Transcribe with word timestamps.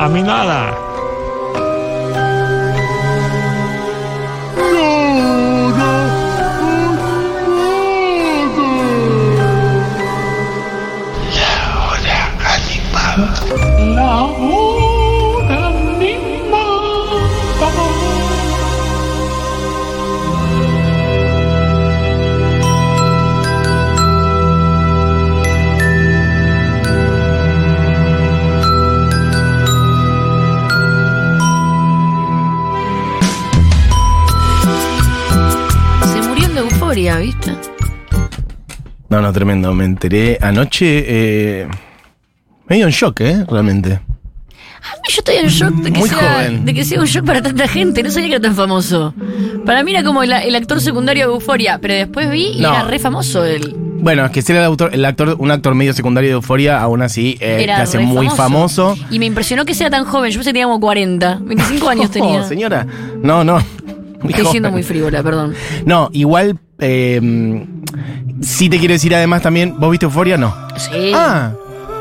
A 0.00 0.08
mí 0.08 0.22
nada. 0.22 0.89
¿Viste? 37.18 37.52
No, 39.08 39.20
no, 39.20 39.32
tremendo. 39.32 39.72
Me 39.74 39.84
enteré 39.84 40.38
anoche. 40.40 41.04
Eh, 41.06 41.68
medio 42.68 42.86
en 42.86 42.92
shock, 42.92 43.20
¿eh? 43.20 43.44
Realmente. 43.48 44.00
Yo 45.08 45.16
estoy 45.18 45.36
en 45.36 45.48
shock 45.48 45.74
de 45.74 45.92
que, 45.92 45.98
Muy 45.98 46.08
sea, 46.08 46.18
joven. 46.18 46.64
de 46.64 46.74
que 46.74 46.84
sea 46.84 47.00
un 47.00 47.06
shock 47.06 47.26
para 47.26 47.42
tanta 47.42 47.66
gente. 47.68 48.02
No 48.02 48.10
sabía 48.10 48.28
que 48.28 48.34
era 48.36 48.42
tan 48.42 48.54
famoso. 48.54 49.12
Para 49.66 49.82
mí 49.82 49.90
era 49.90 50.02
como 50.04 50.22
el, 50.22 50.32
el 50.32 50.54
actor 50.54 50.80
secundario 50.80 51.26
de 51.28 51.34
Euforia, 51.34 51.78
pero 51.82 51.94
después 51.94 52.30
vi 52.30 52.52
y 52.56 52.60
No. 52.60 52.70
era 52.70 52.84
re 52.84 52.98
famoso 52.98 53.44
él. 53.44 53.74
Bueno, 54.02 54.24
es 54.24 54.30
que 54.30 54.52
el, 54.52 54.58
autor, 54.64 54.94
el 54.94 55.04
actor, 55.04 55.36
un 55.38 55.50
actor 55.50 55.74
medio 55.74 55.92
secundario 55.92 56.30
de 56.30 56.34
euforia, 56.34 56.80
aún 56.80 57.02
así 57.02 57.36
eh, 57.40 57.58
Era 57.64 57.76
te 57.76 57.82
hace 57.82 57.98
re 57.98 58.04
muy 58.04 58.30
famoso. 58.30 58.96
Y 59.10 59.18
me 59.18 59.26
impresionó 59.26 59.66
que 59.66 59.74
sea 59.74 59.90
tan 59.90 60.04
joven. 60.06 60.30
Yo 60.30 60.38
pensé 60.38 60.50
que 60.50 60.54
tenía 60.54 60.64
como 60.64 60.80
40. 60.80 61.40
25 61.42 61.88
años 61.88 62.10
tenía. 62.12 62.38
No, 62.38 62.48
señora. 62.48 62.86
No, 63.22 63.44
no. 63.44 63.58
Muy 64.22 64.32
Estoy 64.32 64.46
siendo 64.46 64.70
muy 64.70 64.82
frívola, 64.82 65.22
perdón. 65.22 65.54
No, 65.84 66.08
igual. 66.12 66.58
Eh, 66.80 67.64
sí 68.40 68.68
te 68.68 68.78
quiero 68.78 68.92
decir 68.94 69.14
además 69.14 69.42
también. 69.42 69.74
¿Vos 69.78 69.90
viste 69.90 70.06
Euforia? 70.06 70.36
No. 70.36 70.54
Sí. 70.76 71.12
Ah. 71.14 71.52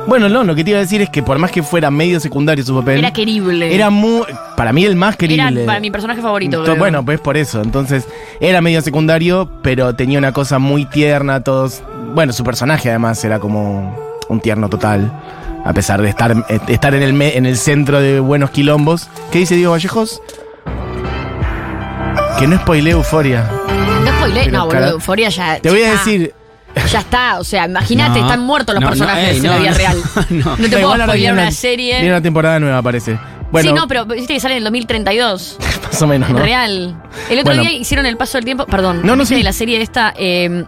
Bueno, 0.08 0.27
no, 0.30 0.44
lo 0.44 0.55
que 0.55 0.63
te 0.63 0.72
iba 0.72 0.80
a 0.80 0.81
decir 0.81 1.02
es 1.02 1.09
que 1.09 1.22
por 1.22 1.38
más 1.38 1.52
que 1.52 1.61
fuera 1.61 1.91
medio 1.91 2.19
secundario 2.19 2.63
su 2.63 2.73
papel. 2.75 2.97
era 3.00 3.11
querible. 3.13 3.75
Era 3.75 3.89
muy. 3.91 4.23
Para 4.55 4.73
mí 4.73 4.83
el 4.85 4.95
más 4.95 5.16
querible. 5.17 5.61
Era 5.61 5.66
para 5.66 5.80
mi 5.80 5.91
personaje 5.91 6.22
favorito. 6.22 6.63
Creo. 6.63 6.77
Bueno, 6.77 7.03
pues 7.05 7.19
por 7.19 7.38
eso. 7.38 7.61
Entonces, 7.61 8.07
era 8.39 8.59
medio 8.61 8.81
secundario, 8.81 9.50
pero 9.61 9.94
tenía 9.95 10.17
una 10.17 10.31
cosa 10.31 10.57
muy 10.57 10.85
tierna. 10.85 11.44
Todos. 11.44 11.83
Bueno, 12.16 12.33
su 12.33 12.44
personaje 12.44 12.89
además 12.89 13.23
era 13.23 13.39
como 13.39 13.95
un 14.30 14.39
tierno 14.39 14.67
total. 14.69 15.11
A 15.66 15.73
pesar 15.73 16.02
de 16.02 16.09
estar, 16.09 16.31
eh, 16.50 16.59
estar 16.69 16.95
en, 16.95 17.03
el 17.03 17.13
me- 17.13 17.38
en 17.38 17.45
el 17.45 17.57
centro 17.57 18.00
de 18.00 18.19
buenos 18.22 18.50
quilombos. 18.50 19.09
¿Qué 19.31 19.39
dice 19.39 19.55
Diego 19.55 19.73
Vallejos? 19.73 20.22
Que 22.39 22.47
no 22.47 22.57
spoilee 22.57 22.94
Euforia. 22.94 23.47
No. 24.30 24.35
Pero, 24.44 24.52
No, 24.52 24.66
boludo. 24.66 24.80
cara- 24.80 24.89
Euforia 24.91 25.30
ya. 25.30 25.59
Te 25.59 25.69
voy 25.69 25.81
a 25.81 25.94
está. 25.94 25.97
decir. 26.05 26.33
Ya 26.91 26.99
está. 26.99 27.39
O 27.39 27.44
sea, 27.44 27.66
imagínate, 27.66 28.19
No. 28.19 28.25
están 28.25 28.39
muertos 28.41 28.75
los 28.75 28.81
No, 28.81 28.88
no, 28.88 28.91
personajes 28.91 29.30
ey, 29.31 29.38
en 29.38 29.44
no, 29.44 29.52
la 29.52 29.58
vida 29.59 29.72
no, 29.72 29.77
real. 29.77 29.97
no. 30.30 30.58
No 30.58 30.69
te 30.69 30.77
puedo 30.77 30.94
spoilear 30.94 31.16
viene 31.16 31.31
una 31.33 31.41
Viene 31.41 31.52
serie. 31.52 32.08
una 32.09 32.22
temporada 32.22 32.59
nueva, 32.59 32.81
parece. 32.81 33.17
Bueno, 33.52 33.69
sí, 33.69 33.75
no, 33.75 33.88
pero 33.88 34.05
viste 34.05 34.33
que 34.35 34.39
sale 34.39 34.53
en 34.53 34.57
el 34.59 34.63
2032. 34.66 35.57
más 35.91 36.02
o 36.03 36.07
menos, 36.07 36.30
¿no? 36.30 36.38
Real. 36.38 37.02
El 37.31 37.39
otro 37.39 37.53
Bueno. 37.55 37.61
día 37.63 37.72
hicieron 37.72 38.05
el 38.05 38.16
paso 38.17 38.38
del 38.38 38.45
tiempo. 38.45 38.66
Perdón. 38.67 39.02
No, 39.03 39.16
no, 39.16 39.23
¿viste 39.23 39.38
sí. 39.38 39.44
La 39.44 39.53
serie 39.53 39.81
esta, 39.81 40.13
eh, 40.16 40.66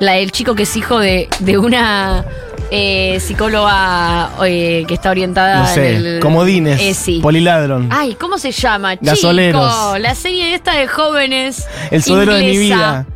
la 0.00 0.12
del 0.12 0.32
chico 0.32 0.54
que 0.54 0.62
es 0.62 0.76
hijo 0.76 0.98
de, 0.98 1.28
de 1.40 1.58
una 1.58 2.24
eh, 2.70 3.18
psicóloga 3.20 4.30
eh, 4.44 4.84
que 4.88 4.94
está 4.94 5.10
orientada 5.10 5.60
No 5.60 5.66
sé, 5.68 5.96
en 5.96 6.06
el. 6.06 6.20
comodines, 6.20 6.80
Eh, 6.80 6.94
sí. 6.94 7.20
poliladron. 7.22 7.88
Ay, 7.92 8.14
¿cómo 8.14 8.38
se 8.38 8.50
llama? 8.52 8.94
Gasoleros. 9.00 9.70
Chico, 9.72 9.98
la 9.98 10.14
serie 10.14 10.54
esta 10.54 10.74
de 10.74 10.86
jóvenes. 10.88 11.66
el 11.90 12.02
sodero 12.02 12.34
de 12.34 12.40
mi 12.42 12.50
inglesa. 12.52 12.74
vida. 12.76 13.06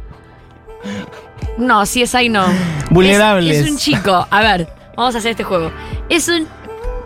No, 1.58 1.84
si 1.86 2.02
es 2.02 2.14
ahí 2.14 2.28
no. 2.28 2.44
Vulnerables. 2.91 3.56
Es, 3.58 3.64
es 3.66 3.70
un 3.72 3.76
chico. 3.78 4.26
A 4.30 4.41
ver, 4.41 4.69
vamos 4.97 5.14
a 5.14 5.19
hacer 5.19 5.32
este 5.32 5.44
juego. 5.44 5.70
Es 6.08 6.28
un, 6.28 6.47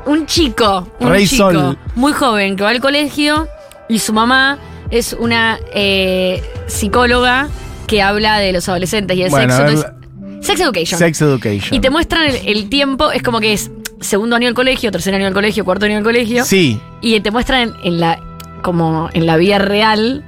un 0.07 0.27
chico. 0.27 0.87
Un 1.01 1.11
Rey 1.11 1.27
chico 1.27 1.51
Sol. 1.51 1.79
muy 1.95 2.13
joven 2.13 2.57
que 2.57 2.63
va 2.63 2.71
al 2.71 2.81
colegio 2.81 3.49
y 3.89 3.99
su 3.99 4.13
mamá 4.13 4.59
es 4.91 5.13
una 5.15 5.59
psicóloga 6.67 7.49
que 7.87 8.01
habla 8.03 8.39
de 8.39 8.53
los 8.53 8.69
adolescentes 8.69 9.17
y 9.17 9.23
el 9.25 9.31
Bueno, 9.31 9.55
sexo. 9.57 9.69
Entonces, 9.73 9.93
sex 10.45 10.61
education. 10.61 10.99
Sex 10.99 11.21
Education. 11.23 11.75
Y 11.75 11.81
te 11.81 11.91
muestran 11.91 12.27
el, 12.27 12.37
el 12.47 12.69
tiempo, 12.69 13.11
es 13.11 13.23
como 13.23 13.41
que 13.41 13.53
es 13.53 13.71
segundo 14.01 14.37
año 14.37 14.47
del 14.47 14.55
colegio, 14.55 14.91
tercer 14.91 15.15
año 15.15 15.25
del 15.25 15.35
colegio, 15.35 15.65
cuarto 15.65 15.87
año 15.87 15.97
del 15.97 16.05
colegio. 16.05 16.45
Sí, 16.45 16.81
Y 17.01 17.19
te 17.21 17.31
muestran 17.31 17.75
en 17.83 18.01
la. 18.01 18.21
como 18.63 19.09
en 19.13 19.27
la 19.27 19.37
vida 19.37 19.59
real. 19.59 20.25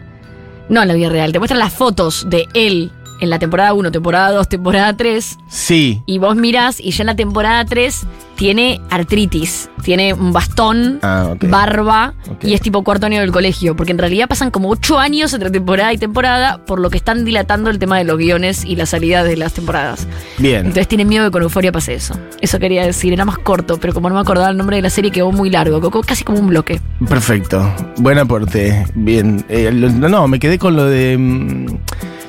No 0.68 0.82
en 0.82 0.88
la 0.88 0.94
vida 0.94 1.08
real, 1.10 1.30
te 1.30 1.38
muestran 1.38 1.60
las 1.60 1.72
fotos 1.72 2.28
de 2.28 2.48
él 2.54 2.90
en 3.20 3.30
la 3.30 3.38
temporada 3.38 3.72
1, 3.74 3.90
temporada 3.92 4.30
2, 4.32 4.48
temporada 4.48 4.96
3. 4.96 5.38
sí. 5.48 6.02
Y 6.06 6.18
vos 6.18 6.36
mirás 6.36 6.80
y 6.80 6.90
ya 6.90 7.02
en 7.02 7.06
la 7.06 7.16
temporada 7.16 7.64
3 7.64 8.06
tiene 8.36 8.80
artritis, 8.90 9.70
tiene 9.82 10.12
un 10.12 10.32
bastón, 10.32 10.98
Ah, 11.02 11.30
ok. 11.32 11.48
barba 11.48 12.12
y 12.42 12.52
es 12.52 12.60
tipo 12.60 12.84
cuarto 12.84 13.06
año 13.06 13.20
del 13.20 13.32
colegio. 13.32 13.74
Porque 13.76 13.92
en 13.92 13.98
realidad 13.98 14.28
pasan 14.28 14.50
como 14.50 14.68
8 14.68 14.98
años 14.98 15.32
entre 15.32 15.50
temporada 15.50 15.92
y 15.94 15.98
temporada, 15.98 16.58
por 16.66 16.78
lo 16.78 16.90
que 16.90 16.98
están 16.98 17.24
dilatando 17.24 17.70
el 17.70 17.78
tema 17.78 17.96
de 17.96 18.04
los 18.04 18.18
guiones 18.18 18.64
y 18.66 18.76
la 18.76 18.84
salida 18.84 19.24
de 19.24 19.36
las 19.38 19.54
temporadas. 19.54 20.06
Bien. 20.36 20.58
Entonces 20.66 20.86
tienen 20.88 21.08
miedo 21.08 21.24
que 21.24 21.30
con 21.30 21.42
Euforia 21.42 21.72
pase 21.72 21.94
eso. 21.94 22.14
Eso 22.42 22.58
quería 22.58 22.84
decir, 22.84 23.12
era 23.14 23.24
más 23.24 23.38
corto, 23.38 23.78
pero 23.80 23.94
como 23.94 24.08
no 24.10 24.14
me 24.16 24.20
acordaba 24.20 24.50
el 24.50 24.56
nombre 24.58 24.76
de 24.76 24.82
la 24.82 24.90
serie 24.90 25.10
quedó 25.10 25.32
muy 25.32 25.48
largo, 25.48 25.80
casi 26.02 26.22
como 26.22 26.38
un 26.38 26.48
bloque. 26.48 26.80
Perfecto. 27.08 27.72
Buen 27.96 28.18
aporte. 28.18 28.86
Bien. 28.94 29.44
Eh, 29.48 29.70
no, 29.72 30.08
no, 30.10 30.28
me 30.28 30.38
quedé 30.38 30.58
con 30.58 30.76
lo 30.76 30.84
de. 30.84 31.78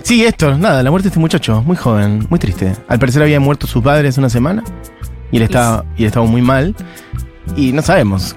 Sí, 0.07 0.23
esto, 0.23 0.57
nada, 0.57 0.81
la 0.83 0.89
muerte 0.89 1.07
de 1.07 1.09
este 1.09 1.19
muchacho, 1.19 1.61
muy 1.63 1.75
joven, 1.75 2.25
muy 2.29 2.39
triste. 2.39 2.73
Al 2.87 2.97
parecer 2.97 3.21
habían 3.21 3.41
muerto 3.41 3.67
sus 3.67 3.83
padres 3.83 4.11
hace 4.13 4.21
una 4.21 4.29
semana 4.29 4.63
y 5.33 5.35
él 5.35 5.43
estaba, 5.43 5.83
y 5.97 6.03
él 6.03 6.07
estaba 6.07 6.25
muy 6.25 6.41
mal. 6.41 6.73
Y 7.57 7.73
no 7.73 7.81
sabemos 7.81 8.33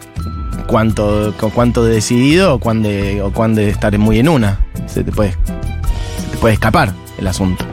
cuánto, 0.67 1.33
cu- 1.39 1.51
cuánto 1.51 1.85
de 1.85 1.95
decidido 1.95 2.55
o 2.55 2.59
cuándo, 2.59 2.89
o 3.23 3.31
cuándo 3.33 3.61
de 3.61 3.69
estar 3.69 3.97
muy 3.99 4.19
en 4.19 4.29
una. 4.29 4.59
Se 4.87 5.05
te 5.05 5.13
puede, 5.13 5.31
se 5.31 6.31
te 6.33 6.39
puede 6.39 6.55
escapar 6.55 6.93
el 7.19 7.29
asunto. 7.29 7.65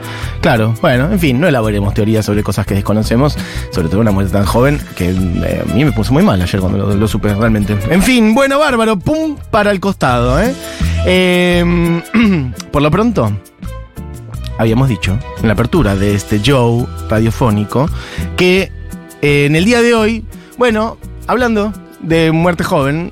Claro, 0.41 0.75
bueno, 0.80 1.12
en 1.12 1.19
fin, 1.19 1.40
no 1.41 1.47
elaboremos 1.47 1.96
teorías 1.96 2.24
sobre 2.24 2.44
cosas 2.44 2.68
que 2.68 2.75
desconocemos, 2.75 3.36
sobre 3.72 3.90
todo 3.90 4.00
una 4.02 4.12
muerte 4.12 4.31
tan 4.31 4.46
joven 4.46 4.80
que 4.96 5.09
eh, 5.09 5.63
a 5.68 5.74
mí 5.74 5.84
me 5.84 5.91
puso 5.91 6.13
muy 6.13 6.22
mal 6.22 6.40
ayer 6.40 6.62
cuando 6.62 6.78
lo, 6.78 6.96
lo 6.96 7.07
supe 7.07 7.34
realmente. 7.34 7.75
En 7.90 8.03
fin, 8.03 8.36
bueno, 8.36 8.59
bárbaro, 8.59 9.00
pum, 9.00 9.38
para 9.50 9.72
el 9.72 9.80
costado, 9.80 10.40
¿eh? 10.40 10.53
Eh, 11.07 12.02
por 12.72 12.84
lo 12.84 12.91
pronto, 12.91 13.31
habíamos 14.57 14.90
dicho 14.90 15.18
en 15.41 15.47
la 15.47 15.53
apertura 15.53 15.95
de 15.95 16.16
este 16.16 16.41
show 16.41 16.88
radiofónico 17.09 17.90
que 18.35 18.72
eh, 19.22 19.45
en 19.45 19.56
el 19.56 19.66
día 19.66 19.81
de 19.81 19.94
hoy, 19.94 20.25
bueno, 20.57 20.97
hablando 21.28 21.73
de 22.00 22.31
muerte 22.31 22.63
joven, 22.63 23.12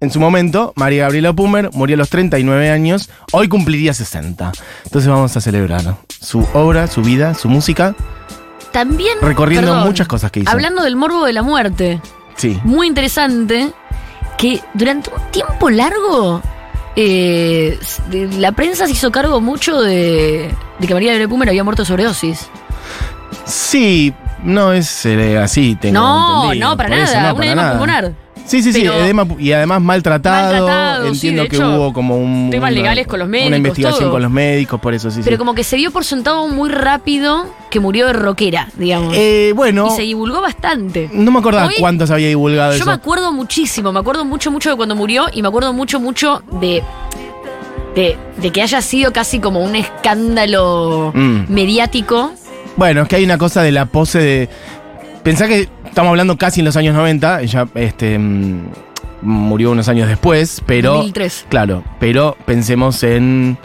en 0.00 0.10
su 0.10 0.18
momento, 0.18 0.72
María 0.76 1.02
Gabriela 1.02 1.32
Pumer 1.34 1.70
murió 1.74 1.94
a 1.94 1.98
los 1.98 2.08
39 2.08 2.70
años, 2.70 3.10
hoy 3.32 3.48
cumpliría 3.48 3.92
60. 3.92 4.52
Entonces 4.84 5.10
vamos 5.10 5.36
a 5.36 5.40
celebrar 5.42 5.96
su 6.08 6.46
obra, 6.54 6.86
su 6.86 7.02
vida, 7.02 7.34
su 7.34 7.48
música, 7.50 7.94
También. 8.72 9.18
recorriendo 9.20 9.72
perdón, 9.72 9.86
muchas 9.86 10.08
cosas 10.08 10.30
que 10.30 10.40
hizo. 10.40 10.50
Hablando 10.50 10.82
del 10.82 10.96
morbo 10.96 11.24
de 11.26 11.32
la 11.34 11.42
muerte, 11.42 12.00
Sí. 12.36 12.58
muy 12.64 12.86
interesante 12.86 13.72
que 14.38 14.60
durante 14.72 15.10
un 15.10 15.20
tiempo 15.30 15.68
largo 15.68 16.40
eh, 16.96 17.78
de- 18.08 18.28
la 18.38 18.52
prensa 18.52 18.86
se 18.86 18.92
hizo 18.92 19.10
cargo 19.10 19.40
mucho 19.40 19.80
de, 19.80 20.50
de 20.78 20.86
que 20.86 20.94
María 20.94 21.12
Gabriela 21.12 21.28
Pumer 21.28 21.48
había 21.48 21.64
muerto 21.64 21.82
de 21.82 21.86
sobredosis. 21.86 22.48
Sí, 23.44 24.12
no 24.42 24.72
es 24.72 25.04
eh, 25.06 25.38
así, 25.38 25.76
tengo 25.80 25.98
No, 26.00 26.42
entendido. 26.44 26.68
no, 26.70 26.76
para 26.76 26.88
Por 26.88 26.98
eso, 26.98 27.14
nada, 27.14 27.22
no, 27.28 27.30
un 27.30 27.36
para 27.38 27.46
edema 27.48 27.70
pulmonar. 27.70 28.12
Sí, 28.50 28.62
sí, 28.64 28.72
sí, 28.72 28.84
edema 28.84 29.24
y 29.38 29.52
además 29.52 29.80
maltratado. 29.80 30.52
Maltratado, 30.66 31.06
Entiendo 31.06 31.46
que 31.46 31.54
hecho, 31.56 31.70
hubo 31.76 31.92
como 31.92 32.16
un, 32.16 32.48
temas 32.50 32.70
una- 32.72 32.80
legales 32.80 33.06
con 33.06 33.20
los 33.20 33.28
médicos, 33.28 33.46
Una 33.48 33.56
investigación 33.58 34.00
todo. 34.00 34.10
con 34.10 34.22
los 34.22 34.30
médicos, 34.32 34.80
por 34.80 34.92
eso 34.92 35.08
sí, 35.10 35.20
Pero 35.22 35.36
sí. 35.36 35.38
como 35.38 35.54
que 35.54 35.62
se 35.62 35.76
dio 35.76 35.92
por 35.92 36.04
sentado 36.04 36.48
muy 36.48 36.68
rápido 36.68 37.46
que 37.70 37.78
murió 37.78 38.08
de 38.08 38.12
rockera, 38.14 38.68
digamos. 38.76 39.14
Eh, 39.16 39.52
bueno, 39.54 39.88
y 39.92 39.96
se 39.96 40.02
divulgó 40.02 40.40
bastante. 40.40 41.08
no 41.12 41.30
me 41.30 41.38
acordaba 41.38 41.68
Hoy- 41.68 41.74
cuántos 41.78 42.10
había 42.10 42.26
divulgado 42.26 42.72
Yo 42.72 42.76
eso. 42.78 42.86
me 42.86 42.92
acuerdo 42.92 43.32
muchísimo, 43.32 43.92
me 43.92 44.00
acuerdo 44.00 44.24
mucho, 44.24 44.50
mucho 44.50 44.70
de 44.70 44.76
cuando 44.76 44.96
murió 44.96 45.26
y 45.32 45.42
me 45.42 45.48
acuerdo 45.48 45.72
mucho, 45.72 46.00
mucho 46.00 46.42
de. 46.60 46.82
De, 47.94 48.16
de 48.36 48.50
que 48.52 48.62
haya 48.62 48.82
sido 48.82 49.12
casi 49.12 49.38
como 49.40 49.60
un 49.60 49.74
escándalo 50.24 51.12
Mm. 51.14 51.52
mediático. 51.52 52.32
Bueno, 52.76 53.02
es 53.02 53.08
que 53.08 53.16
hay 53.16 53.24
una 53.24 53.36
cosa 53.38 53.62
de 53.62 53.72
la 53.72 53.86
pose 53.86 54.18
de. 54.18 54.48
Pensá 55.22 55.46
que 55.48 55.68
estamos 55.84 56.10
hablando 56.10 56.36
casi 56.38 56.60
en 56.60 56.64
los 56.66 56.76
años 56.76 56.94
90, 56.94 57.42
ella 57.42 57.68
este, 57.74 58.18
mm, 58.18 58.66
murió 59.22 59.70
unos 59.72 59.88
años 59.88 60.08
después, 60.08 60.62
pero. 60.66 60.94
2003. 60.94 61.46
Claro, 61.48 61.84
pero 61.98 62.36
pensemos 62.46 63.02
en. 63.02 63.58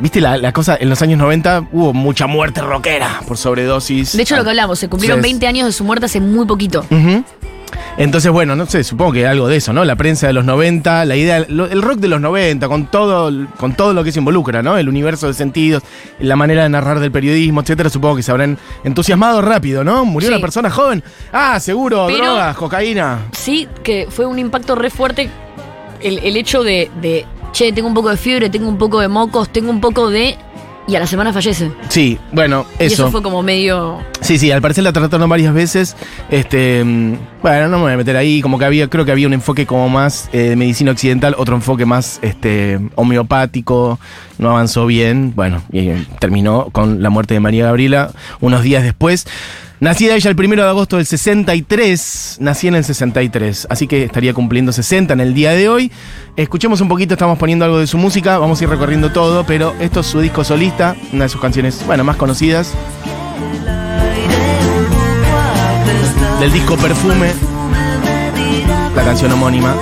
¿Viste 0.00 0.20
la, 0.20 0.36
la 0.36 0.52
cosa? 0.52 0.76
En 0.78 0.90
los 0.90 1.00
años 1.00 1.18
90 1.18 1.68
hubo 1.72 1.94
mucha 1.94 2.26
muerte 2.26 2.60
rockera 2.60 3.20
por 3.26 3.36
sobredosis. 3.38 4.16
De 4.16 4.22
hecho, 4.22 4.36
lo 4.36 4.44
que 4.44 4.50
hablamos, 4.50 4.78
se 4.78 4.88
cumplieron 4.88 5.18
Entonces- 5.18 5.32
20 5.40 5.46
años 5.46 5.66
de 5.66 5.72
su 5.72 5.82
muerte 5.84 6.06
hace 6.06 6.20
muy 6.20 6.46
poquito. 6.46 6.80
Ujú. 6.90 7.24
Entonces, 7.98 8.30
bueno, 8.30 8.54
no 8.54 8.64
sé, 8.66 8.84
supongo 8.84 9.12
que 9.12 9.26
algo 9.26 9.48
de 9.48 9.56
eso, 9.56 9.72
¿no? 9.72 9.84
La 9.84 9.96
prensa 9.96 10.28
de 10.28 10.32
los 10.32 10.44
90, 10.44 11.04
la 11.04 11.16
idea, 11.16 11.44
lo- 11.48 11.66
el 11.66 11.82
rock 11.82 11.98
de 11.98 12.06
los 12.06 12.20
90, 12.20 12.68
con 12.68 12.86
todo, 12.86 13.30
con 13.58 13.74
todo 13.74 13.92
lo 13.92 14.04
que 14.04 14.12
se 14.12 14.20
involucra, 14.20 14.62
¿no? 14.62 14.76
El 14.78 14.88
universo 14.88 15.26
de 15.26 15.34
sentidos, 15.34 15.82
la 16.20 16.36
manera 16.36 16.62
de 16.62 16.68
narrar 16.68 17.00
del 17.00 17.10
periodismo, 17.10 17.60
etcétera, 17.60 17.90
supongo 17.90 18.14
que 18.16 18.22
se 18.22 18.30
habrán 18.30 18.56
entusiasmado 18.84 19.42
rápido, 19.42 19.82
¿no? 19.82 20.04
Murió 20.04 20.28
Sí. 20.28 20.34
una 20.34 20.40
persona 20.40 20.70
joven. 20.70 21.02
Ah, 21.32 21.58
seguro, 21.58 22.06
Pero- 22.06 22.18
drogas, 22.24 22.56
cocaína. 22.56 23.18
Sí, 23.32 23.66
que 23.82 24.06
fue 24.08 24.26
un 24.26 24.38
impacto 24.38 24.76
re 24.76 24.90
fuerte 24.90 25.28
el, 26.00 26.18
el 26.20 26.36
hecho 26.36 26.62
de, 26.62 26.88
de, 27.00 27.26
che, 27.50 27.72
tengo 27.72 27.88
un 27.88 27.94
poco 27.94 28.10
de 28.10 28.16
fiebre, 28.16 28.48
tengo 28.48 28.68
un 28.68 28.78
poco 28.78 29.00
de 29.00 29.08
mocos, 29.08 29.48
tengo 29.50 29.70
un 29.70 29.80
poco 29.80 30.08
de... 30.08 30.36
Y 30.88 30.96
a 30.96 31.00
la 31.00 31.06
semana 31.06 31.34
fallece. 31.34 31.70
Sí, 31.90 32.18
bueno, 32.32 32.64
Y 32.80 32.84
eso 32.84 32.94
eso. 32.94 33.10
fue 33.10 33.22
como 33.22 33.42
medio... 33.42 33.98
Sí, 34.22 34.38
sí, 34.38 34.50
al 34.50 34.62
parecer 34.62 34.82
la 34.84 34.92
trataron 34.92 35.28
varias 35.28 35.52
veces. 35.52 35.94
Este, 36.30 36.82
mm, 36.82 37.14
bueno, 37.42 37.68
no 37.68 37.76
me 37.76 37.82
voy 37.84 37.92
a 37.92 37.96
meter 37.98 38.16
ahí. 38.16 38.40
Como 38.40 38.58
que 38.58 38.64
había, 38.64 38.88
creo 38.88 39.04
que 39.04 39.12
había 39.12 39.26
un 39.26 39.34
enfoque 39.34 39.66
como 39.66 39.90
más 39.90 40.30
eh, 40.32 40.38
de 40.48 40.56
medicina 40.56 40.90
occidental, 40.90 41.34
otro 41.36 41.54
enfoque 41.54 41.84
más 41.84 42.18
este, 42.22 42.80
homeopático. 42.94 44.00
No 44.38 44.50
avanzó 44.50 44.86
bien. 44.86 45.34
Bueno, 45.36 45.62
y 45.70 45.90
eh, 45.90 46.06
terminó 46.20 46.70
con 46.72 47.02
la 47.02 47.10
muerte 47.10 47.34
de 47.34 47.40
María 47.40 47.66
Gabriela 47.66 48.10
unos 48.40 48.62
días 48.62 48.82
después. 48.82 49.26
Nacida 49.80 50.16
ella 50.16 50.30
el 50.30 50.36
primero 50.36 50.64
de 50.64 50.68
agosto 50.70 50.96
del 50.96 51.06
63, 51.06 52.38
nací 52.40 52.66
en 52.66 52.74
el 52.74 52.84
63, 52.84 53.68
así 53.70 53.86
que 53.86 54.02
estaría 54.02 54.34
cumpliendo 54.34 54.72
60 54.72 55.12
en 55.12 55.20
el 55.20 55.34
día 55.34 55.52
de 55.52 55.68
hoy. 55.68 55.92
Escuchemos 56.36 56.80
un 56.80 56.88
poquito, 56.88 57.14
estamos 57.14 57.38
poniendo 57.38 57.64
algo 57.64 57.78
de 57.78 57.86
su 57.86 57.96
música, 57.96 58.38
vamos 58.38 58.60
a 58.60 58.64
ir 58.64 58.70
recorriendo 58.70 59.12
todo, 59.12 59.44
pero 59.46 59.74
esto 59.78 60.00
es 60.00 60.06
su 60.06 60.20
disco 60.20 60.42
solista, 60.42 60.96
una 61.12 61.24
de 61.24 61.28
sus 61.28 61.40
canciones, 61.40 61.84
bueno, 61.86 62.02
más 62.02 62.16
conocidas. 62.16 62.74
del 66.40 66.52
disco 66.52 66.76
Perfume, 66.76 67.32
la 68.94 69.02
canción 69.02 69.32
homónima. 69.32 69.74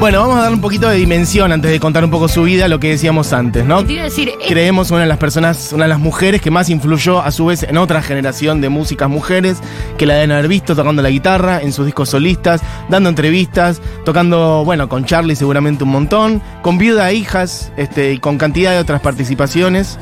Bueno, 0.00 0.20
vamos 0.20 0.36
a 0.36 0.42
darle 0.42 0.54
un 0.54 0.60
poquito 0.60 0.88
de 0.88 0.94
dimensión 0.94 1.50
antes 1.50 1.72
de 1.72 1.80
contar 1.80 2.04
un 2.04 2.10
poco 2.12 2.28
su 2.28 2.44
vida, 2.44 2.68
lo 2.68 2.78
que 2.78 2.90
decíamos 2.90 3.32
antes, 3.32 3.64
¿no? 3.64 3.84
Te 3.84 3.94
iba 3.94 4.02
a 4.02 4.04
decir, 4.04 4.28
eh, 4.28 4.34
Creemos 4.46 4.92
una 4.92 5.00
de 5.00 5.06
las 5.08 5.18
personas, 5.18 5.72
una 5.72 5.86
de 5.86 5.88
las 5.88 5.98
mujeres 5.98 6.40
que 6.40 6.52
más 6.52 6.70
influyó 6.70 7.20
a 7.20 7.32
su 7.32 7.46
vez 7.46 7.64
en 7.64 7.76
otra 7.78 8.00
generación 8.00 8.60
de 8.60 8.68
músicas 8.68 9.10
mujeres, 9.10 9.58
que 9.96 10.06
la 10.06 10.14
deben 10.14 10.30
haber 10.30 10.46
visto 10.46 10.76
tocando 10.76 11.02
la 11.02 11.10
guitarra 11.10 11.60
en 11.60 11.72
sus 11.72 11.84
discos 11.84 12.10
solistas, 12.10 12.60
dando 12.88 13.08
entrevistas, 13.08 13.82
tocando, 14.04 14.62
bueno, 14.64 14.88
con 14.88 15.04
Charlie 15.04 15.34
seguramente 15.34 15.82
un 15.82 15.90
montón, 15.90 16.42
con 16.62 16.78
viuda 16.78 17.10
e 17.10 17.14
hijas, 17.14 17.72
este, 17.76 18.12
y 18.12 18.18
con 18.18 18.38
cantidad 18.38 18.70
de 18.70 18.78
otras 18.78 19.00
participaciones. 19.00 19.98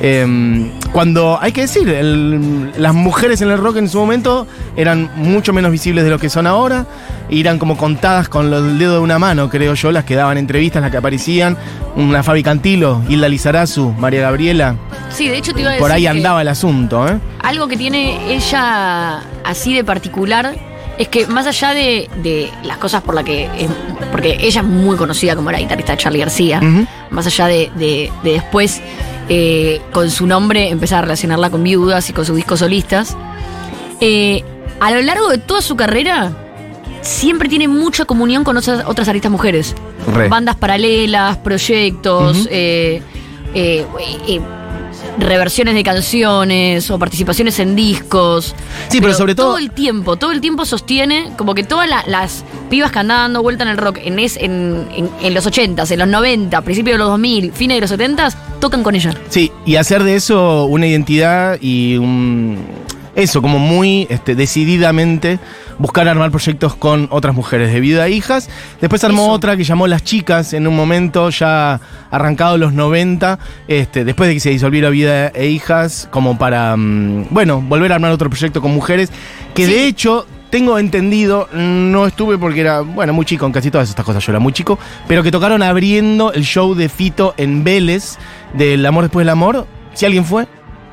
Eh, 0.00 0.70
cuando, 0.92 1.38
hay 1.40 1.52
que 1.52 1.62
decir, 1.62 1.88
el- 1.88 2.72
las 2.76 2.94
mujeres 2.94 3.40
en 3.42 3.50
el 3.50 3.58
rock 3.58 3.76
en 3.78 3.88
su 3.88 3.98
momento 3.98 4.46
eran 4.76 5.10
mucho 5.16 5.52
menos 5.52 5.70
visibles 5.72 6.04
de 6.04 6.10
lo 6.10 6.18
que 6.18 6.30
son 6.30 6.46
ahora, 6.46 6.86
y 7.28 7.40
eran 7.40 7.58
como 7.58 7.76
contadas 7.76 8.28
con 8.28 8.50
los 8.50 8.78
dedos 8.78 8.94
de 8.94 9.00
una 9.00 9.18
mano, 9.18 9.50
creo 9.50 9.74
yo, 9.74 9.90
las 9.92 10.04
que 10.04 10.14
daban 10.14 10.38
entrevistas, 10.38 10.80
las 10.82 10.90
que 10.90 10.96
aparecían, 10.98 11.56
una 11.96 12.22
Fabi 12.22 12.42
Cantilo, 12.42 13.02
Hilda 13.08 13.28
Lizarazu, 13.28 13.92
María 13.98 14.20
Gabriela, 14.22 14.76
sí, 15.10 15.28
de 15.28 15.38
hecho 15.38 15.52
te 15.52 15.60
iba 15.60 15.70
a 15.70 15.72
decir 15.72 15.82
por 15.82 15.90
ahí 15.92 16.06
andaba 16.06 16.42
el 16.42 16.48
asunto, 16.48 17.06
¿eh? 17.08 17.18
algo 17.42 17.66
que 17.68 17.76
tiene 17.76 18.32
ella 18.34 19.20
así 19.44 19.74
de 19.74 19.82
particular 19.84 20.54
es 20.96 21.08
que 21.08 21.26
más 21.26 21.46
allá 21.46 21.70
de, 21.74 22.08
de 22.22 22.50
las 22.64 22.76
cosas 22.78 23.02
por 23.02 23.14
las 23.14 23.24
que... 23.24 23.44
es- 23.58 23.70
porque 24.10 24.38
ella 24.40 24.62
es 24.62 24.66
muy 24.66 24.96
conocida 24.96 25.36
como 25.36 25.52
la 25.52 25.58
guitarrista 25.58 25.92
de 25.92 25.98
Charlie 25.98 26.18
García, 26.20 26.60
más 27.10 27.26
allá 27.26 27.46
de, 27.46 27.70
de- 27.76 28.10
de 28.24 28.32
después 28.32 28.80
eh, 29.28 29.80
con 29.92 30.10
su 30.10 30.26
nombre 30.26 30.70
empezar 30.70 30.98
a 30.98 31.02
relacionarla 31.02 31.50
con 31.50 31.62
viudas 31.62 32.08
y 32.10 32.12
con 32.12 32.24
sus 32.24 32.36
discos 32.36 32.60
solistas, 32.60 33.16
eh, 34.00 34.44
a 34.80 34.90
lo 34.90 35.02
largo 35.02 35.28
de 35.28 35.38
toda 35.38 35.60
su 35.60 35.76
carrera 35.76 36.32
siempre 37.02 37.48
tiene 37.48 37.68
mucha 37.68 38.04
comunión 38.04 38.44
con 38.44 38.56
otras, 38.56 38.84
otras 38.86 39.08
artistas 39.08 39.30
mujeres. 39.30 39.74
Re. 40.14 40.28
Bandas 40.28 40.56
paralelas, 40.56 41.36
proyectos, 41.38 42.48
eh, 42.50 43.02
eh, 43.54 44.40
reversiones 45.18 45.74
de 45.74 45.82
canciones 45.82 46.90
o 46.90 46.98
participaciones 46.98 47.58
en 47.58 47.74
discos. 47.76 48.54
Sí, 48.88 49.00
pero 49.00 49.14
sobre 49.14 49.34
todo- 49.34 49.48
Todo 49.48 49.58
el 49.58 49.70
tiempo, 49.70 50.16
todo 50.16 50.32
el 50.32 50.40
tiempo 50.40 50.64
sostiene 50.64 51.30
como 51.36 51.54
que 51.54 51.64
todas 51.64 51.88
la- 51.88 52.04
las 52.06 52.44
pibas 52.70 52.90
que 52.92 52.98
andan 53.00 53.18
dando 53.18 53.42
vuelta 53.42 53.64
en 53.64 53.70
el 53.70 53.76
rock 53.78 53.98
en, 54.04 54.18
es, 54.18 54.36
en, 54.36 54.86
en- 54.94 55.10
en 55.20 55.34
los 55.34 55.46
80s, 55.46 55.90
en 55.90 55.98
los 55.98 56.08
90, 56.08 56.60
principios 56.62 56.94
de 56.94 56.98
los 56.98 57.08
2000, 57.08 57.52
fines 57.52 57.76
de 57.76 57.80
los 57.80 57.90
70s, 57.90 58.34
tocan 58.60 58.82
con 58.82 58.94
ella. 58.94 59.14
Sí, 59.28 59.50
y 59.66 59.76
hacer 59.76 60.02
de 60.04 60.16
eso 60.16 60.64
una 60.66 60.86
identidad 60.86 61.58
y 61.60 61.96
un. 61.96 62.58
Eso, 63.18 63.42
como 63.42 63.58
muy 63.58 64.06
este, 64.10 64.36
decididamente 64.36 65.40
buscar 65.78 66.06
armar 66.06 66.30
proyectos 66.30 66.76
con 66.76 67.08
otras 67.10 67.34
mujeres 67.34 67.72
de 67.72 67.80
vida 67.80 68.06
e 68.06 68.12
hijas. 68.12 68.48
Después 68.80 69.02
armó 69.02 69.22
Eso. 69.24 69.32
otra 69.32 69.56
que 69.56 69.64
llamó 69.64 69.88
Las 69.88 70.04
Chicas 70.04 70.52
en 70.52 70.68
un 70.68 70.76
momento 70.76 71.28
ya 71.30 71.80
arrancado 72.12 72.56
los 72.58 72.72
90, 72.72 73.40
este, 73.66 74.04
después 74.04 74.28
de 74.28 74.34
que 74.34 74.40
se 74.40 74.50
disolviera 74.50 74.88
Vida 74.90 75.28
e 75.34 75.48
Hijas, 75.48 76.06
como 76.12 76.38
para, 76.38 76.76
mm, 76.76 77.26
bueno, 77.30 77.60
volver 77.60 77.90
a 77.90 77.96
armar 77.96 78.12
otro 78.12 78.30
proyecto 78.30 78.62
con 78.62 78.72
mujeres, 78.72 79.10
que 79.52 79.66
Sí. 79.66 79.72
de 79.72 79.86
hecho 79.86 80.24
tengo 80.50 80.78
entendido, 80.78 81.48
no 81.52 82.06
estuve 82.06 82.38
porque 82.38 82.60
era, 82.60 82.82
bueno, 82.82 83.12
muy 83.12 83.26
chico 83.26 83.44
en 83.46 83.52
casi 83.52 83.70
todas 83.70 83.88
estas 83.88 84.04
cosas, 84.04 84.24
yo 84.24 84.30
era 84.30 84.38
muy 84.38 84.52
chico, 84.52 84.78
pero 85.08 85.24
que 85.24 85.32
tocaron 85.32 85.62
abriendo 85.62 86.32
el 86.32 86.44
show 86.44 86.74
de 86.74 86.88
Fito 86.88 87.34
en 87.36 87.64
Vélez, 87.64 88.16
del 88.54 88.86
Amor 88.86 89.04
después 89.04 89.22
del 89.22 89.30
Amor. 89.30 89.66
Si 89.92 90.06
alguien 90.06 90.24
fue, 90.24 90.46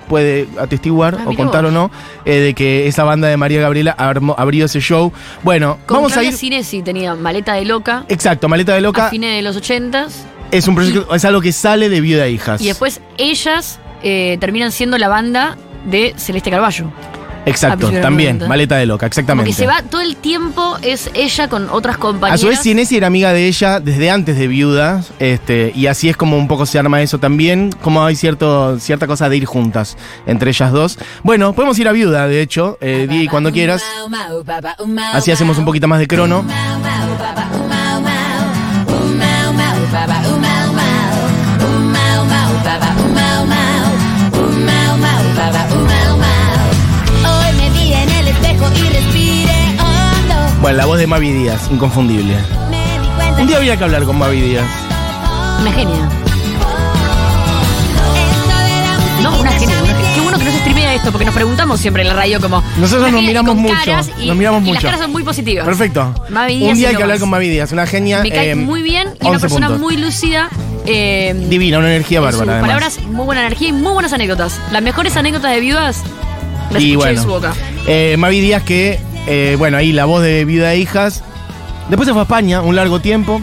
puede 0.08 0.48
atestiguar 0.60 1.16
Ah, 1.20 1.24
o 1.30 1.34
contar 1.36 1.64
vos. 1.64 1.72
o 1.72 1.74
no, 1.74 1.92
eh, 2.26 2.36
de 2.40 2.54
que 2.54 2.88
esa 2.88 3.04
banda 3.04 3.28
de 3.28 3.38
María 3.38 3.62
Gabriela 3.62 3.96
armó- 3.98 4.36
abrió 4.38 4.66
ese 4.66 4.80
show. 4.80 5.12
Bueno, 5.44 5.78
Con 5.86 5.98
vamos 5.98 6.12
a 6.12 6.16
Claudia 6.16 6.32
ir... 6.32 6.38
Cinesi 6.38 6.82
tenía 6.82 7.16
Maleta 7.16 7.54
de 7.54 7.66
Loca 7.66 8.06
Exacto, 8.10 8.48
Maleta 8.48 8.72
de 8.74 8.78
a 8.80 8.82
Loca 8.82 9.10
fines 9.10 9.36
de 9.36 9.42
los 9.42 9.58
80s 9.62 10.12
es 10.52 10.68
un 10.68 10.76
proyecto, 10.76 11.14
es 11.14 11.26
algo 11.26 11.42
que 11.42 11.52
sale 11.52 11.90
de 11.90 12.02
Viuda 12.02 12.26
e 12.28 12.32
Hijas. 12.32 12.62
y 12.62 12.68
después 12.68 13.02
ellas 13.18 13.80
eh, 14.04 14.38
terminan 14.40 14.72
siendo 14.72 14.98
la 14.98 15.08
banda 15.08 15.58
de 15.86 16.14
Celeste 16.18 16.52
Carballo. 16.52 16.86
A 17.46 17.50
Exacto, 17.50 17.92
también, 18.02 18.38
90. 18.40 18.48
Maleta 18.48 18.76
de 18.78 18.86
Loca, 18.86 19.00
Como 19.06 19.08
exactamente. 19.08 19.52
que 19.52 19.56
se 19.56 19.68
va 19.68 19.82
todo 19.84 20.02
el 20.02 20.16
tiempo, 20.16 20.78
es 20.82 21.10
ella 21.14 21.48
con 21.48 21.70
otras 21.70 21.96
A 21.96 22.00
compañeras. 22.00 22.42
su 22.42 22.48
vez, 22.48 22.60
Cienesi 22.62 22.98
era 22.98 23.08
amiga 23.08 23.34
de 23.34 23.48
ella 23.48 23.80
desde 23.80 24.10
antes 24.10 24.38
de 24.38 24.48
viuda, 24.48 25.04
este, 25.20 25.72
y 25.76 25.88
así 25.88 26.10
es 26.10 26.18
como 26.18 26.38
un 26.38 26.48
poco 26.48 26.66
se 26.66 26.80
arma 26.80 27.02
eso 27.02 27.20
también, 27.20 27.72
como 27.82 28.04
hay 28.04 28.16
cierto, 28.16 28.80
cierta 28.80 29.08
cosa 29.08 29.30
de 29.30 29.38
ir 29.38 29.46
juntas 29.46 29.96
entre 30.26 30.50
ellas 30.50 30.72
dos. 30.72 30.98
Bueno, 31.24 31.54
podemos 31.54 31.78
ir 31.80 31.88
a 31.88 31.92
viuda, 31.92 32.28
de 32.28 32.42
hecho, 32.42 32.78
eh, 32.82 33.08
Di, 33.10 33.28
cuando 33.28 33.52
quieras. 33.52 33.84
Así 35.14 35.32
hacemos 35.32 35.58
un 35.58 35.66
poquito 35.66 35.88
más 35.88 36.00
de 36.00 36.08
crono. 36.08 36.44
Espejo 48.56 48.72
y 48.86 48.90
respiré 48.94 49.52
hondo. 49.80 50.62
Bueno, 50.62 50.78
la 50.78 50.86
voz 50.86 50.98
de 51.00 51.08
Mavi 51.08 51.32
Díaz, 51.32 51.62
inconfundible. 51.72 52.36
Un 53.40 53.48
día 53.48 53.58
había 53.58 53.78
que 53.78 53.84
hablar 53.84 54.04
con 54.04 54.18
Mavi 54.18 54.42
Díaz. 54.42 54.66
Una 55.62 55.72
genia. 55.72 56.10
No, 59.22 59.40
una 59.40 59.52
genia. 59.52 59.76
me 59.76 59.82
una 59.84 59.94
genia. 59.96 60.14
Qué 60.16 60.22
bueno 60.22 60.38
que 60.38 60.44
no 60.46 60.52
se 60.52 60.60
streamea 60.60 60.94
esto, 60.94 61.12
porque 61.12 61.26
nos 61.26 61.34
preguntamos 61.34 61.80
siempre 61.80 62.04
en 62.04 62.08
la 62.10 62.14
radio 62.14 62.40
como... 62.40 62.64
Nosotros 62.78 63.12
nos 63.12 63.22
miramos 63.24 63.56
mucho, 63.56 63.76
y- 64.20 64.28
nos 64.28 64.38
miramos 64.38 64.62
y 64.62 64.66
las 64.66 64.74
mucho. 64.76 64.82
caras 64.88 65.00
son 65.02 65.12
muy 65.12 65.24
positivas. 65.24 65.66
Perfecto. 65.66 66.14
Mavi 66.30 66.58
Díaz 66.58 66.72
Un 66.72 66.78
día 66.78 66.90
hay 66.90 66.96
que 66.96 67.04
hablar 67.04 67.20
con 67.20 67.30
Mavi 67.30 67.50
Díaz, 67.50 67.72
una 67.72 67.86
genia. 67.86 68.22
Me 68.22 68.30
cae 68.32 68.52
eh, 68.52 68.56
muy 68.56 68.82
bien 68.82 69.10
y 69.20 69.26
una 69.26 69.32
11 69.32 69.42
persona 69.42 69.68
puntos. 69.68 69.82
muy 69.82 69.98
lúcida. 69.98 70.50
eh, 70.86 71.34
Divina, 71.50 71.80
una 71.80 71.90
energía 71.90 72.22
bárbara, 72.22 72.44
además. 72.54 72.62
palabras, 72.62 73.00
muy 73.06 73.26
buena 73.26 73.42
energía 73.42 73.70
y 73.70 73.74
muy 73.74 73.94
buenas 73.94 74.14
anécdotas. 74.14 74.60
Las 74.72 74.82
mejores 74.82 75.16
anécdotas 75.18 75.52
de 75.52 75.60
viudas 75.60 76.02
las 76.72 76.82
Y 76.82 76.92
escuché 76.92 76.96
bueno, 76.96 77.20
de 77.20 77.26
su 77.26 77.28
boca. 77.32 77.54
Eh, 77.88 78.16
Mavi 78.18 78.42
Díaz 78.42 78.64
que, 78.64 79.00
eh, 79.28 79.56
bueno, 79.58 79.78
ahí 79.78 79.92
la 79.92 80.06
voz 80.06 80.24
de 80.24 80.46
Vida 80.46 80.74
e 80.74 80.80
Hijas. 80.80 81.24
Después 81.90 82.08
se 82.08 82.14
fue 82.14 82.22
a 82.22 82.24
España 82.24 82.62
un 82.62 82.76
largo 82.76 83.00
tiempo. 83.00 83.42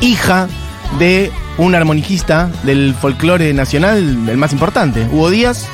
Hija 0.00 0.48
de 0.98 1.30
un 1.58 1.74
armoniquista 1.74 2.50
del 2.62 2.94
folclore 2.94 3.52
nacional, 3.54 4.28
el 4.28 4.36
más 4.36 4.52
importante, 4.52 5.06
Hugo 5.10 5.30
Díaz. 5.30 5.68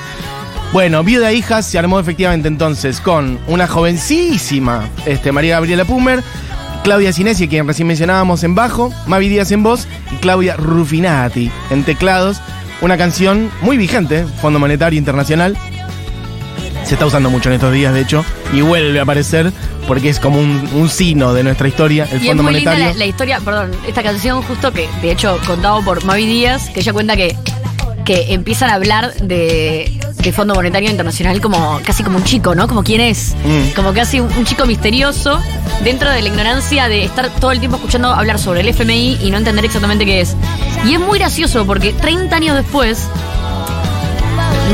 Bueno, 0.73 1.03
Viuda 1.03 1.31
e 1.31 1.35
Hijas 1.35 1.67
se 1.67 1.79
armó 1.79 1.99
efectivamente 1.99 2.47
entonces 2.47 3.01
con 3.01 3.39
una 3.49 3.67
jovencísima 3.67 4.89
este, 5.05 5.33
María 5.33 5.57
Gabriela 5.57 5.85
Pumer, 5.85 6.23
Claudia 6.85 7.13
Cinesi, 7.13 7.49
quien 7.49 7.67
recién 7.67 7.89
mencionábamos 7.89 8.45
en 8.45 8.55
bajo, 8.55 8.93
Mavi 9.07 9.29
Díaz 9.29 9.51
en 9.51 9.63
voz 9.63 9.89
y 10.13 10.17
Claudia 10.17 10.57
Rufinati 10.57 11.51
en 11.71 11.85
teclados. 11.85 12.41
Una 12.83 12.97
canción 12.97 13.51
muy 13.63 13.77
vigente, 13.77 14.25
Fondo 14.41 14.59
Monetario 14.59 14.99
Internacional. 14.99 15.57
Se 16.91 16.95
está 16.97 17.07
usando 17.07 17.31
mucho 17.31 17.51
en 17.51 17.55
estos 17.55 17.73
días, 17.73 17.95
de 17.95 18.01
hecho, 18.01 18.25
y 18.53 18.63
vuelve 18.63 18.99
a 18.99 19.05
aparecer 19.05 19.53
porque 19.87 20.09
es 20.09 20.19
como 20.19 20.41
un, 20.41 20.69
un 20.75 20.89
sino 20.89 21.33
de 21.33 21.45
nuestra 21.45 21.69
historia, 21.69 22.03
el 22.11 22.19
Y 22.19 22.23
es 22.23 22.27
Fondo 22.27 22.43
muy 22.43 22.55
Monetario. 22.55 22.79
linda 22.81 22.93
la, 22.95 22.99
la 22.99 23.07
historia, 23.07 23.39
perdón, 23.39 23.71
esta 23.87 24.03
canción 24.03 24.43
justo 24.43 24.73
que, 24.73 24.89
de 25.01 25.13
hecho, 25.13 25.39
contado 25.47 25.85
por 25.85 26.05
Mavi 26.05 26.27
Díaz, 26.27 26.69
que 26.71 26.81
ella 26.81 26.93
cuenta 26.93 27.15
que, 27.15 27.37
que 28.05 28.35
empiezan 28.35 28.71
a 28.71 28.75
hablar 28.75 29.15
de, 29.23 30.01
de 30.19 30.33
Fondo 30.33 30.57
Monetario 30.57 30.91
Internacional 30.91 31.41
como 31.41 31.81
casi 31.85 32.03
como 32.03 32.17
un 32.19 32.25
chico, 32.25 32.57
¿no? 32.57 32.67
Como 32.67 32.83
quién 32.83 33.01
es. 33.03 33.37
Mm. 33.45 33.77
Como 33.77 33.93
casi 33.93 34.19
un, 34.19 34.33
un 34.33 34.45
chico 34.45 34.67
misterioso 34.67 35.41
dentro 35.85 36.11
de 36.11 36.23
la 36.23 36.29
ignorancia 36.29 36.89
de 36.89 37.05
estar 37.05 37.31
todo 37.37 37.53
el 37.53 37.61
tiempo 37.61 37.77
escuchando 37.77 38.09
hablar 38.13 38.41
sobre 38.41 38.63
el 38.63 38.69
FMI 38.69 39.19
y 39.23 39.31
no 39.31 39.37
entender 39.37 39.65
exactamente 39.65 40.05
qué 40.05 40.23
es. 40.23 40.35
Y 40.85 40.95
es 40.95 40.99
muy 40.99 41.21
gracioso 41.21 41.65
porque 41.67 41.93
30 41.93 42.35
años 42.35 42.57
después, 42.57 43.07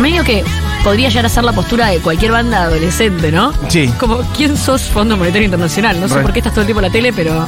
medio 0.01 0.25
que 0.25 0.43
podría 0.87 1.09
llegar 1.09 1.27
a 1.27 1.29
ser 1.29 1.43
la 1.43 1.53
postura 1.53 1.89
de 1.89 1.99
cualquier 1.99 2.31
banda 2.31 2.63
adolescente, 2.63 3.33
¿no? 3.33 3.53
Sí. 3.67 3.93
Como, 3.99 4.19
¿quién 4.37 4.57
sos 4.57 4.83
Fondo 4.83 5.17
Monetario 5.17 5.45
Internacional? 5.47 6.01
No 6.01 6.07
sé 6.07 6.15
Re. 6.15 6.23
por 6.23 6.33
qué 6.33 6.39
estás 6.39 6.53
todo 6.53 6.61
el 6.61 6.67
tiempo 6.69 6.79
en 6.81 6.87
la 6.87 6.93
tele, 6.93 7.13
pero... 7.13 7.45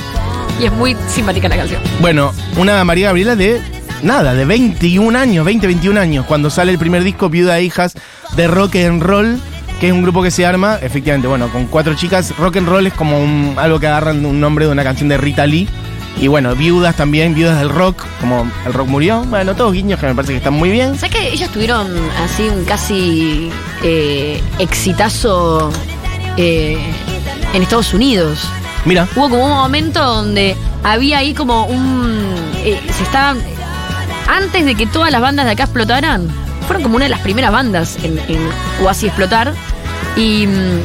Y 0.61 0.65
es 0.65 0.73
muy 0.73 0.97
simpática 1.07 1.49
la 1.49 1.57
canción. 1.57 1.81
Bueno, 2.01 2.33
una 2.57 2.83
María 2.85 3.07
Gabriela 3.07 3.37
de 3.37 3.63
nada, 4.03 4.35
de 4.35 4.45
21 4.45 5.17
años, 5.17 5.45
20, 5.45 5.69
21 5.69 6.01
años, 6.01 6.27
cuando 6.27 6.51
sale 6.51 6.73
el 6.73 6.79
primer 6.81 7.05
disco 7.05 7.29
Viuda 7.29 7.57
e 7.61 7.63
Hijas 7.63 7.95
de 8.35 8.49
Rock 8.49 8.75
and 8.75 9.01
Roll, 9.05 9.39
que 9.79 9.87
es 9.87 9.93
un 9.93 10.03
grupo 10.03 10.21
que 10.21 10.33
se 10.33 10.45
arma, 10.45 10.77
efectivamente, 10.83 11.29
bueno, 11.29 11.49
con 11.53 11.67
cuatro 11.67 11.95
chicas. 11.95 12.37
Rock 12.39 12.57
and 12.57 12.69
Roll 12.69 12.89
es 12.89 12.93
como 12.95 13.21
un- 13.23 13.55
algo 13.57 13.79
que 13.79 13.87
agarran 13.87 14.27
un 14.27 14.41
nombre 14.41 14.67
de 14.67 14.73
una 14.73 14.83
canción 14.83 15.09
de 15.09 15.17
Rita 15.17 15.47
Lee. 15.47 15.69
Y 16.21 16.27
bueno, 16.27 16.55
viudas 16.57 16.97
también, 16.97 17.35
viudas 17.35 17.59
del 17.61 17.69
rock, 17.69 18.05
como 18.21 18.51
el 18.67 18.73
rock 18.73 18.89
murió. 18.89 19.23
Bueno, 19.25 19.55
todos 19.55 19.73
guiños 19.73 20.01
que 20.01 20.07
me 20.07 20.15
parece 20.15 20.33
que 20.33 20.39
están 20.39 20.55
muy 20.55 20.71
bien. 20.71 20.97
¿Sabes 20.99 21.15
que 21.15 21.29
ellos 21.29 21.49
tuvieron 21.51 21.87
así 22.25 22.49
un 22.49 22.65
casi 22.65 23.51
eh, 23.85 24.43
exitazo 24.59 25.71
eh, 26.37 26.77
en 27.55 27.63
Estados 27.63 27.95
Unidos? 27.95 28.49
Mira, 28.85 29.07
Hubo 29.15 29.29
como 29.29 29.45
un 29.45 29.51
momento 29.53 30.03
donde 30.03 30.57
había 30.83 31.19
ahí 31.19 31.35
como 31.35 31.67
un. 31.67 32.35
eh, 32.65 32.81
se 32.97 33.03
estaban. 33.05 33.39
Antes 34.27 34.65
de 34.65 34.75
que 34.75 34.87
todas 34.87 35.11
las 35.13 35.21
bandas 35.21 35.47
de 35.47 35.53
acá 35.53 35.65
explotaran, 35.65 36.29
fueron 36.67 36.83
como 36.83 36.97
una 36.97 37.05
de 37.05 37.11
las 37.11 37.21
primeras 37.21 37.53
bandas 37.53 37.97
en, 38.03 38.19
en 38.29 38.41
o 38.85 38.89
así 38.89 39.07
explotar. 39.07 39.53
Y, 40.17 40.47
mm, 40.47 40.81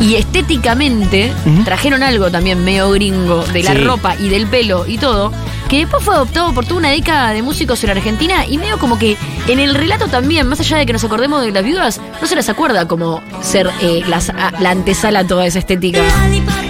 y 0.00 0.14
estéticamente 0.16 1.32
trajeron 1.64 2.02
algo 2.02 2.30
también 2.30 2.64
medio 2.64 2.90
gringo 2.90 3.44
de 3.44 3.62
la 3.62 3.72
Sí. 3.72 3.78
ropa 3.78 4.16
y 4.18 4.28
del 4.28 4.46
pelo 4.46 4.86
y 4.86 4.96
todo, 4.98 5.30
que 5.68 5.78
después 5.78 6.02
fue 6.02 6.14
adoptado 6.14 6.52
por 6.54 6.64
toda 6.64 6.78
una 6.78 6.88
década 6.90 7.30
de 7.32 7.42
músicos 7.42 7.84
en 7.84 7.90
Argentina 7.90 8.46
y 8.46 8.58
medio 8.58 8.78
como 8.78 8.98
que 8.98 9.16
en 9.46 9.58
el 9.60 9.74
relato 9.74 10.08
también, 10.08 10.46
más 10.48 10.58
allá 10.60 10.78
de 10.78 10.86
que 10.86 10.92
nos 10.92 11.04
acordemos 11.04 11.42
de 11.42 11.52
las 11.52 11.62
viudas, 11.64 12.00
no 12.20 12.26
se 12.26 12.34
les 12.34 12.48
acuerda 12.48 12.88
como 12.88 13.20
ser 13.42 13.70
eh, 13.82 14.02
las- 14.08 14.30
a- 14.30 14.52
la 14.58 14.70
antesala 14.70 15.20
a 15.20 15.26
toda 15.26 15.46
esa 15.46 15.58
estética. 15.58 16.00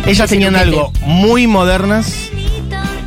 ellas 0.06 0.28
tenían 0.28 0.56
algo 0.56 0.92
muy 1.06 1.46
modernas. 1.46 2.12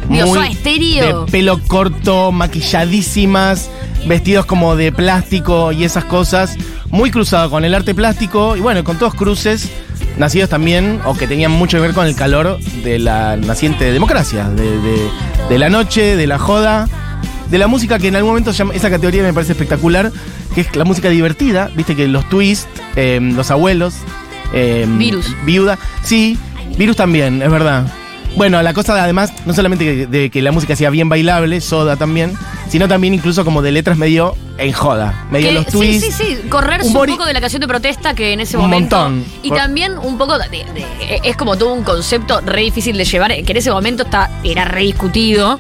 Muy 0.08 0.20
Soda 0.20 0.52
Stereo. 0.52 1.26
de 1.26 1.32
pelo 1.32 1.60
corto, 1.68 2.32
maquilladísimas, 2.32 3.70
vestidos 4.06 4.46
como 4.46 4.76
de 4.76 4.92
plástico 4.92 5.72
y 5.72 5.84
esas 5.86 6.06
cosas. 6.06 6.56
Muy 6.90 7.10
cruzado 7.10 7.50
con 7.50 7.66
el 7.66 7.74
arte 7.74 7.96
plástico 7.96 8.56
y 8.56 8.60
bueno, 8.60 8.84
con 8.84 8.98
todos 9.00 9.14
cruces 9.16 9.70
nacidos 10.18 10.50
también 10.50 11.00
o 11.06 11.16
que 11.16 11.28
tenían 11.28 11.52
mucho 11.52 11.78
que 11.78 11.82
ver 11.82 11.94
con 11.94 12.06
el 12.06 12.16
calor 12.16 12.60
de 12.84 13.00
la 13.00 13.36
naciente 13.38 13.92
democracia, 13.92 14.50
de, 14.50 14.80
de- 14.82 15.10
de 15.50 15.58
la 15.60 15.70
noche, 15.70 16.16
de 16.16 16.28
la 16.28 16.38
joda, 16.40 16.88
de 17.50 17.58
la 17.58 17.68
música 17.68 18.00
que 18.00 18.08
en 18.08 18.16
algún 18.16 18.32
momento 18.32 18.52
llama- 18.52 18.74
esa 18.74 18.90
categoría 18.90 19.24
me 19.24 19.34
parece 19.34 19.52
espectacular, 19.54 20.12
que 20.56 20.62
es 20.62 20.76
la 20.76 20.86
música 20.86 21.10
divertida, 21.10 21.70
viste 21.76 21.96
que 21.96 22.08
los 22.08 22.28
twists, 22.30 22.68
eh, 22.96 23.20
los 23.22 23.52
abuelos, 23.52 23.96
eh, 24.54 24.86
Virus. 24.88 25.36
viuda, 25.46 25.78
sí, 26.04 26.38
virus 26.78 26.96
también, 26.96 27.42
es 27.42 27.52
verdad. 27.52 27.86
Bueno, 28.36 28.62
la 28.64 28.74
cosa 28.74 28.96
de, 28.96 29.02
además, 29.02 29.32
no 29.46 29.54
solamente 29.54 29.86
que- 29.86 30.08
de 30.08 30.30
que 30.32 30.42
la 30.42 30.52
música 30.52 30.76
sea 30.76 30.90
bien 30.90 31.08
bailable, 31.08 31.62
soda 31.62 31.98
también, 31.98 32.34
sino 32.68 32.88
también 32.88 33.14
incluso 33.14 33.46
como 33.46 33.62
de 33.62 33.72
letras 33.72 33.96
medio 33.98 34.36
en 34.58 34.72
joda, 34.72 35.26
medio 35.30 35.50
Que- 35.50 35.54
los 35.54 35.66
sí, 35.66 35.72
twists. 35.72 36.16
sí, 36.16 36.24
sí, 36.42 36.50
correrse 36.50 36.88
un 36.88 36.94
poco 36.94 37.26
de 37.26 37.34
la 37.34 37.42
canción 37.42 37.60
de 37.62 37.68
protesta 37.68 38.16
que 38.16 38.34
en 38.34 38.40
ese 38.40 38.58
Un 38.58 38.64
momento. 38.64 38.98
montón. 38.98 39.26
Y 39.44 39.50
Por- 39.50 39.58
también 39.60 39.98
un 40.00 40.18
poco 40.18 40.38
de, 40.40 40.50
de- 40.50 40.66
es 41.24 41.38
como 41.38 41.58
todo 41.58 41.74
un 41.74 41.84
concepto 41.84 42.42
re 42.42 42.62
difícil 42.62 42.98
de 42.98 43.06
llevar, 43.06 43.32
que 43.44 43.52
en 43.52 43.58
ese 43.58 43.70
momento 43.72 44.04
está, 44.04 44.32
era 44.44 44.66
re 44.66 44.82
discutido. 44.82 45.60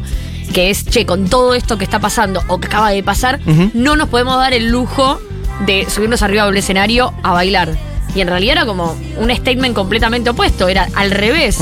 Que 0.53 0.69
es, 0.69 0.85
che, 0.85 1.05
con 1.05 1.29
todo 1.29 1.55
esto 1.55 1.77
que 1.77 1.83
está 1.85 1.99
pasando 1.99 2.43
o 2.47 2.59
que 2.59 2.67
acaba 2.67 2.89
de 2.91 3.01
pasar, 3.01 3.39
no 3.73 3.95
nos 3.95 4.09
podemos 4.09 4.37
dar 4.37 4.53
el 4.53 4.69
lujo 4.69 5.19
de 5.65 5.87
subirnos 5.89 6.21
arriba 6.21 6.45
del 6.45 6.57
escenario 6.57 7.13
a 7.23 7.31
bailar. 7.31 7.75
Y 8.15 8.21
en 8.21 8.27
realidad 8.27 8.57
era 8.57 8.65
como 8.65 8.95
un 9.17 9.35
statement 9.35 9.73
completamente 9.73 10.29
opuesto, 10.29 10.67
era 10.67 10.87
al 10.95 11.11
revés. 11.11 11.59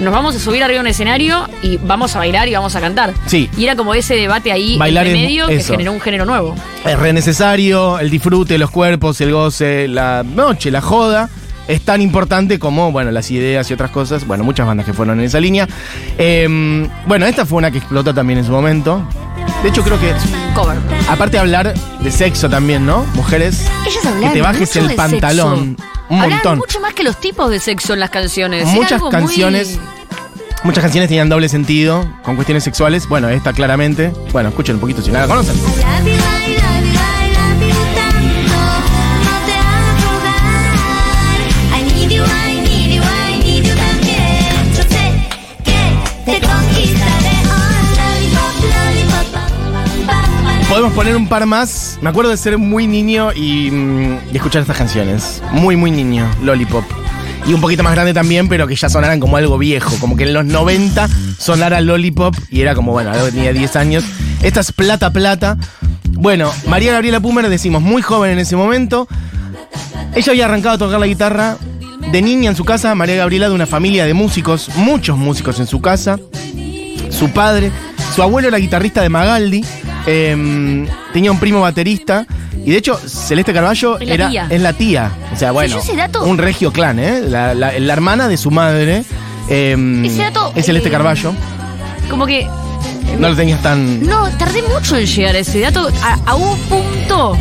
Nos 0.00 0.12
vamos 0.12 0.36
a 0.36 0.38
subir 0.38 0.62
arriba 0.62 0.78
de 0.78 0.80
un 0.80 0.86
escenario 0.86 1.48
y 1.62 1.76
vamos 1.78 2.14
a 2.14 2.18
bailar 2.18 2.48
y 2.48 2.54
vamos 2.54 2.76
a 2.76 2.80
cantar. 2.80 3.12
Sí. 3.26 3.50
Y 3.56 3.64
era 3.64 3.74
como 3.74 3.94
ese 3.94 4.14
debate 4.14 4.52
ahí 4.52 4.78
Bailar 4.78 5.06
en 5.06 5.12
medio 5.12 5.48
que 5.48 5.62
generó 5.62 5.92
un 5.92 6.00
género 6.00 6.24
nuevo. 6.24 6.54
Es 6.84 6.98
re 6.98 7.12
necesario, 7.12 7.98
el 7.98 8.10
disfrute, 8.10 8.58
los 8.58 8.70
cuerpos, 8.70 9.20
el 9.20 9.32
goce, 9.32 9.88
la 9.88 10.22
noche, 10.24 10.70
la 10.70 10.80
joda. 10.80 11.28
Es 11.66 11.82
tan 11.82 12.00
importante 12.00 12.58
como, 12.58 12.92
bueno, 12.92 13.10
las 13.10 13.30
ideas 13.30 13.70
y 13.70 13.74
otras 13.74 13.90
cosas. 13.90 14.26
Bueno, 14.26 14.42
muchas 14.42 14.66
bandas 14.66 14.86
que 14.86 14.94
fueron 14.94 15.18
en 15.18 15.26
esa 15.26 15.38
línea. 15.38 15.68
Eh, 16.16 16.88
bueno, 17.06 17.26
esta 17.26 17.44
fue 17.44 17.58
una 17.58 17.70
que 17.70 17.78
explotó 17.78 18.14
también 18.14 18.38
en 18.38 18.46
su 18.46 18.52
momento. 18.52 19.06
De 19.62 19.68
hecho, 19.70 19.82
creo 19.82 19.98
que, 19.98 20.12
Cover. 20.54 20.78
aparte 21.08 21.32
de 21.32 21.38
hablar 21.40 21.74
de 22.00 22.12
sexo 22.12 22.48
también, 22.48 22.86
¿no? 22.86 23.04
Mujeres, 23.14 23.66
Ellas 23.86 23.98
que 24.02 24.08
hablaban 24.08 24.32
te 24.32 24.42
bajes 24.42 24.60
mucho 24.68 24.80
el 24.80 24.88
de 24.88 24.94
pantalón. 24.94 25.76
sexo. 25.76 25.88
Un 26.10 26.18
montón. 26.20 26.58
mucho 26.58 26.80
más 26.80 26.94
que 26.94 27.02
los 27.02 27.18
tipos 27.20 27.50
de 27.50 27.58
sexo 27.60 27.92
en 27.94 28.00
las 28.00 28.10
canciones. 28.10 28.66
Muchas 28.68 29.00
muy- 29.00 29.10
canciones. 29.10 29.78
Muchas 30.64 30.82
canciones 30.82 31.08
tenían 31.08 31.28
doble 31.28 31.48
sentido, 31.48 32.08
con 32.24 32.34
cuestiones 32.36 32.64
sexuales. 32.64 33.08
Bueno, 33.08 33.28
esta 33.28 33.52
claramente. 33.52 34.12
Bueno, 34.32 34.48
escuchen 34.48 34.76
un 34.76 34.80
poquito 34.80 35.02
si 35.02 35.10
no 35.10 35.18
la 35.18 35.26
conocen. 35.28 35.54
Podemos 50.78 50.94
poner 50.94 51.16
un 51.16 51.26
par 51.26 51.44
más. 51.44 51.98
Me 52.02 52.08
acuerdo 52.08 52.30
de 52.30 52.36
ser 52.36 52.56
muy 52.56 52.86
niño 52.86 53.32
y, 53.32 53.68
mm, 53.68 54.32
escuchar 54.32 54.62
estas 54.62 54.76
canciones. 54.76 55.42
Muy, 55.50 55.74
muy 55.74 55.90
niño. 55.90 56.30
Lollipop. 56.40 56.84
Y 57.48 57.52
un 57.52 57.60
poquito 57.60 57.82
más 57.82 57.94
grande 57.94 58.14
también, 58.14 58.48
pero 58.48 58.68
que 58.68 58.76
ya 58.76 58.88
sonaran 58.88 59.18
como 59.18 59.36
algo 59.36 59.58
viejo. 59.58 59.92
Como 59.98 60.14
que 60.14 60.22
en 60.22 60.34
los 60.34 60.44
90 60.44 61.08
sonara 61.36 61.80
Lollipop 61.80 62.32
y 62.48 62.60
era 62.60 62.76
como, 62.76 62.92
bueno, 62.92 63.10
algo 63.10 63.26
tenía 63.26 63.52
10 63.52 63.74
años. 63.74 64.04
Esta 64.40 64.60
es 64.60 64.70
Plata 64.70 65.12
Plata. 65.12 65.56
Bueno, 66.10 66.52
María 66.68 66.92
Gabriela 66.92 67.18
Pumer, 67.18 67.48
decimos, 67.48 67.82
muy 67.82 68.00
joven 68.00 68.30
en 68.30 68.38
ese 68.38 68.54
momento. 68.54 69.08
Ella 70.14 70.30
había 70.30 70.44
arrancado 70.44 70.76
a 70.76 70.78
tocar 70.78 71.00
la 71.00 71.08
guitarra 71.08 71.56
de 72.12 72.22
niña 72.22 72.50
en 72.50 72.56
su 72.56 72.64
casa. 72.64 72.94
María 72.94 73.16
Gabriela 73.16 73.48
de 73.48 73.54
una 73.56 73.66
familia 73.66 74.06
de 74.06 74.14
músicos, 74.14 74.68
muchos 74.76 75.18
músicos 75.18 75.58
en 75.58 75.66
su 75.66 75.80
casa 75.80 76.20
su 77.18 77.30
padre, 77.30 77.72
su 78.14 78.22
abuelo 78.22 78.48
era 78.48 78.58
guitarrista 78.58 79.02
de 79.02 79.08
Magaldi, 79.08 79.64
eh, 80.10 80.86
tenía 81.12 81.30
un 81.30 81.38
primo 81.38 81.60
baterista 81.60 82.26
y 82.64 82.70
de 82.70 82.78
hecho 82.78 82.96
Celeste 82.98 83.52
Carballo 83.52 83.98
Es 83.98 84.08
la 84.08 84.14
era 84.14 84.28
tía. 84.30 84.46
es 84.50 84.60
la 84.62 84.72
tía, 84.72 85.12
o 85.32 85.36
sea 85.36 85.52
bueno, 85.52 85.78
un 86.24 86.38
regio 86.38 86.72
clan, 86.72 86.98
¿eh? 86.98 87.20
la, 87.20 87.54
la- 87.54 87.78
la 87.78 87.92
hermana 87.92 88.26
de 88.28 88.36
su 88.36 88.50
madre 88.50 89.04
eh, 89.48 90.02
Ese 90.04 90.18
dato, 90.22 90.52
es 90.54 90.66
Celeste 90.66 90.88
eh, 90.88 90.92
Carballo, 90.92 91.32
Como 92.10 92.26
que. 92.26 92.46
no 93.18 93.28
lo 93.28 93.36
tenías 93.36 93.62
tan 93.62 94.04
No, 94.06 94.28
tardé 94.38 94.62
mucho 94.62 94.96
en 94.96 95.06
llegar 95.06 95.34
a 95.36 95.38
ese 95.38 95.60
dato. 95.60 95.88
A, 96.02 96.18
a 96.30 96.34
un 96.34 96.58
punto. 96.68 97.36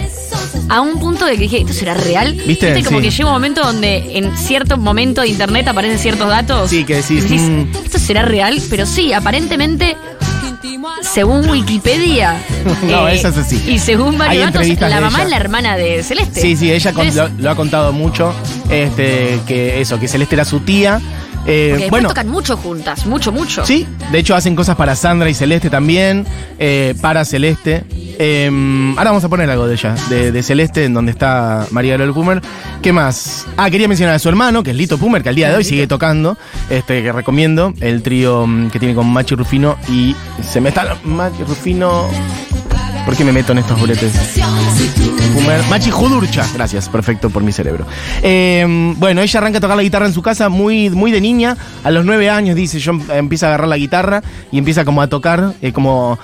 A 0.70 0.82
un 0.82 1.00
punto 1.00 1.26
de 1.26 1.34
que 1.34 1.44
dije, 1.44 1.60
¿esto 1.62 1.72
será 1.74 1.94
real? 1.94 2.34
¿Viste? 2.46 2.84
Como 2.84 3.00
Sí. 3.00 3.06
que 3.06 3.12
llega 3.12 3.30
un 3.30 3.34
momento 3.36 3.62
donde 3.62 4.18
en 4.18 4.36
cierto 4.38 4.78
momento 4.78 5.22
de 5.22 5.30
internet 5.30 5.68
aparecen 5.70 5.98
ciertos 6.00 6.28
datos. 6.28 6.70
Sí, 6.70 6.84
que 6.84 6.96
decís, 6.96 7.26
y 7.32 7.36
mm. 7.40 7.72
¿esto 7.86 8.00
será 8.00 8.24
real? 8.24 8.62
Pero 8.70 8.86
sí, 8.86 9.14
aparentemente, 9.14 9.96
según 11.02 11.50
Wikipedia. 11.50 12.36
No, 12.84 13.08
eso 13.08 13.30
es 13.30 13.38
así. 13.38 13.64
Y 13.68 13.80
según 13.80 14.18
datos, 14.18 14.36
entrevistas 14.36 14.90
la 14.90 15.02
mamá 15.02 15.24
es 15.24 15.30
la 15.30 15.36
hermana 15.38 15.78
de 15.78 16.04
Celeste. 16.04 16.42
Sí, 16.42 16.56
sí, 16.56 16.72
ella 16.72 16.94
con- 16.94 17.16
lo, 17.16 17.30
lo 17.40 17.50
ha 17.52 17.56
contado 17.56 17.92
mucho, 17.94 18.34
este, 18.70 19.40
que 19.48 19.80
eso, 19.82 20.00
que 20.00 20.08
Celeste 20.08 20.36
era 20.36 20.46
su 20.46 20.60
tía. 20.62 21.00
eh, 21.46 21.70
porque 21.70 21.72
después 21.84 21.90
bueno, 21.90 22.10
tocan 22.10 22.28
mucho 22.30 22.58
juntas, 22.58 23.06
mucho, 23.06 23.32
mucho. 23.32 23.66
Sí, 23.66 23.88
de 24.12 24.20
hecho 24.20 24.36
hacen 24.36 24.56
cosas 24.56 24.76
para 24.76 24.96
Sandra 24.96 25.30
y 25.30 25.34
Celeste 25.34 25.70
también, 25.70 26.26
eh, 26.60 26.94
para 27.02 27.24
Celeste. 27.26 27.84
Eh, 28.20 28.50
ahora 28.98 29.12
vamos 29.12 29.24
a 29.24 29.30
poner 29.30 29.50
algo 29.50 29.68
de 29.68 29.76
ella, 29.76 29.96
de, 30.10 30.32
de 30.32 30.44
Celeste, 30.44 30.86
en 30.86 30.94
donde 30.94 31.12
está 31.12 31.68
María 31.72 31.92
Gabriela 31.94 32.14
Pumer. 32.14 32.42
¿Qué 32.82 32.92
más? 32.92 33.46
Ah, 33.58 33.70
quería 33.70 33.88
mencionar 33.88 34.16
a 34.16 34.20
su 34.20 34.28
hermano, 34.30 34.64
que 34.64 34.72
es 34.72 34.78
Lito 34.78 34.98
Pumer, 34.98 35.22
que 35.22 35.30
al 35.30 35.36
día 35.36 35.50
de 35.50 35.56
hoy 35.56 35.64
sigue 35.64 35.88
tocando, 35.88 36.38
este, 36.70 37.04
que 37.04 37.12
recomiendo, 37.12 37.74
el 37.80 38.02
trío 38.02 38.48
mm, 38.48 38.70
que 38.70 38.80
tiene 38.80 38.96
con 38.96 39.08
Machi 39.08 39.36
Rufino 39.36 39.78
y 39.88 40.16
se 40.44 40.62
me 40.62 40.70
está 40.70 40.98
Machi 41.04 41.44
Rufino... 41.44 42.08
¿Por 43.08 43.16
qué 43.16 43.24
me 43.24 43.32
meto 43.32 43.54
en 43.54 43.60
estos 43.60 43.80
boletes? 43.80 44.12
Machi 45.70 45.92
Judurcha, 45.92 46.46
gracias, 46.54 46.90
perfecto 46.90 47.30
por 47.30 47.42
mi 47.42 47.54
cerebro. 47.54 47.86
Eh, 48.22 48.66
bueno, 48.98 49.22
ella 49.22 49.40
arranca 49.40 49.60
a 49.60 49.62
tocar 49.62 49.78
la 49.78 49.84
guitarra 49.84 50.08
en 50.08 50.14
su 50.14 50.22
casa 50.22 50.50
muy, 50.50 50.90
muy 50.90 51.10
de 51.12 51.22
niña. 51.22 51.56
A 51.86 51.92
los 51.92 52.04
nueve 52.04 52.30
años 52.30 52.58
dice, 52.58 52.80
yo 52.80 52.92
em- 52.92 53.02
empieza 53.12 53.46
a 53.46 53.50
agarrar 53.52 53.70
la 53.70 53.78
guitarra 53.78 54.22
y 54.52 54.58
empieza 54.58 54.84
como 54.84 55.02
a 55.02 55.08
tocar, 55.08 55.54
eh, 55.62 55.72
como 55.72 56.20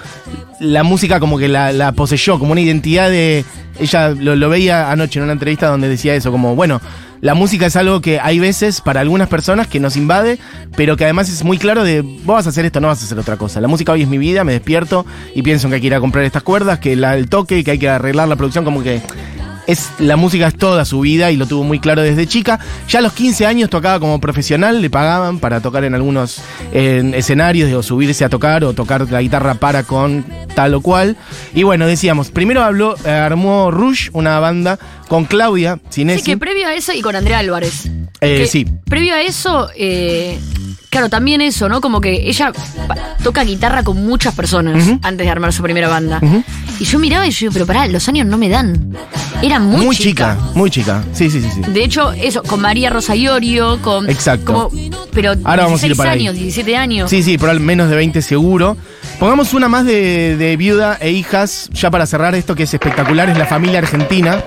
la 0.60 0.84
música 0.84 1.22
como 1.22 1.38
que 1.38 1.48
la, 1.48 1.72
la 1.72 1.94
poseyó, 1.94 2.38
como 2.38 2.52
una 2.52 2.60
identidad 2.60 3.10
de, 3.10 3.46
ella 3.80 4.10
lo, 4.10 4.50
veía 4.50 4.92
anoche 4.92 5.20
en 5.20 5.24
una 5.24 5.34
entrevista 5.34 5.68
donde 5.68 5.90
decía 5.90 6.16
eso, 6.16 6.32
como, 6.32 6.56
bueno, 6.56 6.82
la 7.22 7.34
música 7.34 7.68
es 7.68 7.76
algo 7.76 8.02
que 8.02 8.20
hay 8.20 8.40
veces 8.40 8.82
para 8.82 9.00
algunas 9.00 9.30
personas 9.30 9.68
que 9.68 9.80
nos 9.80 9.96
invade, 9.96 10.40
pero 10.76 10.98
que 10.98 11.06
además 11.06 11.30
es 11.30 11.44
muy 11.44 11.58
claro 11.58 11.84
de, 11.84 12.02
vos 12.02 12.36
vas 12.36 12.48
a 12.48 12.50
hacer 12.50 12.66
esto, 12.66 12.82
no 12.82 12.88
vas 12.88 13.02
a 13.02 13.06
hacer 13.06 13.18
otra 13.18 13.38
cosa. 13.38 13.62
La 13.62 13.68
música 13.68 13.94
hoy 13.94 14.02
es 14.02 14.08
mi 14.08 14.18
vida, 14.18 14.44
me 14.44 14.52
despierto 14.52 15.06
y 15.34 15.42
pienso 15.42 15.70
que 15.70 15.76
hay 15.76 15.82
que 15.82 15.88
ir 15.88 15.96
a 15.96 16.00
comprar 16.00 16.26
estas 16.26 16.44
cuerdas, 16.44 16.80
que 16.80 16.96
la, 16.96 17.16
el 17.18 17.30
toque 17.30 17.64
que 17.64 17.72
hay 17.72 17.80
que 17.80 17.90
arreglar 17.90 18.28
la 18.28 18.36
producción, 18.36 18.66
como 18.66 18.84
que 18.84 19.02
es 19.68 19.92
la 20.00 20.16
música 20.16 20.48
es 20.48 20.58
toda 20.58 20.86
su 20.86 21.00
vida 21.02 21.32
y 21.32 21.38
lo 21.38 21.46
tuvo 21.46 21.64
muy 21.64 21.80
claro 21.80 22.02
desde 22.02 22.28
chica. 22.28 22.60
Ya 22.88 23.00
a 23.00 23.02
los 23.02 23.14
15 23.14 23.46
años 23.46 23.70
tocaba 23.70 24.00
como 24.00 24.20
profesional, 24.20 24.82
le 24.82 24.90
pagaban 24.90 25.40
para 25.40 25.62
tocar 25.62 25.84
en 25.84 25.96
algunos 25.96 26.42
en 26.72 27.14
escenarios, 27.14 27.72
o 27.74 27.84
subirse 27.84 28.26
a 28.26 28.30
tocar 28.30 28.64
o 28.64 28.74
tocar 28.74 29.10
la 29.12 29.22
guitarra 29.22 29.56
para 29.56 29.84
con 29.84 30.26
tal 30.56 30.74
o 30.76 30.82
cual. 30.82 31.18
Y 31.54 31.64
bueno, 31.64 31.88
decíamos, 31.88 32.30
primero 32.30 32.64
habló, 32.64 32.96
eh, 33.06 33.10
armó 33.10 33.72
Rush, 33.72 34.10
una 34.14 34.40
banda 34.40 34.80
con 35.08 35.26
Claudia 35.26 35.80
Sinesi. 35.90 36.24
Sí, 36.24 36.32
que 36.32 36.38
previo 36.38 36.68
a 36.68 36.74
eso 36.74 36.94
y 36.94 37.02
con 37.02 37.16
Andrea 37.16 37.40
Álvarez. 37.40 37.90
Eh, 38.22 38.48
sí. 38.50 38.66
Previo 38.86 39.16
a 39.16 39.22
eso, 39.22 39.70
eh, 39.76 40.40
claro, 40.94 41.10
también 41.10 41.42
eso, 41.42 41.68
¿no? 41.68 41.82
Como 41.82 42.00
que 42.00 42.30
ella 42.30 42.52
toca 43.24 43.44
guitarra 43.44 43.84
con 43.84 44.06
muchas 44.06 44.34
personas 44.36 44.88
antes 45.02 45.26
de 45.26 45.30
armar 45.30 45.52
su 45.52 45.64
primera 45.64 45.88
banda. 45.90 46.22
Y 46.80 46.86
yo 46.86 47.00
miraba 47.00 47.28
y 47.28 47.32
yo, 47.32 47.52
pero 47.52 47.66
pará, 47.66 47.88
los 47.88 48.08
años 48.08 48.28
no 48.28 48.38
me 48.38 48.48
dan. 48.48 48.96
Era 49.42 49.60
muy, 49.60 49.86
Muy, 49.88 49.96
chica. 49.96 50.38
muy 50.54 50.70
chica. 50.70 51.04
Sí, 51.14 51.30
sí, 51.30 51.42
sí, 51.42 51.50
sí. 51.54 51.62
De 51.72 51.84
hecho, 51.84 52.12
eso, 52.14 52.44
con 52.44 52.62
María 52.62 52.90
Rosa 52.90 53.16
Iorio, 53.16 53.82
con. 53.82 54.10
Exacto. 54.10 54.70
Como, 54.70 54.92
pero 55.12 55.34
Ahora 55.44 55.64
vamos 55.64 55.82
a 55.84 55.88
ir 55.88 55.94
16 55.94 55.98
para 55.98 56.12
ahí. 56.12 56.20
años, 56.22 56.36
17 56.36 56.78
años. 56.78 57.10
Sí, 57.10 57.24
sí, 57.24 57.38
por 57.38 57.50
al 57.50 57.60
menos 57.60 57.90
de 57.90 57.96
20 57.96 58.22
seguro. 58.22 58.78
Pongamos 59.20 59.54
una 59.54 59.68
más 59.68 59.86
de, 59.86 60.38
de 60.38 60.56
viuda 60.58 60.98
e 61.02 61.12
hijas, 61.12 61.70
ya 61.74 61.90
para 61.92 62.06
cerrar 62.06 62.36
esto 62.36 62.56
que 62.56 62.64
es 62.64 62.74
espectacular, 62.74 63.30
es 63.30 63.38
la 63.38 63.46
familia 63.46 63.80
argentina. 63.80 64.42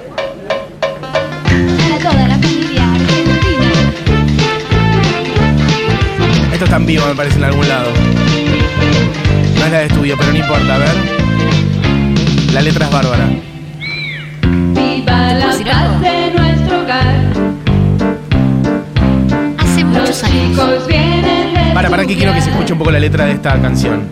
Está 6.77 6.83
en 6.83 6.87
vivo, 6.87 7.07
me 7.07 7.15
parece, 7.15 7.39
en 7.39 7.45
algún 7.45 7.69
lado. 7.69 7.91
No 9.59 9.65
es 9.65 9.73
la 9.73 9.79
de 9.79 9.87
estudio, 9.87 10.15
pero 10.19 10.33
no 10.33 10.39
importa, 10.39 10.75
a 10.75 10.79
ver. 10.79 10.95
La 12.53 12.61
letra 12.61 12.87
es 12.87 12.93
bárbara. 12.93 13.29
Viva 14.43 15.35
la 15.35 15.47
decir 15.47 15.71
algo? 15.71 15.95
paz 15.95 16.03
de 16.03 16.31
nuestro 16.37 16.83
hogar. 16.83 17.15
Hace 19.59 19.85
muchos 19.85 20.25
años. 20.25 20.51
Chicos 20.51 20.87
vienen 20.87 21.55
de 21.55 21.75
Para, 21.75 21.89
para 21.89 22.05
que 22.05 22.17
quiero 22.17 22.35
que 22.35 22.43
se 22.43 22.51
escuche 22.51 22.73
un 22.75 22.79
poco 22.79 22.91
la 22.91 23.01
letra 23.01 23.25
de 23.25 23.33
esta 23.33 23.59
canción. 23.61 24.09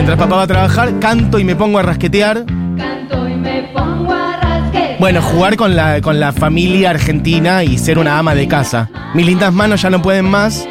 Mientras 0.00 0.18
papá 0.18 0.36
va 0.36 0.42
a 0.44 0.46
trabajar, 0.46 0.98
canto 0.98 1.38
y 1.38 1.44
me 1.44 1.54
pongo 1.54 1.78
a 1.78 1.82
rasquetear. 1.82 2.46
Canto 2.46 3.28
y 3.28 3.34
me 3.34 3.64
pongo 3.64 4.10
a 4.10 4.34
rasquetear. 4.40 4.98
Bueno, 4.98 5.20
jugar 5.20 5.56
con 5.56 5.76
la, 5.76 6.00
con 6.00 6.18
la 6.18 6.32
familia 6.32 6.88
argentina 6.88 7.64
y 7.64 7.76
ser 7.76 7.98
una 7.98 8.18
ama 8.18 8.34
de 8.34 8.48
casa. 8.48 8.88
Mis 9.12 9.26
lindas 9.26 9.52
manos 9.52 9.82
ya 9.82 9.90
no 9.90 10.00
pueden 10.00 10.24
más 10.24 10.66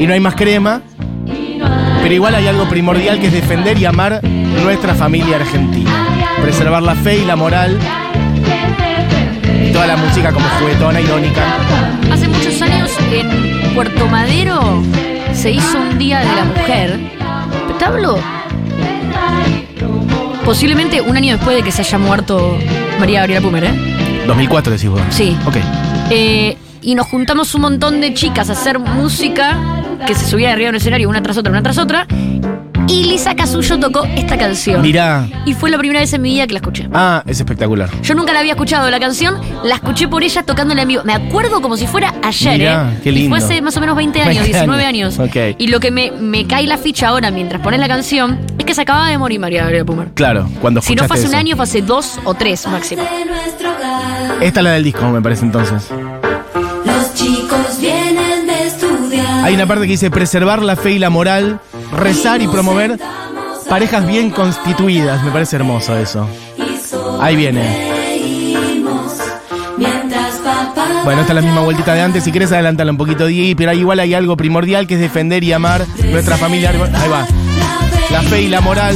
y 0.00 0.06
no 0.08 0.14
hay 0.14 0.18
más 0.18 0.34
crema. 0.34 0.82
Pero 2.02 2.12
igual 2.12 2.34
hay 2.34 2.48
algo 2.48 2.68
primordial 2.68 3.20
que 3.20 3.28
es 3.28 3.32
defender 3.32 3.78
y 3.78 3.84
amar 3.84 4.20
nuestra 4.64 4.96
familia 4.96 5.36
argentina. 5.36 6.08
Preservar 6.42 6.82
la 6.82 6.96
fe 6.96 7.18
y 7.18 7.24
la 7.24 7.36
moral 7.36 7.78
y 9.64 9.70
toda 9.70 9.86
la 9.86 9.96
música 9.96 10.32
como 10.32 10.48
juguetona, 10.58 11.00
irónica. 11.00 11.40
Hace 12.12 12.26
muchos 12.26 12.60
años 12.60 12.90
en 13.12 13.74
Puerto 13.76 14.08
Madero 14.08 14.82
se 15.32 15.52
hizo 15.52 15.78
un 15.78 16.00
Día 16.00 16.18
de 16.18 16.34
la 16.34 16.44
Mujer. 16.46 16.98
Te 17.78 17.84
hablo 17.84 18.41
posiblemente 20.52 21.00
un 21.00 21.16
año 21.16 21.34
después 21.38 21.56
de 21.56 21.62
que 21.62 21.72
se 21.72 21.80
haya 21.80 21.96
muerto 21.96 22.58
María 23.00 23.20
Gabriela 23.20 23.40
Pumer, 23.40 23.64
¿eh? 23.64 24.24
2004 24.26 24.72
decís 24.74 24.90
vos. 24.90 25.00
Sí. 25.08 25.34
Ok. 25.46 25.56
Eh, 26.10 26.58
y 26.82 26.94
nos 26.94 27.06
juntamos 27.06 27.54
un 27.54 27.62
montón 27.62 28.02
de 28.02 28.12
chicas 28.12 28.50
a 28.50 28.52
hacer 28.52 28.78
música 28.78 29.58
que 30.06 30.14
se 30.14 30.26
subía 30.26 30.48
de 30.48 30.52
arriba 30.52 30.68
en 30.68 30.74
un 30.74 30.76
escenario 30.76 31.08
una 31.08 31.22
tras 31.22 31.38
otra, 31.38 31.50
una 31.50 31.62
tras 31.62 31.78
otra. 31.78 32.06
Y 32.86 33.04
Lisa 33.04 33.34
Casullo 33.34 33.78
tocó 33.78 34.04
esta 34.16 34.36
canción. 34.36 34.82
Mirá. 34.82 35.26
Y 35.46 35.54
fue 35.54 35.70
la 35.70 35.78
primera 35.78 36.00
vez 36.00 36.12
en 36.12 36.20
mi 36.20 36.34
vida 36.34 36.46
que 36.46 36.52
la 36.52 36.58
escuché. 36.58 36.86
Ah, 36.92 37.22
es 37.26 37.38
espectacular. 37.38 37.88
Yo 38.02 38.14
nunca 38.14 38.34
la 38.34 38.40
había 38.40 38.52
escuchado 38.52 38.90
la 38.90 39.00
canción, 39.00 39.36
la 39.64 39.76
escuché 39.76 40.08
por 40.08 40.22
ella 40.22 40.42
tocándola 40.42 40.82
en 40.82 40.88
vivo. 40.88 41.02
Me 41.04 41.14
acuerdo 41.14 41.62
como 41.62 41.78
si 41.78 41.86
fuera 41.86 42.12
ayer, 42.22 42.58
Mirá, 42.58 42.92
¿eh? 42.92 43.00
qué 43.02 43.10
Y 43.10 43.12
lindo. 43.14 43.36
fue 43.36 43.38
hace 43.42 43.62
más 43.62 43.74
o 43.78 43.80
menos 43.80 43.96
20 43.96 44.20
años, 44.20 44.34
20 44.42 44.48
19 44.48 44.84
años. 44.84 45.18
años, 45.18 45.30
ok. 45.30 45.56
Y 45.58 45.68
lo 45.68 45.80
que 45.80 45.90
me, 45.92 46.10
me 46.10 46.44
cae 46.46 46.66
la 46.66 46.76
ficha 46.76 47.08
ahora 47.08 47.30
mientras 47.30 47.62
pones 47.62 47.80
la 47.80 47.88
canción 47.88 48.38
es 48.62 48.66
que 48.66 48.74
se 48.74 48.82
acababa 48.82 49.08
de 49.08 49.18
morir 49.18 49.40
María 49.40 49.62
Gabriela 49.62 49.84
Pumer. 49.84 50.08
Claro, 50.14 50.48
cuando 50.60 50.80
Si 50.80 50.94
no 50.94 51.04
fue 51.04 51.16
hace 51.16 51.26
un 51.26 51.34
año, 51.34 51.56
fue 51.56 51.64
hace 51.64 51.82
dos 51.82 52.18
o 52.24 52.34
tres 52.34 52.66
máximo. 52.68 53.02
Esta 54.40 54.60
es 54.60 54.64
la 54.64 54.72
del 54.72 54.84
disco, 54.84 55.08
me 55.08 55.20
parece 55.20 55.44
entonces. 55.44 55.88
Los 56.84 57.14
chicos 57.14 57.80
vienen 57.80 58.46
de 58.46 58.66
estudiar. 58.66 59.44
Hay 59.44 59.54
una 59.54 59.66
parte 59.66 59.82
que 59.84 59.92
dice 59.92 60.10
preservar 60.10 60.62
la 60.62 60.76
fe 60.76 60.92
y 60.92 60.98
la 60.98 61.10
moral, 61.10 61.60
rezar 61.92 62.40
y 62.40 62.46
promover 62.46 62.98
parejas 63.68 64.06
bien 64.06 64.30
constituidas. 64.30 65.22
Me 65.24 65.30
parece 65.32 65.56
hermoso 65.56 65.96
eso. 65.96 66.28
Ahí 67.20 67.34
viene. 67.34 67.90
Bueno, 71.04 71.22
esta 71.22 71.32
es 71.32 71.34
la 71.34 71.42
misma 71.42 71.62
vueltita 71.62 71.94
de 71.94 72.00
antes. 72.00 72.22
Si 72.22 72.30
quieres 72.30 72.52
adelantarla 72.52 72.92
un 72.92 72.98
poquito, 72.98 73.26
Diego, 73.26 73.56
pero 73.58 73.72
igual 73.72 73.98
hay 73.98 74.14
algo 74.14 74.36
primordial 74.36 74.86
que 74.86 74.94
es 74.94 75.00
defender 75.00 75.42
y 75.42 75.52
amar 75.52 75.84
nuestra 76.10 76.36
familia. 76.36 76.70
Ahí 76.70 77.08
va. 77.08 77.26
La 78.12 78.20
fe 78.22 78.42
y 78.42 78.48
la 78.48 78.60
moral. 78.60 78.94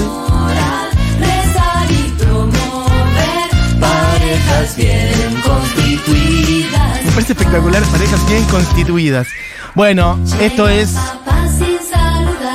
rezar 1.19 1.91
y 1.91 2.11
promover 2.23 3.81
Parejas 3.81 4.77
bien 4.77 5.41
constituidas. 5.43 7.05
Me 7.05 7.11
parece 7.13 7.33
espectacular, 7.33 7.83
parejas 7.85 8.29
bien 8.29 8.45
constituidas. 8.45 9.27
Bueno, 9.75 10.19
esto 10.39 10.69
es 10.69 10.95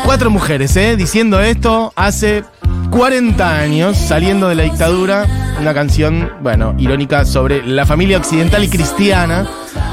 cuatro 0.06 0.30
mujeres, 0.30 0.76
¿eh? 0.76 0.96
Diciendo 0.96 1.40
esto 1.40 1.94
hace 1.96 2.44
40 2.92 3.58
años, 3.58 3.98
saliendo 3.98 4.48
de 4.48 4.56
la 4.56 4.64
dictadura. 4.64 5.26
Una 5.60 5.74
canción, 5.74 6.32
bueno, 6.42 6.76
irónica 6.78 7.26
sobre 7.26 7.66
la 7.66 7.88
familia 7.88 8.18
occidental 8.18 8.64
y 8.64 8.70
cristiana. 8.70 9.48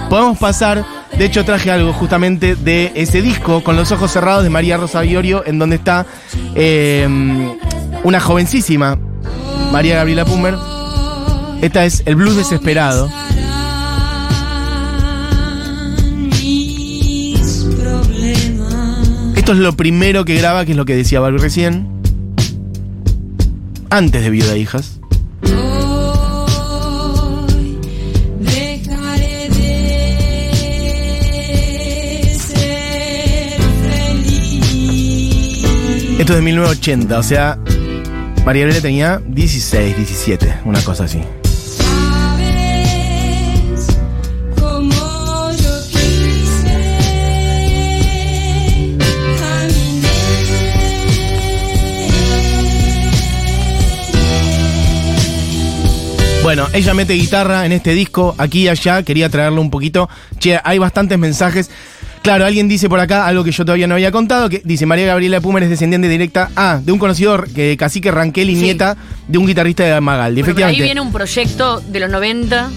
Podemos 0.09 0.39
pasar, 0.39 0.85
de 1.17 1.25
hecho 1.25 1.45
traje 1.45 1.71
algo 1.71 1.93
justamente 1.93 2.57
de 2.57 2.93
ese 2.95 3.21
disco, 3.21 3.63
Con 3.63 3.77
los 3.77 3.93
ojos 3.93 4.11
cerrados, 4.11 4.43
de 4.43 4.51
María 4.51 4.79
Rosa 4.79 5.03
Viorio, 5.03 5.43
en 5.47 5.59
donde 5.59 5.77
está 5.77 6.07
eh, 6.55 7.07
una 8.05 8.21
jovencísima 8.21 8.99
María 9.71 9.97
Gabriela 9.97 10.25
Pumer. 10.25 10.55
Esta 11.61 11.85
es 11.85 12.03
El 12.07 12.17
Blues 12.17 12.37
Desesperado. 12.37 13.11
Esto 19.37 19.53
es 19.53 19.59
lo 19.59 19.73
primero 19.75 20.25
que 20.25 20.35
graba, 20.37 20.65
que 20.65 20.73
es 20.73 20.77
lo 20.77 20.85
que 20.85 20.97
decía 20.97 21.21
Barbie 21.21 21.39
recién. 21.39 21.89
Antes 23.91 24.23
de 24.23 24.31
Viuda 24.31 24.53
e 24.53 24.59
Hijas. 24.59 24.98
Esto 36.19 36.33
es 36.33 36.39
de 36.39 36.43
1980, 36.43 37.17
o 37.17 37.23
sea, 37.23 37.59
María 38.45 38.65
Gabriela 38.65 38.81
tenía 38.81 39.23
16, 39.25 39.97
17, 39.97 40.55
una 40.65 40.83
cosa 40.83 41.05
así. 41.05 41.21
Bueno, 56.43 56.67
ella 56.73 56.95
mete 56.95 57.13
guitarra 57.13 57.67
en 57.67 57.73
este 57.73 57.93
disco, 57.93 58.35
aquí 58.39 58.63
y 58.63 58.69
allá, 58.69 59.03
quería 59.03 59.29
traerle 59.29 59.61
un 59.61 59.71
poquito. 59.71 60.09
Che, 60.39 60.59
hay 60.65 60.79
bastantes 60.79 61.19
mensajes. 61.19 61.71
Claro, 62.29 62.45
alguien 62.45 62.69
dice 62.69 62.91
por 62.91 63.01
acá 63.01 63.27
algo 63.27 63.43
que 63.43 63.53
yo 63.53 63.65
todavía 63.65 63.87
no 63.87 63.95
había 63.95 64.13
contado, 64.13 64.51
que 64.51 64.61
dice 64.63 64.85
María 64.85 65.07
Gabriela 65.07 65.41
Pumer 65.41 65.63
es 65.63 65.71
descendiente 65.71 66.09
directa 66.11 66.51
ah, 66.57 66.79
de 66.85 66.93
un 66.93 66.99
conocido 66.99 67.43
que 67.55 67.75
cacique 67.79 68.11
Ranquel 68.11 68.51
y 68.51 68.55
Sí. 68.55 68.63
nieta 68.65 68.99
de 69.27 69.39
un 69.39 69.47
guitarrista 69.47 69.83
de 69.85 69.99
Magaldi. 69.99 70.43
Bueno, 70.43 70.55
pero 70.55 70.67
ahí 70.67 70.79
viene 70.79 71.01
un 71.01 71.11
proyecto 71.11 71.81
de 71.81 72.01
los 72.01 72.11
90 72.11 72.69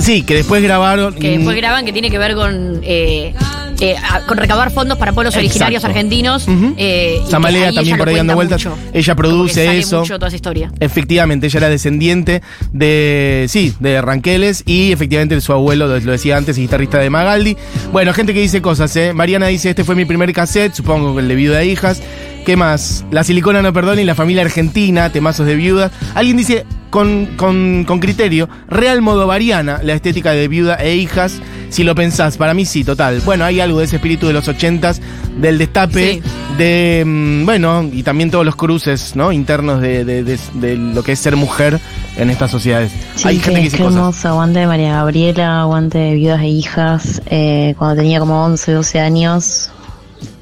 Sí, 0.00 0.22
que 0.22 0.34
después 0.34 0.62
grabaron. 0.62 1.14
que 1.14 1.36
después 1.36 1.56
graban, 1.56 1.84
que 1.84 1.92
tiene 1.92 2.10
que 2.10 2.18
ver 2.18 2.34
con, 2.34 2.80
eh, 2.82 3.34
eh, 3.80 3.94
a- 3.96 4.20
con 4.26 4.36
recabar 4.36 4.70
fondos 4.70 4.98
para 4.98 5.12
pueblos 5.12 5.34
Exacto. 5.34 5.46
originarios 5.48 5.84
argentinos. 5.84 6.48
Ujú. 6.48 6.74
eh, 6.76 7.16
y 7.20 7.24
que 7.24 7.30
Zamalea 7.30 7.68
ahí 7.68 7.74
también 7.74 7.96
por 7.98 8.08
ahí 8.08 8.16
dando 8.16 8.34
cuenta 8.34 8.56
vueltas. 8.56 8.72
mucho. 8.78 8.90
Ella 8.92 9.14
Como 9.14 9.22
que 9.22 9.28
produce 9.28 9.64
sale 9.66 9.78
eso. 9.78 10.00
mucho 10.00 10.14
toda 10.18 10.28
esa 10.28 10.36
historia. 10.36 10.70
Efectivamente, 10.80 11.46
ella 11.46 11.58
era 11.58 11.68
descendiente 11.68 12.42
de, 12.72 13.46
sí, 13.48 13.74
de 13.80 14.00
Ranqueles 14.02 14.62
y 14.66 14.92
efectivamente 14.92 15.40
su 15.40 15.52
abuelo, 15.52 15.86
lo 15.86 15.98
lo 16.00 16.12
decía 16.12 16.36
antes, 16.36 16.56
es 16.56 16.60
guitarrista 16.62 16.98
de 16.98 17.08
Magaldi. 17.10 17.56
Bueno, 17.92 18.12
gente 18.12 18.34
que 18.34 18.40
dice 18.40 18.60
cosas, 18.62 18.94
¿eh? 18.96 19.12
Mariana 19.14 19.46
dice, 19.46 19.70
este 19.70 19.84
fue 19.84 19.94
mi 19.94 20.04
primer 20.04 20.32
cassette, 20.32 20.74
supongo 20.74 21.14
que 21.14 21.20
el 21.22 21.28
de 21.28 21.34
Viuda 21.34 21.58
de 21.58 21.66
Hijas. 21.66 22.02
¿Qué 22.44 22.56
más? 22.56 23.04
La 23.10 23.22
silicona 23.22 23.60
no 23.62 23.72
perdona 23.72 24.00
y 24.00 24.04
la 24.04 24.14
familia 24.14 24.42
argentina, 24.42 25.10
temazos 25.10 25.46
de 25.46 25.54
viudas. 25.56 25.92
Alguien 26.14 26.36
dice, 26.38 26.64
con, 26.90 27.26
con, 27.36 27.84
con 27.86 28.00
criterio, 28.00 28.48
real 28.68 29.00
modo 29.00 29.26
variana, 29.26 29.80
la 29.82 29.94
estética 29.94 30.32
de 30.32 30.48
viuda 30.48 30.74
e 30.76 30.96
hijas. 30.96 31.40
Si 31.70 31.84
lo 31.84 31.94
pensás, 31.94 32.36
para 32.36 32.52
mí 32.52 32.64
sí, 32.66 32.82
total. 32.82 33.20
Bueno, 33.24 33.44
hay 33.44 33.60
algo 33.60 33.78
de 33.78 33.84
ese 33.84 33.96
espíritu 33.96 34.26
de 34.26 34.32
los 34.32 34.48
ochentas, 34.48 35.00
del 35.38 35.56
destape, 35.56 36.14
Sí. 36.14 36.22
de, 36.58 37.04
mm, 37.06 37.44
bueno, 37.46 37.88
y 37.92 38.02
también 38.02 38.30
todos 38.32 38.44
los 38.44 38.56
cruces, 38.56 39.14
¿no? 39.14 39.30
Internos 39.30 39.80
de, 39.80 40.04
de- 40.04 40.24
de- 40.24 40.38
de 40.54 40.76
lo 40.76 41.04
que 41.04 41.12
es 41.12 41.18
ser 41.20 41.36
mujer 41.36 41.78
en 42.16 42.28
estas 42.28 42.50
sociedades. 42.50 42.90
Sí, 43.14 43.28
hay 43.28 43.38
gente 43.38 43.60
que 43.60 43.64
dice 43.66 43.78
cosas. 43.78 43.94
hermoso. 43.94 44.28
Aguante 44.28 44.58
de 44.58 44.66
María 44.66 44.92
Gabriela, 44.94 45.60
aguante 45.60 45.98
de 45.98 46.14
viudas 46.14 46.40
e 46.42 46.48
hijas. 46.48 47.22
Eh, 47.26 47.74
cuando 47.78 48.02
tenía 48.02 48.18
como 48.18 48.44
11, 48.44 48.72
12 48.72 48.98
años, 48.98 49.70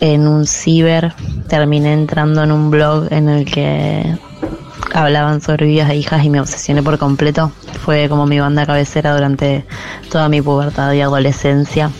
en 0.00 0.26
un 0.26 0.46
ciber, 0.46 1.12
terminé 1.48 1.92
entrando 1.92 2.42
en 2.42 2.52
un 2.52 2.70
blog 2.70 3.12
en 3.12 3.28
el 3.28 3.44
que 3.44 4.16
hablaban 4.94 5.40
sobre 5.40 5.66
viudas 5.66 5.90
e 5.90 5.96
hijas 5.96 6.24
y 6.24 6.30
me 6.30 6.40
obsesioné 6.40 6.82
por 6.82 6.98
completo. 6.98 7.52
Fue 7.84 8.08
como 8.08 8.26
mi 8.26 8.40
banda 8.40 8.66
cabecera 8.66 9.14
durante 9.14 9.64
toda 10.10 10.28
mi 10.28 10.42
pubertad 10.42 10.92
y 10.92 11.00
adolescencia. 11.00 11.90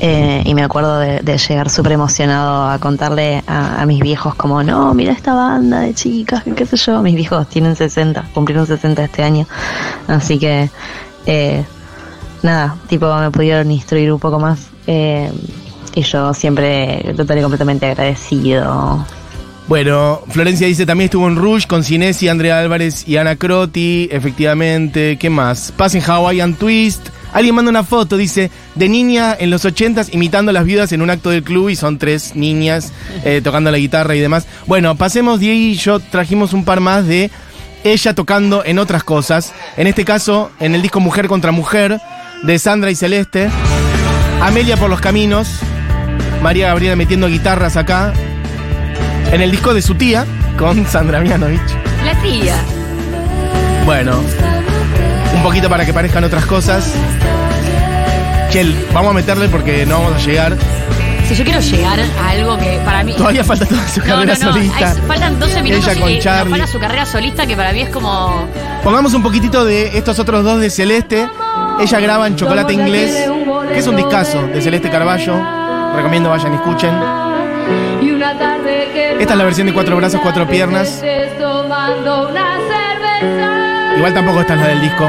Eh, 0.00 0.42
y 0.44 0.54
me 0.54 0.62
acuerdo 0.62 0.98
de, 0.98 1.20
de 1.20 1.38
llegar 1.38 1.70
súper 1.70 1.92
emocionado 1.92 2.68
a 2.68 2.78
contarle 2.78 3.42
a, 3.46 3.80
a 3.80 3.86
mis 3.86 4.00
viejos 4.00 4.34
como, 4.34 4.62
no, 4.62 4.92
mira 4.92 5.12
esta 5.12 5.34
banda 5.34 5.80
de 5.80 5.94
chicas, 5.94 6.42
qué 6.56 6.66
sé 6.66 6.76
yo. 6.76 7.00
Mis 7.02 7.14
viejos 7.14 7.48
tienen 7.48 7.76
60, 7.76 8.30
cumplieron 8.34 8.66
60 8.66 9.04
este 9.04 9.22
año. 9.22 9.46
Así 10.08 10.38
que, 10.38 10.68
eh, 11.26 11.64
nada, 12.42 12.76
tipo 12.88 13.14
me 13.16 13.30
pudieron 13.30 13.70
instruir 13.70 14.12
un 14.12 14.18
poco 14.20 14.38
más. 14.38 14.68
eh, 14.86 15.32
y 15.96 16.02
yo 16.02 16.34
siempre 16.34 17.14
total 17.16 17.38
y 17.38 17.42
completamente 17.42 17.86
agradecido. 17.86 19.04
Bueno, 19.66 20.20
Florencia 20.28 20.66
dice 20.66 20.84
también 20.84 21.06
estuvo 21.06 21.26
en 21.26 21.36
Rush 21.36 21.66
con 21.66 21.84
Cinesi, 21.84 22.28
Andrea 22.28 22.60
Álvarez 22.60 23.08
y 23.08 23.16
Ana 23.16 23.36
Croti, 23.36 24.08
efectivamente. 24.12 25.16
¿Qué 25.18 25.30
más? 25.30 25.72
Paz 25.72 25.94
en 25.94 26.02
Hawaiian 26.02 26.54
Twist. 26.54 27.08
Alguien 27.32 27.54
manda 27.54 27.70
una 27.70 27.82
foto, 27.82 28.16
dice, 28.16 28.50
de 28.74 28.88
niña 28.88 29.34
en 29.36 29.50
los 29.50 29.64
ochentas 29.64 30.12
imitando 30.12 30.50
a 30.50 30.52
las 30.52 30.64
viudas 30.64 30.92
en 30.92 31.02
un 31.02 31.10
acto 31.10 31.30
del 31.30 31.42
club 31.42 31.70
y 31.70 31.76
son 31.76 31.98
tres 31.98 32.36
niñas 32.36 32.92
eh, 33.24 33.40
tocando 33.42 33.70
la 33.70 33.78
guitarra 33.78 34.14
y 34.14 34.20
demás. 34.20 34.46
Bueno, 34.66 34.94
pasemos, 34.96 35.40
Diego 35.40 35.58
y 35.58 35.74
yo 35.74 35.98
trajimos 35.98 36.52
un 36.52 36.64
par 36.64 36.80
más 36.80 37.06
de 37.06 37.30
ella 37.82 38.14
tocando 38.14 38.64
en 38.64 38.78
otras 38.78 39.02
cosas. 39.02 39.52
En 39.76 39.86
este 39.86 40.04
caso, 40.04 40.52
en 40.60 40.74
el 40.74 40.82
disco 40.82 41.00
Mujer 41.00 41.26
contra 41.26 41.52
Mujer, 41.52 42.00
de 42.42 42.58
Sandra 42.58 42.90
y 42.90 42.94
Celeste. 42.94 43.48
Amelia 44.42 44.76
por 44.76 44.90
los 44.90 45.00
caminos. 45.00 45.48
María 46.42 46.68
Gabriela 46.68 46.96
metiendo 46.96 47.28
guitarras 47.28 47.76
acá. 47.76 48.12
En 49.32 49.40
el 49.40 49.50
disco 49.50 49.74
de 49.74 49.82
su 49.82 49.94
tía, 49.94 50.24
con 50.58 50.86
Sandra 50.86 51.20
Mianovich. 51.20 51.60
La 52.04 52.14
tía. 52.22 52.54
Bueno, 53.84 54.20
un 55.34 55.42
poquito 55.42 55.68
para 55.68 55.84
que 55.84 55.92
parezcan 55.92 56.24
otras 56.24 56.46
cosas. 56.46 56.92
Chel, 58.50 58.74
vamos 58.92 59.10
a 59.10 59.14
meterle 59.14 59.48
porque 59.48 59.84
no 59.86 60.00
vamos 60.02 60.14
a 60.22 60.26
llegar. 60.26 60.56
Si 61.28 61.34
yo 61.34 61.42
quiero 61.44 61.58
llegar 61.60 61.98
a 62.00 62.28
algo 62.28 62.56
que 62.58 62.78
para 62.84 63.02
mí. 63.02 63.14
Todavía 63.14 63.42
falta 63.42 63.64
toda 63.66 63.88
su 63.88 64.00
No, 64.00 64.06
carrera 64.06 64.34
no, 64.38 64.46
no. 64.46 64.52
solista. 64.52 64.90
hay- 64.90 64.96
faltan 65.08 65.40
12 65.40 65.62
minutos 65.62 65.88
Ella 65.88 66.00
con 66.00 66.10
y 66.10 66.18
Charlie. 66.20 66.50
para 66.50 66.66
su 66.66 66.78
carrera 66.78 67.06
solista 67.06 67.46
que 67.46 67.56
para 67.56 67.72
mí 67.72 67.80
es 67.80 67.88
como. 67.88 68.46
Pongamos 68.84 69.14
un 69.14 69.22
poquitito 69.22 69.64
de 69.64 69.96
estos 69.98 70.18
otros 70.18 70.44
dos 70.44 70.60
de 70.60 70.70
Celeste. 70.70 71.26
Ella 71.80 72.00
graba 72.00 72.26
en 72.28 72.36
Chocolate 72.36 72.74
Inglés, 72.74 73.26
que 73.72 73.78
es 73.78 73.86
un 73.86 73.96
discazo 73.96 74.42
de 74.46 74.60
Celeste 74.60 74.90
Carballo. 74.90 75.34
Recomiendo 75.96 76.28
vayan 76.30 76.52
y 76.52 76.56
escuchen. 76.56 76.92
Esta 79.20 79.32
es 79.32 79.38
la 79.38 79.44
versión 79.44 79.66
de 79.66 79.72
Cuatro 79.72 79.96
Brazos, 79.96 80.20
Cuatro 80.22 80.46
Piernas. 80.46 81.02
Igual 83.96 84.12
tampoco 84.12 84.40
esta 84.40 84.54
es 84.54 84.60
la 84.60 84.66
del 84.68 84.80
disco. 84.80 85.08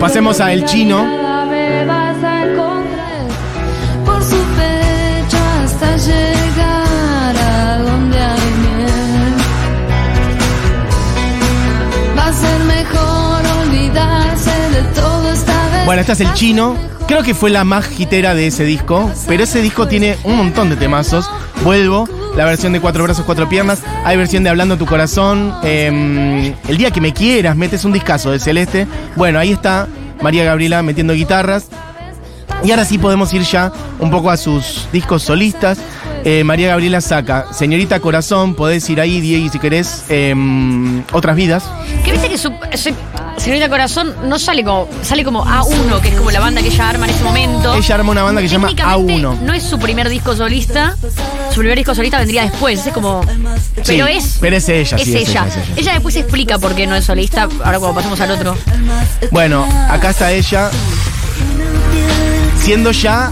Pasemos 0.00 0.40
a 0.40 0.52
El 0.52 0.64
Chino. 0.66 1.06
Nada 1.06 1.46
me 1.46 1.84
vas 1.86 2.22
a 2.22 2.44
encontrar 2.44 3.26
por 4.04 4.22
su 4.22 4.36
pecho 4.36 5.38
hasta 5.62 5.96
llegar 5.96 7.36
a 7.36 7.78
donde 7.78 8.18
hay 8.18 8.52
miel. 8.60 9.34
Va 12.18 12.26
a 12.26 12.32
ser 12.32 12.64
mejor 12.64 13.42
olvidarse 13.62 14.50
de 14.50 14.82
todo 14.94 15.30
esta 15.32 15.68
vez. 15.70 15.86
Bueno, 15.86 16.00
esta 16.02 16.12
es 16.12 16.20
El 16.20 16.34
Chino. 16.34 16.93
Creo 17.14 17.22
que 17.22 17.32
fue 17.34 17.50
la 17.50 17.62
más 17.62 18.00
hitera 18.00 18.34
de 18.34 18.48
ese 18.48 18.64
disco, 18.64 19.08
pero 19.28 19.44
ese 19.44 19.62
disco 19.62 19.86
tiene 19.86 20.16
un 20.24 20.36
montón 20.36 20.68
de 20.68 20.74
temazos. 20.74 21.30
Vuelvo, 21.62 22.08
la 22.36 22.44
versión 22.44 22.72
de 22.72 22.80
Cuatro 22.80 23.04
Brazos, 23.04 23.24
Cuatro 23.24 23.48
Piernas. 23.48 23.84
Hay 24.04 24.16
versión 24.16 24.42
de 24.42 24.50
Hablando 24.50 24.76
tu 24.76 24.84
Corazón. 24.84 25.54
em, 25.62 26.52
el 26.66 26.76
día 26.76 26.90
que 26.90 27.00
me 27.00 27.12
quieras, 27.12 27.54
metes 27.54 27.84
un 27.84 27.92
discazo 27.92 28.32
de 28.32 28.40
Celeste. 28.40 28.88
Bueno, 29.14 29.38
ahí 29.38 29.52
está 29.52 29.86
María 30.22 30.42
Gabriela 30.42 30.82
metiendo 30.82 31.12
guitarras. 31.12 31.68
Y 32.64 32.72
ahora 32.72 32.84
sí 32.84 32.98
podemos 32.98 33.32
ir 33.32 33.42
ya 33.42 33.70
un 34.00 34.10
poco 34.10 34.28
a 34.30 34.36
sus 34.36 34.88
discos 34.92 35.22
solistas. 35.22 35.78
Eh, 36.24 36.42
María 36.42 36.68
Gabriela 36.68 37.00
saca 37.00 37.46
Señorita 37.52 38.00
Corazón, 38.00 38.54
podés 38.54 38.90
ir 38.90 39.00
ahí, 39.00 39.20
Diego, 39.20 39.52
si 39.52 39.60
querés, 39.60 40.04
em, 40.08 41.04
Otras 41.12 41.36
Vidas. 41.36 41.62
Que 42.04 42.10
viste 42.10 42.28
que 42.28 42.38
su, 42.38 42.50
su- 42.74 42.90
Señorita 43.44 43.68
Corazón 43.68 44.14
no 44.24 44.38
sale 44.38 44.64
como. 44.64 44.88
Sale 45.02 45.22
como 45.22 45.44
A1, 45.44 46.00
que 46.00 46.08
es 46.08 46.14
como 46.14 46.30
la 46.30 46.40
banda 46.40 46.62
que 46.62 46.68
ella 46.68 46.88
arma 46.88 47.04
en 47.06 47.10
ese 47.14 47.22
momento. 47.22 47.74
Ella 47.74 47.94
arma 47.94 48.12
una 48.12 48.22
banda 48.22 48.40
que 48.40 48.48
se 48.48 48.52
llama 48.54 48.68
Técnicamente, 48.68 49.12
A1. 49.22 49.40
No 49.40 49.52
es 49.52 49.62
su 49.62 49.78
primer 49.78 50.08
disco 50.08 50.34
solista. 50.34 50.96
Su 51.52 51.58
primer 51.60 51.76
disco 51.76 51.94
solista 51.94 52.18
vendría 52.18 52.42
después. 52.44 52.86
Es 52.86 52.92
como. 52.94 53.20
Pero 53.86 54.06
Sí, 54.06 54.12
es. 54.16 54.38
pero 54.40 54.56
es 54.56 54.66
ella, 54.70 54.96
Es 54.96 55.04
sí, 55.04 55.14
es 55.14 55.28
ella. 55.28 55.42
ella, 55.42 55.46
es 55.48 55.56
ella. 55.56 55.74
Ella 55.76 55.92
después 55.92 56.16
explica 56.16 56.58
por 56.58 56.74
qué 56.74 56.86
no 56.86 56.94
es 56.96 57.04
solista. 57.04 57.42
Ahora 57.62 57.78
cuando 57.78 57.94
pasamos 57.96 58.18
al 58.20 58.30
otro. 58.30 58.56
Bueno, 59.30 59.66
acá 59.90 60.10
está 60.10 60.32
ella 60.32 60.70
siendo 62.62 62.92
ya 62.92 63.30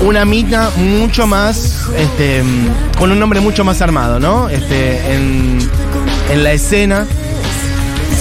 una 0.00 0.24
mina 0.26 0.68
mucho 0.76 1.26
más, 1.26 1.86
este, 1.96 2.42
con 2.98 3.10
un 3.10 3.18
nombre 3.18 3.40
mucho 3.40 3.64
más 3.64 3.80
armado, 3.80 4.20
¿no? 4.20 4.50
Este, 4.50 5.14
en, 5.14 5.58
en 6.30 6.44
la 6.44 6.52
escena. 6.52 7.06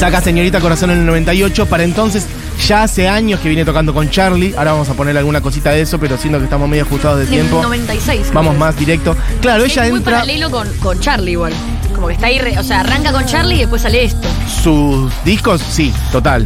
Saca 0.04 0.20
Señorita 0.20 0.60
Corazón 0.60 0.92
en 0.92 1.00
el 1.00 1.06
98. 1.06 1.66
Para 1.68 1.86
entonces, 1.86 2.26
ya 2.68 2.84
hace 2.84 3.08
años 3.08 3.39
que 3.39 3.48
viene 3.48 3.63
tocando 3.63 3.94
con 3.94 4.10
Charlie. 4.10 4.54
Ahora 4.58 4.74
vamos 4.74 4.89
a 4.89 4.96
poner 4.96 5.18
alguna 5.18 5.39
cosita 5.39 5.72
de 5.72 5.80
eso, 5.80 5.98
pero 5.98 6.18
siento 6.18 6.39
que 6.39 6.44
estamos 6.44 6.68
medio 6.68 6.84
ajustados 6.84 7.20
de 7.20 7.26
tiempo. 7.28 7.62
96. 7.63 8.20
creo 8.20 8.34
Vamos 8.34 8.58
más 8.58 8.78
directo. 8.78 9.16
Claro, 9.39 9.63
ella 9.63 9.86
Es 9.86 9.92
muy 9.92 10.00
entra. 10.00 10.12
paralelo 10.16 10.52
con, 10.52 10.68
con 10.80 11.00
Charlie 11.00 11.32
igual. 11.32 11.54
Como 11.96 12.08
que 12.08 12.16
está 12.16 12.26
ahí. 12.28 12.38
re- 12.38 12.60
o 12.60 12.63
sea, 12.63 12.82
arranca 12.82 13.13
con 13.13 13.26
Charlie 13.26 13.56
y 13.56 13.60
después 13.60 13.82
sale 13.82 14.04
esto. 14.04 14.28
Sus 14.62 15.10
discos, 15.24 15.62
sí, 15.62 15.94
total. 16.12 16.46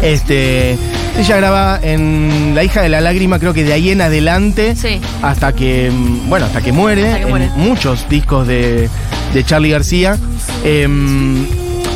Este. 0.00 0.78
Ella 1.18 1.36
graba 1.36 1.78
en 1.82 2.52
La 2.54 2.64
hija 2.64 2.80
de 2.80 2.88
la 2.88 3.02
lágrima, 3.02 3.38
creo 3.38 3.52
que 3.52 3.62
de 3.62 3.74
ahí 3.74 3.90
en 3.90 4.00
adelante. 4.00 4.74
Sí. 4.74 5.02
Hasta 5.20 5.52
que. 5.52 5.90
mm, 5.90 6.30
Bueno, 6.30 6.46
hasta 6.46 6.62
que 6.62 6.72
muere. 6.72 7.04
Hasta 7.08 7.16
que 7.18 7.22
en 7.24 7.28
muere. 7.28 7.50
muchos 7.56 8.08
discos 8.08 8.46
de, 8.46 8.88
de 9.34 9.44
Charlie 9.44 9.68
García. 9.70 10.16
Em, 10.64 11.46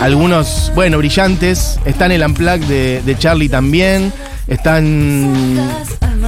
algunos, 0.01 0.73
bueno, 0.75 0.99
brillantes. 0.99 1.79
Está 1.85 2.07
en 2.07 2.13
el 2.13 2.23
Unplugged 2.25 2.67
de, 2.67 3.03
de 3.05 3.19
Charlie 3.19 3.49
también. 3.49 4.13
Están 4.47 5.59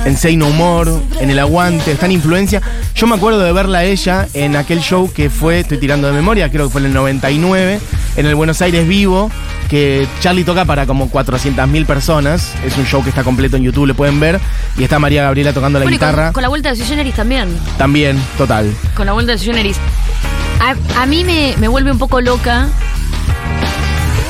en 0.04 0.16
Say 0.16 0.36
No 0.36 0.50
More, 0.50 0.90
en 1.20 1.30
El 1.30 1.38
Aguante, 1.38 1.92
está 1.92 2.04
en 2.04 2.12
Influencia. 2.12 2.60
Yo 2.94 3.06
me 3.06 3.14
acuerdo 3.14 3.40
de 3.40 3.50
verla 3.52 3.78
a 3.78 3.84
ella 3.84 4.28
en 4.34 4.56
aquel 4.56 4.80
show 4.80 5.10
que 5.10 5.30
fue, 5.30 5.60
estoy 5.60 5.78
tirando 5.78 6.06
de 6.06 6.12
memoria, 6.12 6.50
creo 6.50 6.66
que 6.66 6.72
fue 6.72 6.82
en 6.82 6.88
el 6.88 6.92
99, 6.92 7.80
en 8.16 8.26
el 8.26 8.34
Buenos 8.34 8.60
Aires 8.60 8.86
Vivo, 8.86 9.30
que 9.70 10.06
Charlie 10.20 10.44
toca 10.44 10.66
para 10.66 10.84
como 10.86 11.10
400.000 11.10 11.86
personas. 11.86 12.52
Es 12.62 12.76
un 12.76 12.84
show 12.84 13.02
que 13.02 13.08
está 13.08 13.24
completo 13.24 13.56
en 13.56 13.62
YouTube, 13.62 13.86
le 13.86 13.94
pueden 13.94 14.20
ver. 14.20 14.38
Y 14.76 14.84
está 14.84 14.98
María 14.98 15.22
Gabriela 15.22 15.54
tocando 15.54 15.78
la 15.78 15.86
Bueno, 15.86 15.96
y 15.96 15.98
con- 15.98 16.08
guitarra. 16.08 16.32
Con, 16.32 16.42
la 16.42 16.48
vuelta 16.48 16.74
de 16.74 16.84
Generis 16.84 17.14
también. 17.14 17.48
También, 17.78 18.18
total. 18.36 18.70
Con 18.94 19.06
la 19.06 19.12
vuelta 19.12 19.32
de 19.32 19.38
Generis. 19.38 19.78
A, 20.60 21.02
a 21.02 21.06
mí 21.06 21.24
me, 21.24 21.54
me 21.58 21.68
vuelve 21.68 21.90
un 21.90 21.98
poco 21.98 22.20
loca. 22.20 22.68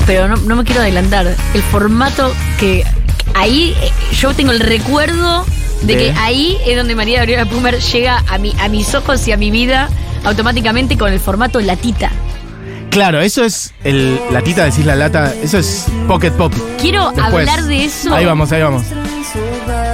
Pero 0.05 0.27
no, 0.27 0.35
no 0.37 0.55
me 0.55 0.63
quiero 0.63 0.81
adelantar. 0.81 1.35
El 1.53 1.61
formato 1.63 2.33
que. 2.59 2.83
Ahí 3.33 3.73
yo 4.19 4.33
tengo 4.33 4.51
el 4.51 4.59
recuerdo 4.59 5.45
de 5.83 5.95
De- 5.95 6.03
que 6.03 6.11
ahí 6.19 6.57
es 6.67 6.75
donde 6.77 6.95
María 6.95 7.19
Gabriela 7.19 7.45
Pumer 7.45 7.79
llega 7.79 8.23
a, 8.27 8.37
mi, 8.37 8.53
a 8.59 8.67
mis 8.67 8.93
ojos 8.93 9.25
y 9.27 9.31
a 9.31 9.37
mi 9.37 9.51
vida 9.51 9.89
automáticamente 10.25 10.97
con 10.97 11.11
el 11.13 11.19
formato 11.19 11.59
latita. 11.61 12.11
Claro, 12.89 13.21
eso 13.21 13.45
es 13.45 13.73
el, 13.85 14.19
la 14.31 14.41
tita, 14.41 14.65
decís 14.65 14.85
la 14.85 14.97
lata, 14.97 15.33
eso 15.41 15.57
es 15.59 15.85
pocket 16.09 16.31
pop. 16.31 16.53
Quiero 16.81 17.09
Después. 17.11 17.47
hablar 17.47 17.63
de 17.63 17.85
eso 17.85 18.13
Ahí 18.13 18.25
vamos, 18.25 18.51
ahí 18.51 18.61
vamos. 18.61 18.83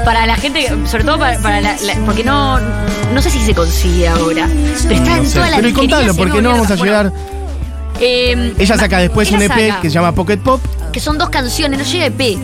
para 0.03 0.25
la 0.25 0.35
gente, 0.35 0.67
sobre 0.89 1.03
todo 1.03 1.19
para, 1.19 1.37
para 1.39 1.61
la, 1.61 1.75
la- 1.79 1.95
porque 2.07 2.23
no, 2.23 2.59
no 2.59 3.21
sé 3.21 3.29
si 3.29 3.39
se 3.45 3.53
consigue 3.53 4.07
ahora, 4.07 4.47
pero 4.87 4.95
está 4.95 5.11
No 5.11 5.17
en 5.17 5.27
sé. 5.27 5.33
todas 5.35 5.49
las 5.51 5.57
Pero 5.57 5.69
y 5.69 5.73
contalo, 5.73 6.15
porque 6.15 6.41
no 6.41 6.49
vamos 6.49 6.71
a 6.71 6.75
Bueno, 6.75 6.85
llegar. 6.85 7.11
Eh, 7.99 8.53
Ella 8.57 8.77
saca 8.77 8.99
después 8.99 9.31
un 9.31 9.41
EP 9.41 9.51
saca, 9.51 9.81
que 9.81 9.89
se 9.89 9.93
llama 9.95 10.13
Pocket 10.13 10.37
Pop. 10.37 10.61
que 10.91 10.99
son 10.99 11.17
dos 11.17 11.29
canciones, 11.29 11.79
no 11.79 11.85
llega 11.85 12.05
EP. 12.07 12.37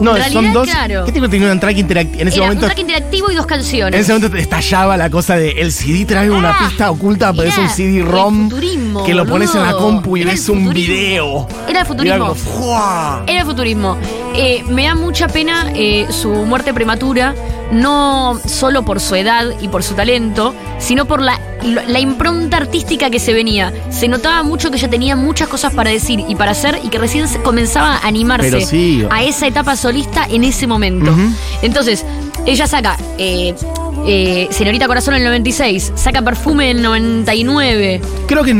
No, 0.00 0.16
son 0.32 0.52
dos. 0.54 0.66
Claro, 0.66 1.04
¿Qué 1.04 1.12
tipo 1.12 1.28
tenía 1.28 1.52
un 1.52 1.60
track 1.60 1.76
interactivo? 1.76 2.22
En 2.22 2.28
ese 2.28 2.38
era 2.38 2.46
momento. 2.46 2.64
un 2.64 2.68
track 2.70 2.78
interactivo 2.80 3.30
y 3.30 3.34
dos 3.34 3.44
canciones. 3.44 3.94
En 3.94 4.00
ese 4.00 4.12
momento 4.14 4.34
estallaba 4.38 4.96
la 4.96 5.10
cosa 5.10 5.36
de 5.36 5.50
el 5.50 5.72
CD 5.72 6.06
trae 6.06 6.30
una 6.30 6.52
Ah, 6.52 6.68
pista 6.68 6.90
oculta, 6.90 7.32
pero 7.34 7.48
es 7.48 7.54
era 7.54 7.64
un 7.64 7.68
CD-ROM 7.68 8.50
el 8.50 9.04
que 9.04 9.14
lo 9.14 9.26
pones 9.26 9.54
en 9.54 9.62
la 9.62 9.72
compu 9.72 10.16
y 10.16 10.22
Era 10.22 10.30
el 10.30 10.36
ves 10.38 10.48
un 10.48 10.70
video. 10.72 11.46
Era 11.68 11.80
el 11.80 11.86
futurismo. 11.86 12.34
¡fua! 12.34 13.24
Era 13.26 13.44
futurismo. 13.44 13.98
Eh, 14.34 14.64
me 14.68 14.84
da 14.86 14.94
mucha 14.94 15.28
pena 15.28 15.70
eh, 15.74 16.06
su 16.10 16.30
muerte 16.30 16.72
prematura, 16.72 17.34
no 17.70 18.40
solo 18.46 18.84
por 18.84 19.00
su 19.00 19.14
edad 19.14 19.46
y 19.60 19.68
por 19.68 19.82
su 19.82 19.94
talento, 19.94 20.54
sino 20.78 21.06
por 21.06 21.22
la, 21.22 21.40
la 21.62 22.00
impronta 22.00 22.56
artística 22.56 23.10
que 23.10 23.18
se 23.18 23.32
venía. 23.32 23.72
Se 23.90 24.08
notaba 24.08 24.42
mucho 24.42 24.70
que 24.70 24.78
ella 24.78 24.88
tenía 24.88 25.16
muchas 25.16 25.48
cosas 25.48 25.72
para 25.74 25.90
decir 25.90 26.24
y 26.28 26.34
para 26.34 26.52
hacer 26.52 26.80
y 26.82 26.88
que 26.88 26.98
recién 26.98 27.26
comenzaba 27.42 27.96
a 27.96 28.06
animarse 28.06 28.60
sí. 28.62 29.06
a 29.10 29.22
esa 29.22 29.46
etapa 29.46 29.76
solista 29.76 30.26
en 30.28 30.44
ese 30.44 30.66
momento. 30.66 31.14
Entonces, 31.62 32.04
ella 32.46 32.66
saca 32.66 32.96
eh, 33.18 33.54
eh, 34.06 34.48
Señorita 34.50 34.86
Corazón 34.86 35.14
en 35.14 35.20
el 35.20 35.26
96, 35.26 35.92
saca 35.94 36.22
Perfume 36.22 36.70
en 36.70 36.78
el 36.78 36.82
99. 36.82 38.00
Creo 38.26 38.42
que 38.44 38.50
es 38.50 38.56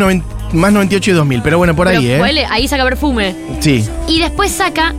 más 0.52 0.72
98 0.72 1.10
y 1.10 1.14
2000, 1.14 1.42
pero 1.42 1.58
bueno, 1.58 1.74
por 1.74 1.88
ahí, 1.88 2.06
¿eh? 2.10 2.46
ahí 2.50 2.68
saca 2.68 2.84
Perfume. 2.84 3.34
Sí. 3.60 3.86
Y 4.08 4.20
después 4.20 4.50
saca 4.50 4.94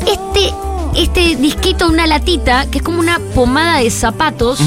este, 0.00 0.52
este 0.96 1.36
disquito, 1.36 1.88
una 1.88 2.06
latita, 2.06 2.66
que 2.70 2.78
es 2.78 2.84
como 2.84 3.00
una 3.00 3.18
pomada 3.34 3.78
de 3.80 3.90
zapatos, 3.90 4.60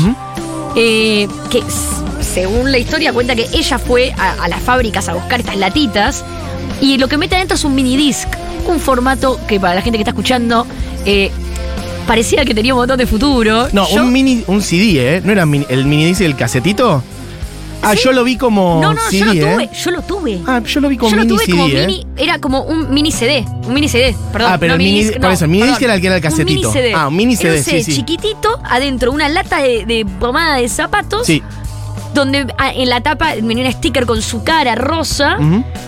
eh, 0.76 1.28
que 1.50 1.64
según 2.22 2.72
la 2.72 2.78
historia 2.78 3.14
cuenta 3.14 3.36
que 3.36 3.48
ella 3.54 3.80
fue 3.80 4.12
a, 4.18 4.44
a 4.44 4.48
las 4.48 4.62
fábricas 4.62 5.08
a 5.10 5.14
buscar 5.14 5.40
estas 5.40 5.58
latitas, 5.58 6.24
y 6.82 6.98
lo 6.98 7.08
que 7.08 7.18
mete 7.18 7.36
adentro 7.36 7.56
es 7.56 7.64
un 7.64 7.74
mini 7.76 7.98
disc, 7.98 8.28
un 8.68 8.80
formato 8.80 9.40
que 9.48 9.60
para 9.60 9.76
la 9.76 9.82
gente 9.82 9.98
que 9.98 10.02
está 10.04 10.12
escuchando, 10.12 10.68
eh, 11.06 11.32
parecía 12.06 12.46
que 12.46 12.54
tenía 12.54 12.74
un 12.74 12.82
montón 12.82 12.98
de 12.98 13.06
futuro. 13.08 13.68
No, 13.72 13.88
Yo- 13.90 14.04
un 14.04 14.12
mini, 14.12 14.44
un 14.48 14.62
CD, 14.62 15.16
¿eh? 15.18 15.22
¿No 15.24 15.32
era 15.32 15.46
mini- 15.46 15.66
el 15.70 15.86
mini 15.86 16.06
disc 16.06 16.22
del 16.22 16.36
casetito? 16.36 17.02
Ah, 17.82 17.94
¿Sí? 17.96 18.02
yo 18.04 18.12
lo 18.12 18.24
vi 18.24 18.38
como 18.38 18.80
No, 18.82 18.94
no, 18.94 19.02
CD, 19.10 19.20
yo 19.20 19.26
lo 19.26 19.34
tuve, 19.54 19.64
¿eh? 19.64 19.70
yo 19.74 19.92
lo 19.92 20.02
tuve. 20.02 20.42
Ah, 20.48 20.62
yo 20.66 20.80
lo 20.82 20.90
vi 20.90 20.98
como 20.98 21.12
yo 21.12 21.18
lo 21.18 21.24
mini 21.24 21.36
tuve 21.36 21.46
CD, 21.46 21.52
como 21.58 21.68
¿eh? 21.68 21.86
mini, 21.88 22.08
era 22.18 22.40
como 22.40 22.62
un 22.64 22.94
mini 22.94 23.12
CD, 23.12 23.46
un 23.68 23.74
mini 23.74 23.88
CD, 23.88 24.16
perdón. 24.34 24.52
Ah, 24.54 24.58
pero 24.60 24.74
no 24.74 24.78
mini- 24.84 25.12
por 25.20 25.32
eso, 25.32 25.46
el 25.46 25.52
mini 25.52 25.68
disc 25.68 25.82
era 25.82 25.96
el 25.96 26.02
que 26.02 26.08
era 26.08 26.16
el 26.18 26.22
casetito. 26.22 26.50
Un 26.50 26.56
mini 26.56 26.74
CD. 26.74 26.94
Ah, 26.96 27.08
un 27.08 27.16
mini 27.16 27.34
Era 27.40 27.42
CD, 27.62 27.64
sí, 27.64 27.84
sí. 27.84 27.96
chiquitito, 27.98 28.60
adentro 28.64 29.12
una 29.12 29.30
lata 29.30 29.58
de, 29.62 29.86
de 29.86 30.06
pomada 30.20 30.56
de 30.58 30.68
zapatos, 30.70 31.26
Sí. 31.28 31.42
Donde 32.18 32.48
ah, 32.58 32.72
en 32.74 32.90
la 32.90 33.02
tapa 33.02 33.36
venía 33.36 33.66
un 33.66 33.72
sticker 33.72 34.06
con 34.06 34.22
su 34.22 34.44
cara 34.44 34.74
rosa 34.76 35.38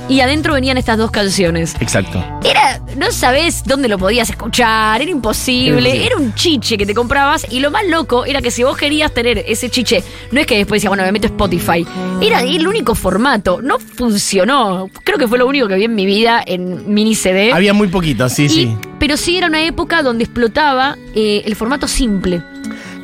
y 0.07 0.21
adentro 0.21 0.53
venían 0.53 0.77
estas 0.77 0.97
dos 0.97 1.09
canciones. 1.11 1.75
Exacto. 1.79 2.23
Era, 2.43 2.79
no 2.95 3.11
sabés 3.11 3.63
dónde 3.65 3.87
lo 3.87 3.97
podías 3.97 4.29
escuchar, 4.29 5.01
era 5.01 5.09
imposible, 5.11 6.05
Era 6.05 6.17
un 6.17 6.33
chiche 6.35 6.77
que 6.77 6.85
te 6.85 6.93
comprabas 6.93 7.47
y 7.51 7.59
lo 7.59 7.71
más 7.71 7.85
loco 7.87 8.25
era 8.25 8.41
que 8.41 8.51
si 8.51 8.63
vos 8.63 8.77
querías 8.77 9.11
tener 9.13 9.39
ese 9.47 9.69
chiche, 9.69 10.03
no 10.31 10.39
es 10.39 10.45
que 10.45 10.57
después 10.57 10.79
decías, 10.79 10.89
bueno, 10.89 11.03
me 11.03 11.11
meto 11.11 11.27
Spotify, 11.27 11.85
era 12.21 12.41
el 12.41 12.67
único 12.67 12.93
formato, 12.95 13.61
no 13.61 13.79
funcionó, 13.79 14.87
creo 15.03 15.17
que 15.17 15.27
fue 15.27 15.37
lo 15.37 15.47
único 15.47 15.67
que 15.67 15.75
vi 15.75 15.85
en 15.85 15.95
mi 15.95 16.05
vida 16.05 16.43
en 16.45 16.93
mini 16.93 17.15
CD. 17.15 17.51
Había 17.51 17.73
muy 17.73 17.87
poquito, 17.87 18.29
sí, 18.29 18.45
Y- 18.45 18.49
sí. 18.49 18.77
Pero 18.99 19.15
sí 19.15 19.37
era 19.37 19.47
una 19.47 19.63
época 19.63 20.03
donde 20.03 20.25
explotaba 20.25 20.97
eh, 21.15 21.41
el 21.45 21.55
formato 21.55 21.87
simple. 21.87 22.43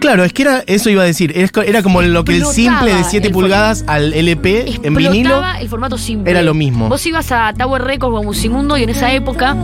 Claro, 0.06 0.24
es 0.24 0.34
que 0.34 0.44
era, 0.44 0.64
eso 0.68 0.92
iba 0.92 1.02
a 1.02 1.06
decir, 1.06 1.34
era 1.36 1.82
como 1.82 2.00
lo 2.04 2.24
que 2.24 2.36
el 2.36 2.46
simple 2.46 2.94
de 2.94 3.04
7 3.04 3.26
el 3.26 3.34
pulgadas 3.34 3.84
al 3.88 4.14
LP 4.14 4.82
en 4.84 4.94
vinilo. 4.94 5.42
el 5.60 5.68
formato 5.68 5.98
simple. 5.98 6.30
era 6.30 6.44
lo 6.44 6.54
mismo. 6.54 6.90
Vos 6.90 7.04
ibas 7.08 7.32
a 7.32 7.52
Tower 7.54 7.82
Records 7.82 8.14
o 8.14 8.20
a 8.20 8.22
Musimundo 8.22 8.78
y 8.78 8.84
en 8.84 8.90
esa 8.90 9.12
época, 9.12 9.58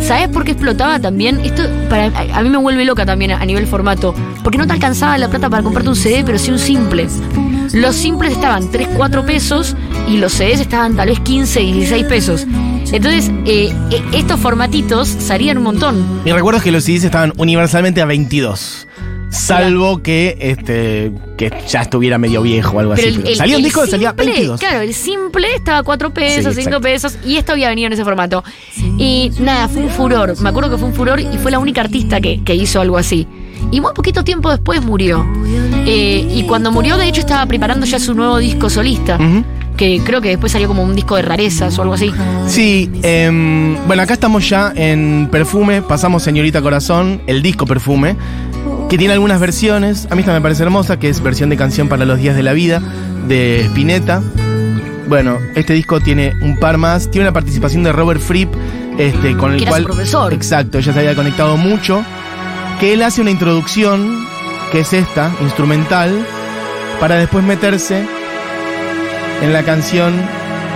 ¿sabés 0.00 0.26
por 0.26 0.42
qué 0.42 0.50
explotaba 0.50 0.98
también? 0.98 1.38
Esto 1.38 1.62
para, 1.88 2.06
a, 2.06 2.42
mí 2.42 2.50
me 2.50 2.58
vuelve 2.58 2.84
loca 2.84 3.06
también 3.06 3.30
a, 3.30 3.44
nivel 3.44 3.68
formato. 3.68 4.12
Porque 4.42 4.58
no 4.58 4.66
te 4.66 4.72
alcanzaba 4.72 5.16
la 5.18 5.28
plata 5.28 5.48
para 5.48 5.62
comprarte 5.62 5.88
un 5.88 5.94
CD, 5.94 6.24
pero 6.26 6.36
sí 6.36 6.50
un 6.50 6.58
simple. 6.58 7.06
Los 7.72 7.94
simples 7.94 8.32
estaban 8.32 8.68
3, 8.68 8.88
4 8.96 9.24
pesos 9.24 9.76
y 10.08 10.16
los 10.16 10.32
CDs 10.32 10.62
estaban 10.62 10.96
tal 10.96 11.10
vez 11.10 11.20
15, 11.20 11.60
16 11.60 12.06
pesos. 12.06 12.44
Entonces, 12.90 13.30
eh, 13.44 13.72
eh, 13.92 14.02
estos 14.14 14.40
formatitos 14.40 15.06
salían 15.06 15.58
un 15.58 15.64
montón. 15.64 16.24
Mi 16.24 16.32
recuerdo 16.32 16.58
es 16.58 16.64
que 16.64 16.72
los 16.72 16.82
CDs 16.82 17.04
estaban 17.04 17.32
universalmente 17.36 18.02
a 18.02 18.04
22. 18.04 18.88
Salvo 19.30 20.02
que 20.02 20.36
este 20.40 21.12
que 21.36 21.52
ya 21.68 21.82
estuviera 21.82 22.16
medio 22.18 22.42
viejo 22.42 22.76
o 22.76 22.80
algo 22.80 22.94
Pero 22.94 23.08
así. 23.08 23.20
el, 23.20 23.26
el- 23.28 23.36
salía 23.36 23.56
un 23.56 23.62
disco 23.62 23.82
que 23.82 23.90
salía 23.90 24.10
simple, 24.10 24.26
22. 24.26 24.60
Claro, 24.60 24.80
el 24.80 24.94
simple 24.94 25.48
estaba 25.54 25.78
a 25.78 25.82
4 25.82 26.10
pesos, 26.14 26.54
Sí, 26.54 26.62
5 26.62 26.76
exacto. 26.76 26.80
pesos, 26.80 27.18
y 27.24 27.36
esto 27.36 27.52
había 27.52 27.68
venido 27.68 27.88
en 27.88 27.92
ese 27.92 28.04
formato. 28.04 28.42
Y 28.98 29.30
nada, 29.40 29.68
fue 29.68 29.82
un 29.82 29.90
furor. 29.90 30.40
Me 30.40 30.48
acuerdo 30.48 30.70
que 30.70 30.78
fue 30.78 30.88
un 30.88 30.94
furor 30.94 31.20
y 31.20 31.38
fue 31.38 31.50
la 31.50 31.58
única 31.58 31.80
artista 31.82 32.20
que, 32.20 32.42
que 32.44 32.54
hizo 32.54 32.80
algo 32.80 32.96
así. 32.98 33.26
Y 33.72 33.80
muy 33.80 33.92
poquito 33.94 34.22
tiempo 34.24 34.50
después 34.50 34.82
murió. 34.82 35.26
Eh, 35.86 36.26
y 36.34 36.44
cuando 36.44 36.70
murió, 36.70 36.96
de 36.96 37.08
hecho, 37.08 37.20
estaba 37.20 37.44
preparando 37.46 37.84
ya 37.86 37.98
su 37.98 38.14
nuevo 38.14 38.38
disco 38.38 38.70
solista. 38.70 39.18
Que 39.76 40.00
creo 40.02 40.22
que 40.22 40.30
después 40.30 40.52
salió 40.52 40.68
como 40.68 40.82
un 40.82 40.94
disco 40.94 41.16
de 41.16 41.22
rarezas 41.22 41.78
o 41.78 41.82
algo 41.82 41.94
así. 41.94 42.10
Sí, 42.48 42.90
em, 43.02 43.76
bueno, 43.86 44.02
acá 44.02 44.14
estamos 44.14 44.48
ya 44.48 44.72
en 44.74 45.28
Perfume, 45.30 45.82
pasamos 45.82 46.22
Señorita 46.22 46.62
Corazón, 46.62 47.20
el 47.26 47.42
disco 47.42 47.66
Perfume, 47.66 48.16
que 48.88 48.98
tiene 48.98 49.14
algunas 49.14 49.40
versiones. 49.40 50.06
A 50.10 50.14
mí 50.14 50.20
esta 50.20 50.32
me 50.32 50.40
parece 50.40 50.62
hermosa, 50.62 50.98
que 50.98 51.08
es 51.08 51.22
versión 51.22 51.50
de 51.50 51.56
canción 51.56 51.88
para 51.88 52.04
los 52.04 52.18
días 52.18 52.36
de 52.36 52.42
la 52.42 52.52
vida, 52.52 52.80
de 53.28 53.64
Spinetta. 53.66 54.22
Bueno, 55.08 55.38
este 55.54 55.72
disco 55.72 56.00
tiene 56.00 56.34
un 56.42 56.58
par 56.58 56.78
más, 56.78 57.10
tiene 57.10 57.26
una 57.26 57.32
participación 57.32 57.82
de 57.84 57.92
Robert 57.92 58.20
Fripp, 58.20 58.52
este, 58.98 59.36
con 59.36 59.52
el 59.52 59.58
Que 59.58 59.62
era 59.64 59.70
cual. 59.70 59.82
su 59.82 59.88
profesor. 59.88 60.34
Exacto, 60.34 60.78
ella 60.78 60.92
se 60.92 60.98
había 60.98 61.14
conectado 61.14 61.56
mucho. 61.56 62.02
Que 62.80 62.92
él 62.92 63.02
hace 63.02 63.20
una 63.20 63.30
introducción, 63.30 64.26
que 64.72 64.80
es 64.80 64.92
esta, 64.92 65.32
instrumental, 65.40 66.12
para 67.00 67.16
después 67.16 67.44
meterse 67.44 68.04
en 69.42 69.52
la 69.52 69.62
canción 69.62 70.14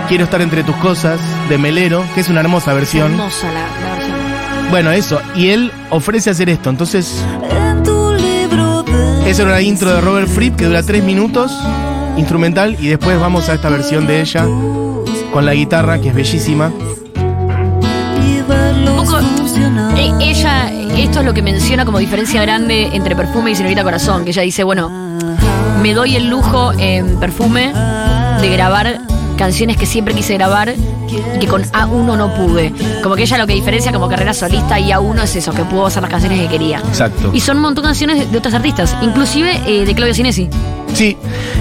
Quiero 0.07 0.25
estar 0.25 0.41
entre 0.41 0.63
tus 0.63 0.75
cosas, 0.75 1.21
de 1.47 1.57
Melero, 1.57 2.03
que 2.13 2.19
es 2.19 2.27
una 2.27 2.41
hermosa 2.41 2.73
versión. 2.73 3.11
Hermosa 3.11 3.47
la, 3.49 3.53
la 3.53 3.95
versión. 3.95 4.69
Bueno, 4.69 4.91
eso, 4.91 5.21
y 5.35 5.51
él 5.51 5.71
ofrece 5.89 6.29
hacer 6.29 6.49
esto, 6.49 6.69
entonces. 6.69 7.23
Esa 9.25 9.43
era 9.43 9.51
la 9.51 9.61
intro 9.61 9.93
de 9.93 10.01
Robert 10.01 10.27
Fripp, 10.27 10.55
que 10.55 10.65
dura 10.65 10.83
tres 10.83 11.03
minutos, 11.03 11.51
instrumental, 12.17 12.75
y 12.79 12.87
después 12.87 13.19
vamos 13.19 13.47
a 13.49 13.53
esta 13.53 13.69
versión 13.69 14.07
de 14.07 14.21
ella, 14.21 14.45
con 15.31 15.45
la 15.45 15.53
guitarra, 15.53 15.99
que 15.99 16.09
es 16.09 16.15
bellísima. 16.15 16.71
Eh, 19.95 20.11
ella, 20.19 20.71
esto 20.97 21.19
es 21.19 21.25
lo 21.25 21.33
que 21.33 21.41
menciona 21.41 21.85
como 21.85 21.99
diferencia 21.99 22.41
grande 22.41 22.89
entre 22.93 23.15
perfume 23.15 23.51
y 23.51 23.55
señorita 23.55 23.83
corazón, 23.83 24.25
que 24.25 24.31
ella 24.31 24.41
dice, 24.41 24.63
bueno, 24.63 24.89
me 25.81 25.93
doy 25.93 26.15
el 26.15 26.27
lujo 26.27 26.73
en 26.77 27.19
perfume 27.19 27.71
de 28.41 28.49
grabar 28.49 29.01
canciones 29.37 29.77
que 29.77 29.85
siempre 29.85 30.13
quise 30.13 30.33
grabar 30.33 30.73
que 31.39 31.47
con 31.47 31.63
A1 31.63 32.17
no 32.17 32.33
pude. 32.33 32.73
Como 33.01 33.15
que 33.15 33.23
ella 33.23 33.37
lo 33.37 33.47
que 33.47 33.53
diferencia 33.53 33.91
como 33.91 34.07
carrera 34.07 34.33
solista 34.33 34.79
y 34.79 34.91
A1 34.91 35.23
es 35.23 35.35
eso, 35.37 35.53
que 35.53 35.63
pudo 35.63 35.87
hacer 35.87 36.01
las 36.01 36.11
canciones 36.11 36.39
que 36.39 36.47
quería. 36.47 36.79
Exacto. 36.79 37.31
Y 37.33 37.39
son 37.39 37.57
un 37.57 37.63
montón 37.63 37.83
de 37.83 37.89
canciones 37.89 38.31
de, 38.31 38.37
otros 38.37 38.53
artistas, 38.53 38.95
inclusive 39.01 39.61
eh, 39.65 39.85
de 39.85 39.95
Claudio 39.95 40.13
Sinesi. 40.13 40.49
Sí. 40.93 41.17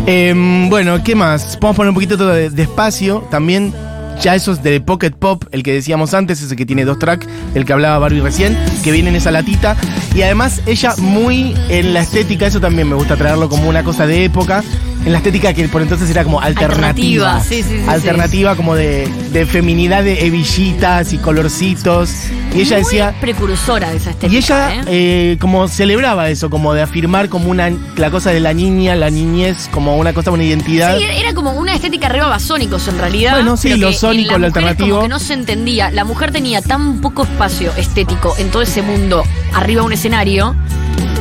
Em, 0.07 0.69
bueno, 0.69 1.03
¿qué 1.03 1.15
más? 1.15 1.57
Podemos 1.57 1.77
poner 1.77 1.89
un 1.91 1.95
poquito 1.95 2.17
todo 2.17 2.31
de, 2.31 2.51
de 2.51 2.63
espacio. 2.63 3.27
También, 3.31 3.73
ya 4.21 4.35
esos 4.35 4.63
de 4.63 4.81
Pocket 4.81 5.13
Pop, 5.13 5.45
el 5.53 5.63
que 5.63 5.73
decíamos 5.73 6.15
antes, 6.15 6.43
ese 6.43 6.57
que 6.57 6.67
tiene 6.67 6.85
dos 6.85 6.99
tracks, 6.99 7.27
el 7.55 7.65
que 7.65 7.73
hablaba 7.73 7.99
Barbie 7.99 8.21
recién, 8.21 8.57
que 8.83 8.93
viene 8.93 9.11
en 9.11 9.17
esa 9.17 9.31
latita. 9.31 9.77
Y 10.15 10.23
además, 10.23 10.61
ella 10.67 10.95
muy 10.99 11.55
en 11.69 11.95
la 11.95 12.01
estética, 12.01 12.47
eso 12.47 12.61
también 12.61 12.89
me 12.89 12.95
gusta 12.95 13.17
traerlo 13.17 13.49
como 13.49 13.69
una 13.69 13.83
cosa 13.83 14.07
de 14.07 14.25
época. 14.25 14.63
En 15.05 15.13
la 15.13 15.19
estética 15.19 15.55
que 15.55 15.67
por 15.69 15.81
entonces 15.81 16.11
era 16.11 16.25
como 16.25 16.41
alternativa. 16.41 17.37
Alternativa, 17.37 17.41
sí, 17.41 17.63
sí, 17.63 17.83
sí, 17.83 17.89
Alternativa 17.89 18.55
como 18.55 18.75
de, 18.75 19.09
de 19.33 19.47
feminidad 19.47 20.05
de 20.05 20.27
hebillitas 20.27 21.13
y 21.15 21.19
colorcitos. 21.19 22.11
Y 22.55 22.61
ella 22.61 22.77
Muy 22.77 22.85
decía. 22.85 23.15
precursora 23.21 23.91
de 23.91 23.97
esa 23.97 24.11
estética. 24.11 24.33
Y 24.33 24.37
ella 24.37 24.75
¿eh? 24.75 24.83
eh, 24.89 25.37
como 25.41 25.69
celebraba 25.69 26.29
eso, 26.29 26.51
como 26.51 26.75
de 26.75 26.83
afirmar 26.83 27.29
como 27.31 27.51
una 27.51 27.71
la 27.97 28.11
cosa 28.11 28.31
de 28.31 28.41
la 28.41 28.53
niña, 28.53 28.95
la 28.95 29.09
niñez, 29.09 29.69
como 29.73 29.97
una 29.97 30.13
cosa, 30.13 30.33
una 30.33 30.45
identidad. 30.45 30.99
Sí, 30.99 31.05
era 31.05 31.33
como 31.33 31.53
una 31.53 31.75
estética 31.75 32.09
re 32.11 32.21
babasónicos 32.21 32.87
en 32.89 32.99
realidad. 32.99 33.33
Bueno, 33.35 33.57
sí, 33.57 33.77
lo 33.77 33.93
sónico, 33.93 34.37
lo 34.37 34.47
alternativo. 34.47 34.97
Como 34.97 35.03
que 35.03 35.09
no 35.09 35.19
se 35.19 35.33
entendía. 35.33 35.91
La 35.91 36.05
mujer 36.05 36.31
tenía 36.31 36.61
tan 36.61 37.01
poco 37.01 37.23
espacio 37.23 37.73
estético 37.77 38.35
en 38.39 38.51
todo 38.51 38.63
ese 38.63 38.83
mundo 38.83 39.25
arriba 39.55 39.81
de 39.81 39.87
un 39.87 39.93
escenario 39.93 40.55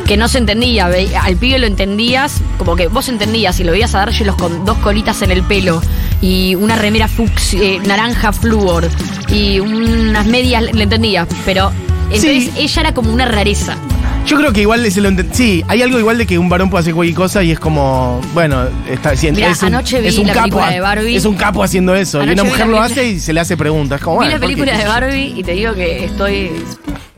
que 0.10 0.18
no 0.18 0.28
se 0.28 0.40
entendía. 0.40 0.88
ve- 0.88 1.16
Al 1.16 1.36
pibe 1.38 1.60
lo 1.60 1.68
entendías, 1.68 2.42
como 2.58 2.76
que 2.76 2.88
vos 2.88 3.08
entendías 3.10 3.60
y 3.60 3.64
lo 3.64 3.72
veías 3.72 3.94
a 3.94 4.00
D'Argelos 4.00 4.36
con 4.36 4.66
dos 4.66 4.78
colitas 4.80 5.22
en 5.22 5.30
el 5.30 5.44
pelo 5.44 5.82
y 6.20 6.56
una 6.56 6.76
remera 6.76 7.08
fux, 7.08 7.54
eh, 7.54 7.80
naranja 7.86 8.34
flúor 8.34 8.90
y 9.30 9.60
unas 9.60 10.26
medias, 10.26 10.64
le 10.74 10.84
entendías. 10.84 11.28
Pero 11.46 11.72
entonces 12.06 12.46
Sí. 12.46 12.52
ella 12.58 12.82
era 12.82 12.94
como 12.96 13.14
una 13.14 13.26
rareza. 13.26 13.78
Yo 14.26 14.36
creo 14.38 14.52
que 14.52 14.62
igual 14.62 14.92
se 14.92 15.00
lo 15.00 15.10
Sí, 15.32 15.64
hay 15.68 15.82
algo 15.84 16.00
igual 16.00 16.18
de 16.18 16.26
que 16.26 16.38
un 16.40 16.50
varón 16.50 16.70
puede 16.72 16.82
hacer 16.82 16.94
cualquier 16.96 17.16
cosa 17.16 17.44
y 17.44 17.52
es 17.52 17.60
como, 17.60 18.20
bueno, 18.34 18.64
está 18.90 19.14
Mirá, 19.32 19.52
es 19.52 19.62
un, 19.62 19.68
anoche 19.68 20.02
vi 20.02 20.08
es 20.08 20.18
un 20.18 20.26
la 20.28 20.34
capo, 20.34 20.44
película 20.50 20.70
de 20.72 20.80
Barbie. 20.80 21.16
es 21.16 21.26
un 21.26 21.36
capo 21.36 21.64
haciendo 21.64 21.94
eso. 21.96 22.24
y 22.24 22.30
una 22.30 22.44
mujer 22.44 22.68
lo 22.68 22.82
hace 22.82 23.08
y 23.10 23.20
se 23.20 23.32
le 23.32 23.40
hace 23.42 23.56
preguntas. 23.58 24.02
Como, 24.02 24.18
Vi 24.20 24.26
bueno, 24.26 24.40
la 24.40 24.40
película 24.48 24.76
de 24.78 24.86
Barbie 24.86 25.34
y 25.38 25.44
te 25.44 25.52
digo 25.54 25.74
que 25.76 26.06
estoy. 26.06 26.52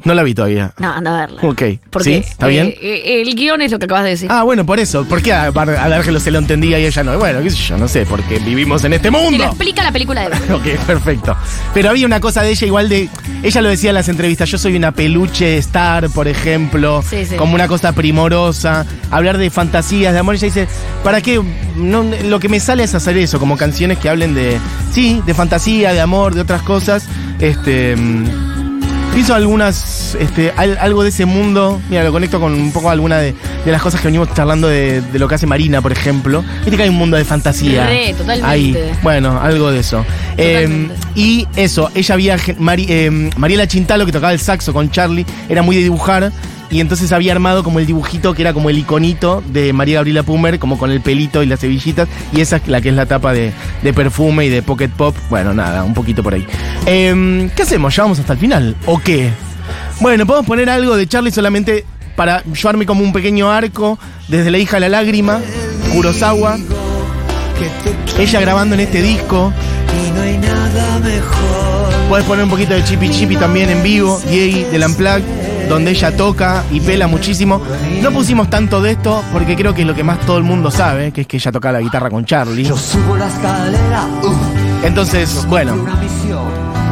No 0.04 0.14
la 0.14 0.24
vi 0.24 0.34
todavía. 0.34 0.74
No, 0.80 0.92
anda 0.92 1.16
a 1.16 1.28
verla. 1.28 1.42
Ok. 1.44 1.62
Porque 1.90 2.10
¿Sí? 2.10 2.14
¿Está 2.30 2.48
eh, 2.48 2.50
bien? 2.50 2.74
eh, 2.82 3.22
el 3.22 3.36
guion 3.36 3.62
es 3.62 3.72
lo 3.72 3.80
que 3.80 3.86
acabas 3.86 4.04
de 4.06 4.10
decir. 4.12 4.28
Ah, 4.32 4.44
bueno, 4.44 4.66
por 4.66 4.80
eso. 4.80 5.06
¿Por 5.06 5.22
qué 5.22 5.34
a, 5.34 5.44
a 5.46 5.52
D'Argelo 5.52 6.20
se 6.20 6.32
lo 6.32 6.40
entendía 6.40 6.80
y 6.80 6.86
ella 6.86 7.04
no? 7.04 7.18
Bueno, 7.18 7.42
qué 7.42 7.50
sé 7.50 7.58
yo, 7.58 7.78
no 7.78 7.88
sé, 7.88 8.06
porque 8.06 8.40
vivimos 8.40 8.84
en 8.84 8.94
este 8.94 9.10
Te 9.10 9.12
lo 9.18 9.20
mundo. 9.24 9.44
explica 9.44 9.84
la 9.84 9.92
película 9.92 10.28
de. 10.30 10.36
Ok, 10.54 10.66
perfecto. 10.86 11.36
Pero 11.74 11.90
había 11.90 12.06
una 12.06 12.20
cosa 12.20 12.42
de 12.44 12.52
ella 12.52 12.68
igual 12.68 12.90
de... 12.90 13.10
Ella 13.44 13.62
lo 13.62 13.70
decía 13.70 13.90
en 13.92 13.96
las 13.96 14.10
entrevistas, 14.10 14.50
yo 14.50 14.58
soy 14.58 14.76
una 14.76 14.92
peluche 14.92 15.58
star, 15.58 16.10
por 16.10 16.28
ejemplo, 16.28 17.04
Sí, 17.10 17.26
sí. 17.26 17.36
como 17.36 17.56
una 17.56 17.68
cosa 17.68 17.94
primorosa, 17.94 18.86
hablar 19.10 19.38
de 19.38 19.50
fantasías, 19.50 20.14
de 20.14 20.20
amor. 20.20 20.36
Ella 20.36 20.46
dice, 20.46 20.68
¿para 21.04 21.22
qué? 21.22 21.42
No, 21.76 22.04
lo 22.04 22.40
que 22.40 22.50
me 22.50 22.60
sale 22.60 22.84
es 22.84 22.94
hacer 22.96 23.18
eso, 23.18 23.40
como 23.40 23.58
canciones 23.58 23.98
que 23.98 24.10
hablen 24.10 24.34
de, 24.36 24.58
sí, 24.94 25.22
de 25.26 25.34
fantasía, 25.34 25.94
de 25.94 26.02
amor, 26.02 26.36
de 26.36 26.42
otras 26.42 26.62
cosas. 26.64 27.06
Este... 27.40 27.96
Pienso 29.14 29.36
algunas, 29.36 30.16
este, 30.20 30.54
al- 30.56 30.78
algo 30.78 31.04
de 31.04 31.10
ese 31.10 31.26
mundo, 31.26 31.82
mira, 31.90 32.04
lo 32.06 32.14
conecto 32.14 32.40
con 32.40 32.54
un 32.54 32.72
poco 32.72 32.90
alguna 32.90 33.18
de, 33.18 33.36
de 33.66 33.72
las 33.72 33.82
cosas 33.82 34.00
que 34.00 34.08
venimos 34.08 34.34
charlando 34.34 34.70
de, 34.70 35.02
de 35.02 35.20
lo 35.20 35.28
que 35.28 35.36
hace 35.36 35.46
Marina, 35.46 35.82
por 35.82 35.92
ejemplo. 35.92 36.46
Viste 36.62 36.78
que 36.78 36.84
hay 36.84 36.90
un 36.90 36.96
mundo 36.96 37.18
de 37.18 37.26
fantasía. 37.26 37.88
Re, 37.88 38.14
totalmente. 38.18 38.48
Ahí, 38.48 38.78
bueno, 39.04 39.38
algo 39.42 39.70
de 39.70 39.80
eso. 39.82 40.06
Eh, 40.38 40.88
y 41.14 41.46
eso, 41.58 41.92
ella 41.94 42.14
había, 42.14 42.38
Mari- 42.58 42.86
eh, 42.88 43.30
Mariela 43.36 43.68
Chintalo, 43.68 44.06
que 44.06 44.14
tocaba 44.14 44.32
el 44.32 44.40
saxo 44.40 44.72
con 44.72 44.90
Charlie, 44.92 45.26
era 45.50 45.62
muy 45.62 45.76
de 45.76 45.84
dibujar. 45.84 46.32
Y 46.72 46.80
entonces 46.80 47.12
había 47.12 47.34
armado 47.34 47.64
como 47.64 47.80
el 47.80 47.86
dibujito 47.86 48.34
que 48.34 48.42
era 48.42 48.54
como 48.54 48.70
el 48.70 48.78
iconito 48.78 49.44
de 49.48 49.74
María 49.74 49.96
Gabriela 49.96 50.24
Pumer, 50.24 50.58
como 50.58 50.78
con 50.78 50.90
el 50.90 51.02
pelito 51.02 51.44
y 51.44 51.46
las 51.46 51.60
cebillitas. 51.60 52.08
Y 52.34 52.40
esa 52.40 52.56
es 52.56 52.68
la 52.68 52.80
que 52.82 52.90
es 52.90 52.96
la 52.96 53.06
tapa 53.06 53.34
de, 53.34 53.52
de 53.84 53.94
perfume 53.94 54.46
y 54.46 54.50
de 54.50 54.62
pocket 54.62 54.90
pop. 54.90 55.16
Bueno, 55.30 55.54
nada, 55.54 55.84
un 55.84 55.94
poquito 55.94 56.24
por 56.24 56.34
ahí. 56.34 56.48
Eh, 56.86 57.50
¿Qué 57.56 57.64
hacemos? 57.64 57.96
¿Ya 57.96 58.04
vamos 58.04 58.20
hasta 58.20 58.34
el 58.34 58.40
final? 58.40 58.76
¿O 58.86 59.00
qué? 59.00 59.30
Bueno, 60.00 60.26
podemos 60.26 60.48
poner 60.48 60.70
algo 60.70 60.96
de 60.96 61.08
Charlie 61.08 61.32
solamente 61.32 61.86
para 62.16 62.44
llevarme 62.44 62.86
como 62.86 63.04
un 63.04 63.14
pequeño 63.14 63.52
arco 63.52 64.00
desde 64.28 64.50
La 64.52 64.58
hija 64.58 64.78
de 64.78 64.82
la 64.82 64.90
lágrima, 64.90 65.40
Kurosawa, 65.94 66.58
ella 68.18 68.40
grabando 68.42 68.76
en 68.76 68.82
este 68.82 69.02
disco. 69.02 69.54
Puedes 72.10 72.26
poner 72.26 72.44
un 72.44 72.50
poquito 72.50 72.74
de 72.74 72.84
Chippy 72.84 73.10
Chippy 73.10 73.38
también 73.38 73.70
en 73.70 73.84
vivo, 73.84 74.20
Diego 74.30 74.70
del 74.70 74.84
Unplugged, 74.84 75.24
donde 75.72 75.92
ella 75.92 76.16
toca 76.18 76.64
y 76.72 76.82
pela 76.82 77.08
muchísimo. 77.08 77.62
No 78.02 78.12
pusimos 78.12 78.50
tanto 78.50 78.82
de 78.82 78.92
esto 78.92 79.24
porque 79.32 79.56
creo 79.56 79.74
que 79.74 79.82
es 79.82 79.88
lo 79.88 79.96
que 79.96 80.04
más 80.04 80.20
todo 80.20 80.38
el 80.38 80.44
mundo 80.44 80.70
sabe, 80.70 81.12
que 81.14 81.22
es 81.22 81.28
que 81.28 81.38
ella 81.38 81.52
toca 81.52 81.72
la 81.72 81.80
guitarra 81.80 82.10
con 82.10 82.26
Charlie. 82.26 82.66
Yo 82.66 82.76
subo 82.78 83.16
la 83.16 83.28
escalera, 83.28 84.06
uh, 84.24 84.86
Entonces, 84.86 85.46
bueno. 85.48 85.76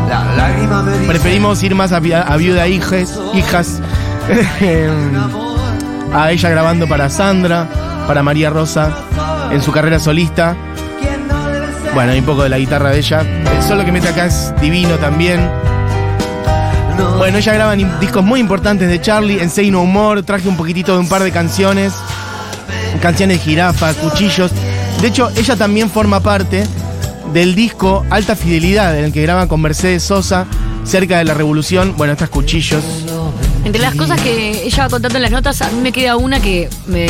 La 0.10 0.48
me 1.02 1.06
preferimos 1.08 1.62
ir 1.62 1.76
más 1.76 1.92
a, 1.92 2.00
vi- 2.00 2.14
a 2.14 2.36
viuda 2.38 2.68
hijas, 2.68 3.20
hijas. 3.36 3.80
a 6.14 6.32
ella 6.32 6.50
grabando 6.50 6.88
para 6.88 7.10
Sandra, 7.10 7.68
para 8.08 8.24
María 8.24 8.50
Rosa, 8.50 8.92
en 9.52 9.62
su 9.62 9.72
carrera 9.72 10.00
solista. 10.00 10.56
Bueno, 11.94 12.12
hay 12.14 12.20
un 12.20 12.26
poco 12.26 12.44
de 12.44 12.50
la 12.50 12.58
guitarra 12.58 12.90
de 12.92 13.00
ella. 13.00 13.22
El 13.22 13.64
solo 13.68 13.84
que 13.86 13.92
mete 13.92 14.08
acá 14.08 14.26
es 14.26 14.54
divino 14.62 14.96
también. 14.96 15.48
No, 17.00 17.18
Bueno, 17.18 17.38
ella 17.38 17.54
graba 17.54 17.74
en 17.74 18.00
discos 18.00 18.24
muy 18.24 18.40
importantes 18.40 18.90
de 18.90 19.00
Charlie, 19.02 19.42
en 19.42 19.50
Say 19.50 19.72
No 19.72 19.86
More, 19.86 20.24
traje 20.24 20.48
un 20.48 20.58
poquitito 20.58 20.94
de 20.94 21.00
un 21.00 21.08
par 21.08 21.24
de 21.24 21.32
canciones, 21.32 21.94
canciones 23.02 23.40
de 23.40 23.44
jirafa, 23.44 23.94
cuchillos. 23.94 24.52
De 25.02 25.08
hecho, 25.08 25.30
ella 25.36 25.56
también 25.56 25.90
forma 25.90 26.20
parte 26.20 26.66
del 27.34 27.56
disco 27.56 28.06
Alta 28.10 28.36
Fidelidad, 28.36 28.98
en 28.98 29.06
el 29.06 29.14
que 29.14 29.22
graba 29.22 29.48
con 29.48 29.62
Mercedes 29.62 30.04
Sosa, 30.04 30.46
cerca 30.84 31.18
de 31.18 31.24
la 31.24 31.34
Revolución. 31.34 31.96
Bueno, 31.98 32.14
estas 32.14 32.30
cuchillos. 32.30 32.84
Entre 33.70 33.84
las 33.84 33.94
cosas 33.94 34.20
que 34.22 34.64
ella 34.66 34.86
va 34.86 34.90
contando 34.90 35.20
en 35.20 35.22
las 35.22 35.32
notas, 35.32 35.62
a 35.62 35.70
mí 35.70 35.80
me 35.80 35.92
queda 35.92 36.18
una 36.18 36.40
que 36.40 36.68
me. 36.88 37.06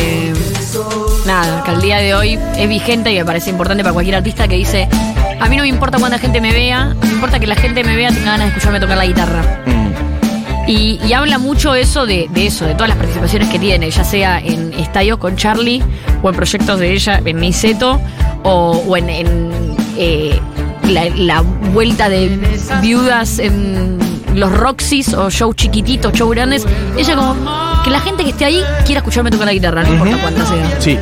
Nada, 1.24 1.64
que 1.64 1.70
al 1.70 1.80
día 1.80 1.96
de 1.96 2.14
hoy 2.14 2.38
es 2.54 2.68
vigente 2.68 3.10
y 3.10 3.16
me 3.16 3.24
parece 3.24 3.48
importante 3.48 3.82
para 3.82 3.94
cualquier 3.94 4.16
artista 4.16 4.46
que 4.46 4.56
dice: 4.56 4.86
A 5.40 5.48
mí 5.48 5.56
no 5.56 5.62
me 5.62 5.70
importa 5.70 5.98
cuánta 5.98 6.18
gente 6.18 6.38
me 6.38 6.52
vea, 6.52 6.94
me 7.00 7.12
importa 7.12 7.40
que 7.40 7.46
la 7.46 7.54
gente 7.54 7.82
me 7.82 7.96
vea, 7.96 8.10
tenga 8.10 8.32
ganas 8.32 8.40
de 8.40 8.48
escucharme 8.48 8.78
tocar 8.78 8.98
la 8.98 9.06
guitarra. 9.06 9.42
Y, 10.68 11.00
y 11.02 11.14
habla 11.14 11.38
mucho 11.38 11.74
eso 11.74 12.04
de, 12.04 12.26
de 12.28 12.48
eso, 12.48 12.66
de 12.66 12.74
todas 12.74 12.90
las 12.90 12.98
participaciones 12.98 13.48
que 13.48 13.58
tiene, 13.58 13.90
ya 13.90 14.04
sea 14.04 14.38
en 14.38 14.74
estadios 14.74 15.16
con 15.16 15.36
Charlie 15.36 15.82
o 16.22 16.28
en 16.28 16.36
proyectos 16.36 16.78
de 16.78 16.92
ella 16.92 17.22
en 17.24 17.38
Niceto 17.38 17.98
o, 18.42 18.84
o 18.86 18.96
en, 18.98 19.08
en, 19.08 19.50
eh, 19.96 20.38
la, 20.90 21.08
la 21.08 21.40
vuelta 21.40 22.10
de 22.10 22.38
viudas 22.82 23.38
en 23.38 23.99
los 24.34 24.52
Roxys 24.52 25.14
o 25.14 25.30
shows 25.30 25.56
chiquititos, 25.56 26.12
shows 26.12 26.34
grandes. 26.34 26.66
Ella 26.96 27.16
como 27.16 27.34
que 27.84 27.90
la 27.90 28.00
gente 28.00 28.24
que 28.24 28.30
esté 28.30 28.44
ahí 28.44 28.62
quiera 28.84 29.00
escucharme 29.00 29.30
tocar 29.30 29.46
la 29.46 29.52
guitarra, 29.52 29.82
no 29.82 29.92
importa 29.92 30.18
cuánta 30.20 30.46
sea. 30.46 30.80
Sí. 30.80 30.98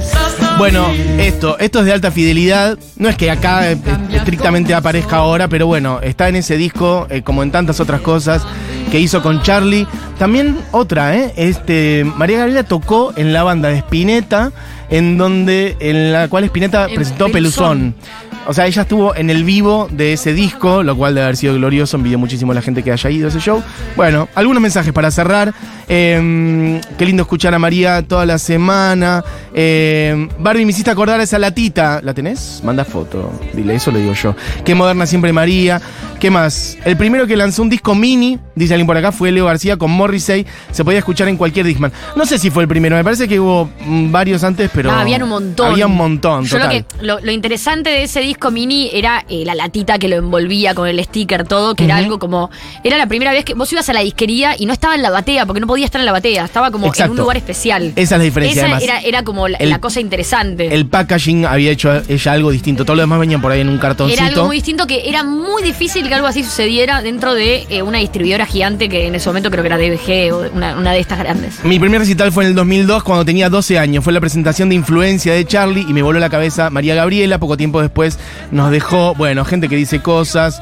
Bueno, 0.58 0.86
esto, 1.18 1.58
esto 1.58 1.80
es 1.80 1.86
de 1.86 1.92
alta 1.92 2.10
fidelidad. 2.10 2.78
No 2.96 3.08
es 3.08 3.16
que 3.16 3.30
acá 3.30 3.70
eh, 3.70 3.78
estrictamente 4.12 4.74
aparezca 4.74 5.16
ahora, 5.16 5.48
pero 5.48 5.66
bueno, 5.66 6.00
está 6.02 6.28
en 6.28 6.36
ese 6.36 6.56
disco, 6.56 7.06
eh, 7.10 7.22
como 7.22 7.42
en 7.42 7.50
tantas 7.50 7.80
otras 7.80 8.00
cosas 8.00 8.42
que 8.90 8.98
hizo 8.98 9.22
con 9.22 9.42
Charlie. 9.42 9.86
También 10.18 10.58
otra, 10.72 11.16
¿eh? 11.16 11.32
Este, 11.36 12.04
María 12.16 12.38
Gabriela 12.38 12.64
tocó 12.64 13.12
en 13.16 13.32
la 13.32 13.44
banda 13.44 13.68
de 13.68 13.78
Spinetta, 13.78 14.50
en 14.90 15.16
donde, 15.16 15.76
en 15.80 16.12
la 16.12 16.28
cual 16.28 16.44
Spinetta 16.44 16.86
En 16.88 16.94
presentó 16.94 17.28
Peluzón. 17.28 17.94
Peluzón. 17.94 18.27
O 18.50 18.54
sea, 18.54 18.66
ella 18.66 18.80
estuvo 18.80 19.14
en 19.14 19.28
el 19.28 19.44
vivo 19.44 19.88
de 19.90 20.14
ese 20.14 20.32
disco, 20.32 20.82
lo 20.82 20.96
cual 20.96 21.14
debe 21.14 21.24
haber 21.26 21.37
sido 21.37 21.52
glorioso. 21.52 21.98
Envidio 21.98 22.18
muchísimo 22.18 22.52
a 22.52 22.54
la 22.54 22.62
gente 22.62 22.82
que 22.82 22.90
haya 22.90 23.11
ido 23.11 23.26
a 23.26 23.28
ese 23.28 23.40
show. 23.40 23.62
Bueno, 23.94 24.26
algunos 24.34 24.62
mensajes 24.62 24.90
para 24.94 25.11
cerrar. 25.11 25.52
Eh, 25.87 26.80
qué 26.96 27.04
lindo 27.04 27.24
escuchar 27.24 27.52
a 27.52 27.58
María 27.58 28.00
toda 28.08 28.24
la 28.24 28.38
semana. 28.38 29.22
Eh, 29.52 30.28
Barbie, 30.38 30.64
me 30.64 30.70
hiciste 30.70 30.90
acordar 30.90 31.20
a 31.20 31.24
esa 31.24 31.38
latita. 31.38 32.00
¿La 32.02 32.14
tenés? 32.14 32.62
Manda 32.64 32.87
foto. 32.87 33.38
Dile, 33.52 33.74
eso 33.74 33.90
lo 33.90 33.98
digo 33.98 34.14
yo. 34.14 34.34
Qué 34.64 34.74
moderna 34.74 35.04
siempre 35.04 35.30
María. 35.30 35.82
¿Qué 36.18 36.30
más? 36.30 36.78
El 36.87 36.96
primero 36.96 37.26
que 37.26 37.37
lanzó 37.37 37.61
un 37.61 37.68
disco 37.68 37.94
mini, 37.94 38.38
dice 38.54 38.72
alguien 38.72 38.87
por 38.87 38.96
acá, 38.96 39.12
fue 39.12 39.30
Leo 39.30 39.44
García 39.44 39.76
con 39.76 39.90
Morrissey. 39.90 40.46
Se 40.72 40.84
podía 40.84 41.00
escuchar 41.00 41.28
en 41.28 41.37
cualquier 41.37 41.66
Discman. 41.66 41.92
No 42.16 42.24
sé 42.24 42.38
si 42.38 42.50
fue 42.50 42.62
el 42.62 42.68
primero, 42.68 42.96
me 42.96 43.04
parece 43.04 43.28
que 43.28 43.38
hubo 43.38 43.68
varios 44.11 44.42
antes, 44.42 44.70
pero. 44.72 44.90
Ah, 44.90 45.02
habían 45.02 45.22
un 45.22 45.28
montón. 45.28 45.70
Había 45.70 45.87
un 45.87 45.96
montón, 45.96 46.44
Yo 46.44 46.58
lo, 46.58 46.64
total. 46.64 46.84
que, 46.87 47.04
lo, 47.04 47.20
lo 47.20 47.30
interesante 47.30 47.90
de 47.90 48.04
ese 48.04 48.20
disco 48.20 48.38
mini 48.51 48.90
era 48.92 49.24
eh, 49.29 49.44
la 49.44 49.55
latita 49.55 49.98
que 49.98 50.09
lo 50.09 50.16
envolvía 50.16 50.74
con 50.74 50.88
el 50.88 51.03
sticker, 51.05 51.44
todo, 51.44 51.74
que 51.74 51.85
era 51.85 51.96
algo 51.96 52.18
como. 52.18 52.51
Era 52.85 52.96
la 52.96 53.07
primera 53.07 53.33
vez 53.33 53.44
que 53.44 53.55
vos 53.55 53.70
ibas 53.72 53.88
a 53.88 53.92
la 53.92 54.01
disquería 54.01 54.55
y 54.59 54.66
no 54.66 54.72
estaba 54.72 54.94
en 54.94 55.03
la 55.03 55.11
batea, 55.11 55.44
porque 55.46 55.61
no 55.61 55.66
podía 55.66 55.85
estar 55.85 56.01
en 56.01 56.07
la 56.07 56.12
batea, 56.12 56.44
estaba 56.44 56.70
como 56.70 56.92
en 56.94 57.11
un 57.11 57.16
lugar 57.16 57.37
especial. 57.37 57.92
Esa 57.96 58.14
es 58.16 58.18
la 58.18 58.24
diferencia, 58.24 58.62
Esa 58.62 58.77
además. 58.77 58.83
era, 58.83 59.01
era 59.01 59.22
como 59.24 59.48
la, 59.48 59.59
El- 59.59 59.70
la 59.70 59.81
cosa 59.81 60.01
interesante. 60.01 60.74
El 60.74 60.87
packaging 60.87 61.44
había 61.44 61.70
hecho 61.70 62.03
ella 62.09 62.33
algo 62.33 62.51
distinto. 62.51 62.85
Todo 62.85 62.96
lo 62.96 63.03
demás 63.03 63.18
venía 63.20 63.38
por 63.38 63.53
ahí 63.53 63.61
en 63.61 63.68
un 63.68 63.79
cartoncito. 63.79 64.20
Era 64.20 64.29
algo 64.31 64.46
muy 64.46 64.57
distinto 64.57 64.87
que 64.87 65.09
era 65.09 65.24
muy 65.24 65.62
difícil 65.62 66.09
que 66.09 66.14
algo 66.14 66.27
así 66.27 66.42
sucediera 66.44 67.03
dentro 67.03 67.35
de 67.35 67.66
eh, 67.68 67.83
una 67.83 67.98
distribuidora 67.98 68.46
gigante 68.46 68.88
que 68.88 69.07
en 69.07 69.14
ese 69.14 69.29
momento 69.29 69.51
creo 69.51 69.62
que 69.62 69.66
era 69.68 69.79
DBG 69.79 70.33
o 70.35 70.57
una, 70.57 70.77
una 70.77 70.92
de 70.92 71.01
estas 71.01 71.18
grandes. 71.18 71.64
Mi 71.64 71.79
primer 71.79 72.01
recital 72.01 72.33
fue 72.33 72.44
en 72.44 72.51
el 72.51 72.55
2002 72.57 73.03
cuando 73.03 73.24
tenía 73.24 73.48
12 73.51 73.79
años. 73.79 74.05
Fue 74.05 74.12
la 74.12 74.20
presentación 74.20 74.68
de 74.68 74.74
Influencia 74.77 75.33
de 75.35 75.44
Charlie 75.44 75.85
y 75.88 75.92
me 75.92 76.03
voló 76.03 76.18
la 76.20 76.31
cabeza 76.31 76.70
María 76.70 76.94
Gabriela. 76.94 77.38
Poco 77.38 77.57
tiempo 77.57 77.81
después 77.81 78.18
nos 78.50 78.70
dejó, 78.70 79.14
bueno, 79.14 79.44
gente 79.44 79.68
que 79.68 79.76
dice 79.76 80.00
cosas. 80.00 80.60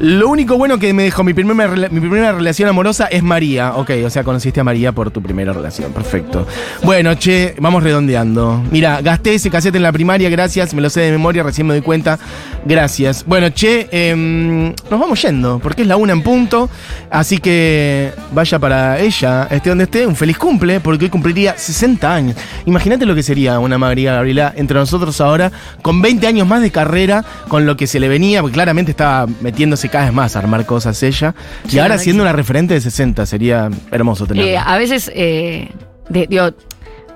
Lo 0.00 0.28
único 0.28 0.56
bueno 0.56 0.78
que 0.78 0.92
me 0.92 1.02
dejó 1.02 1.24
mi 1.24 1.34
primera, 1.34 2.32
relación 2.32 2.68
amorosa 2.68 3.06
es 3.06 3.22
María. 3.22 3.74
Ok, 3.74 3.90
o 4.04 4.10
sea, 4.10 4.22
conociste 4.22 4.60
a 4.60 4.64
María 4.64 4.92
por 4.92 5.10
tu 5.10 5.20
primera 5.20 5.52
relación. 5.52 5.92
Perfecto. 5.92 6.46
Bueno, 6.84 7.14
che, 7.16 7.56
vamos 7.58 7.82
redondeando. 7.82 8.62
Mira, 8.70 9.00
gasté 9.02 9.34
ese 9.34 9.50
casete 9.50 9.76
en 9.76 9.82
la 9.82 9.90
primaria, 9.90 10.30
gracias. 10.30 10.72
Me 10.72 10.82
lo 10.82 10.88
sé 10.88 11.00
de 11.00 11.10
memoria, 11.10 11.42
recién 11.42 11.66
me 11.66 11.74
doy 11.74 11.82
cuenta. 11.82 12.16
Gracias. 12.64 13.24
Bueno, 13.26 13.48
che, 13.50 13.88
em, 13.90 14.66
nos 14.90 15.00
vamos 15.00 15.20
yendo 15.20 15.58
porque 15.58 15.82
es 15.82 15.88
la 15.88 15.96
una 15.96 16.12
en 16.12 16.22
punto. 16.22 16.70
Así 17.10 17.38
que 17.38 18.12
vaya 18.32 18.58
para 18.60 19.00
ella, 19.00 19.48
esté 19.50 19.70
donde 19.70 19.84
esté, 19.84 20.06
un 20.06 20.14
feliz 20.14 20.38
cumple, 20.38 20.78
porque 20.78 21.06
hoy 21.06 21.10
cumpliría 21.10 21.56
60 21.56 22.14
años. 22.14 22.36
Imagínate 22.66 23.04
lo 23.04 23.16
que 23.16 23.24
sería 23.24 23.58
una 23.58 23.78
María 23.78 24.12
Gabriela 24.12 24.52
entre 24.56 24.78
nosotros 24.78 25.20
ahora, 25.20 25.50
con 25.82 26.00
20 26.02 26.26
años 26.26 26.46
más 26.46 26.62
de 26.62 26.70
carrera, 26.70 27.24
con 27.48 27.66
lo 27.66 27.76
que 27.76 27.88
se 27.88 27.98
le 27.98 28.08
venía, 28.08 28.42
porque 28.42 28.54
claramente 28.54 28.92
estaba 28.92 29.26
metiéndose 29.40 29.87
cada 29.88 30.04
vez 30.04 30.12
más 30.14 30.36
armar 30.36 30.66
cosas 30.66 31.02
ella. 31.02 31.34
Y 31.66 31.70
Sí, 31.72 31.78
ahora 31.78 31.98
siendo 31.98 32.22
una 32.22 32.32
referente 32.32 32.74
de 32.74 32.80
60, 32.80 33.26
sería 33.26 33.68
hermoso 33.90 34.26
tenerla. 34.26 34.50
Eh, 34.50 34.56
a 34.58 34.76
veces, 34.78 35.10
eh, 35.14 35.68
de- 36.08 36.26
digo, 36.28 36.50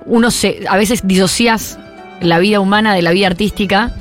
uno 0.05 0.31
se, 0.31 0.65
a 0.69 0.75
veces 0.77 1.01
disocias 1.07 1.77
la 2.21 2.39
vida 2.39 2.59
humana 2.59 2.93
de 2.93 3.01
la 3.01 3.11
vida 3.11 3.27
artística 3.27 3.91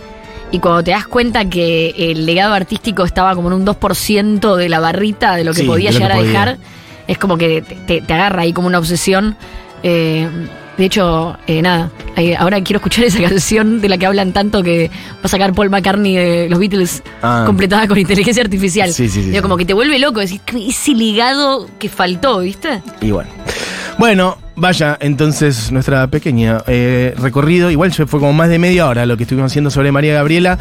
y 0.51 0.59
cuando 0.59 0.83
te 0.85 0.91
das 0.91 1.07
cuenta 1.07 1.45
que 1.49 1.95
el 1.97 2.27
legado 2.27 2.55
artístico 2.55 3.05
estaba 3.05 3.35
como 3.35 3.49
en 3.49 3.55
un 3.55 3.65
2% 3.65 4.57
de 4.57 4.69
la 4.69 4.81
barrita 4.81 5.35
de 5.37 5.45
lo 5.45 5.53
que 5.55 5.61
Sí, 5.63 5.67
podía 5.67 5.91
de 5.91 5.95
lo 5.95 5.99
que 6.01 6.05
llegar 6.05 6.19
a 6.19 6.23
dejar, 6.23 6.59
es 7.09 7.19
como 7.19 7.37
que 7.39 7.63
te 7.87 8.03
agarra 8.13 8.43
ahí 8.43 8.53
como 8.53 8.67
una 8.69 8.79
obsesión. 8.79 9.37
Eh, 9.83 10.29
de 10.79 10.85
hecho, 10.85 11.37
eh, 11.47 11.61
nada, 11.63 11.91
eh, 12.17 12.35
ahora 12.37 12.63
quiero 12.63 12.79
escuchar 12.79 13.05
esa 13.05 13.21
canción 13.29 13.81
de 13.81 13.89
la 13.89 13.99
que 13.99 14.07
hablan 14.07 14.33
tanto 14.33 14.63
que 14.63 14.89
va 14.89 15.21
a 15.25 15.29
sacar 15.29 15.53
Paul 15.53 15.71
McCartney 15.71 16.17
de 16.17 16.49
los 16.49 16.59
Beatles 16.59 17.03
Ah. 17.23 17.45
completada 17.47 17.87
con 17.89 17.99
inteligencia 17.99 18.43
artificial. 18.43 18.93
Sí, 18.93 19.09
sí, 19.09 19.23
sí, 19.23 19.27
Digo, 19.31 19.37
sí. 19.37 19.43
como 19.43 19.57
que 19.57 19.65
te 19.65 19.75
vuelve 19.75 19.99
loco, 19.99 20.21
decir, 20.21 20.41
ese 20.69 20.93
legado 20.95 21.69
que 21.79 21.89
faltó, 21.89 22.41
¿viste? 22.41 22.83
Y 23.01 23.11
bueno. 23.11 23.31
Bueno, 23.99 24.39
vaya, 24.57 24.97
entonces 25.01 25.71
nuestra 25.71 26.07
pequeña 26.09 26.63
eh, 26.67 27.15
recorrido, 27.19 27.71
igual 27.71 27.93
fue 27.93 28.07
como 28.07 28.33
más 28.33 28.49
de 28.49 28.59
media 28.59 28.89
hora 28.89 29.05
lo 29.05 29.17
que 29.19 29.25
estuvimos 29.25 29.53
haciendo 29.53 29.71
sobre 29.71 29.93
María 29.93 30.15
Gabriela. 30.15 30.59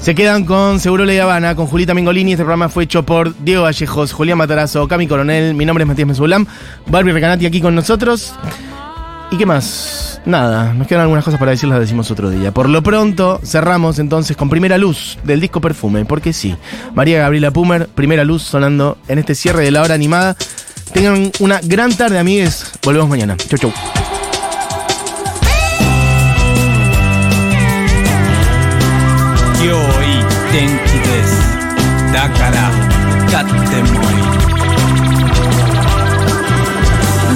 Se 0.00 0.14
quedan 0.14 0.44
con 0.44 0.78
Seguro 0.80 1.06
La 1.06 1.20
Habana, 1.22 1.56
con 1.56 1.66
Julita 1.66 1.94
Mengolini. 1.94 2.32
Este 2.32 2.44
programa 2.44 2.68
fue 2.68 2.84
hecho 2.84 3.02
por 3.04 3.34
Diego 3.42 3.62
Vallejos, 3.62 4.12
Julián 4.12 4.36
Matarazo, 4.36 4.86
Cami 4.86 5.06
Coronel. 5.06 5.54
Mi 5.54 5.64
nombre 5.64 5.84
es 5.84 5.88
Matías 5.88 6.06
Mesulam. 6.06 6.46
Barbie 6.86 7.12
Recanati 7.12 7.46
aquí 7.46 7.60
con 7.62 7.74
nosotros. 7.74 8.34
¿Y 9.34 9.36
qué 9.36 9.46
más? 9.46 10.20
Nada, 10.26 10.72
nos 10.74 10.86
quedan 10.86 11.02
algunas 11.02 11.24
cosas 11.24 11.40
para 11.40 11.50
decir, 11.50 11.68
las 11.68 11.80
decimos 11.80 12.08
otro 12.08 12.30
día. 12.30 12.54
Por 12.54 12.68
lo 12.68 12.84
pronto, 12.84 13.40
cerramos 13.42 13.98
entonces 13.98 14.36
con 14.36 14.48
Primera 14.48 14.78
Luz 14.78 15.18
del 15.24 15.40
disco 15.40 15.60
Perfume, 15.60 16.04
porque 16.04 16.32
sí, 16.32 16.54
María 16.94 17.18
Gabriela 17.18 17.50
Pumer, 17.50 17.88
Primera 17.88 18.22
Luz 18.22 18.44
sonando 18.44 18.96
en 19.08 19.18
este 19.18 19.34
cierre 19.34 19.64
de 19.64 19.72
la 19.72 19.82
hora 19.82 19.96
animada. 19.96 20.36
Tengan 20.92 21.32
una 21.40 21.58
gran 21.64 21.92
tarde, 21.96 22.20
amigues. 22.20 22.74
Volvemos 22.84 23.08
mañana. 23.08 23.36
Chau, 23.36 23.58
chau. 23.58 23.72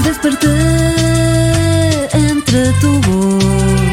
Desperté 0.05 0.78
perdoou. 2.51 3.88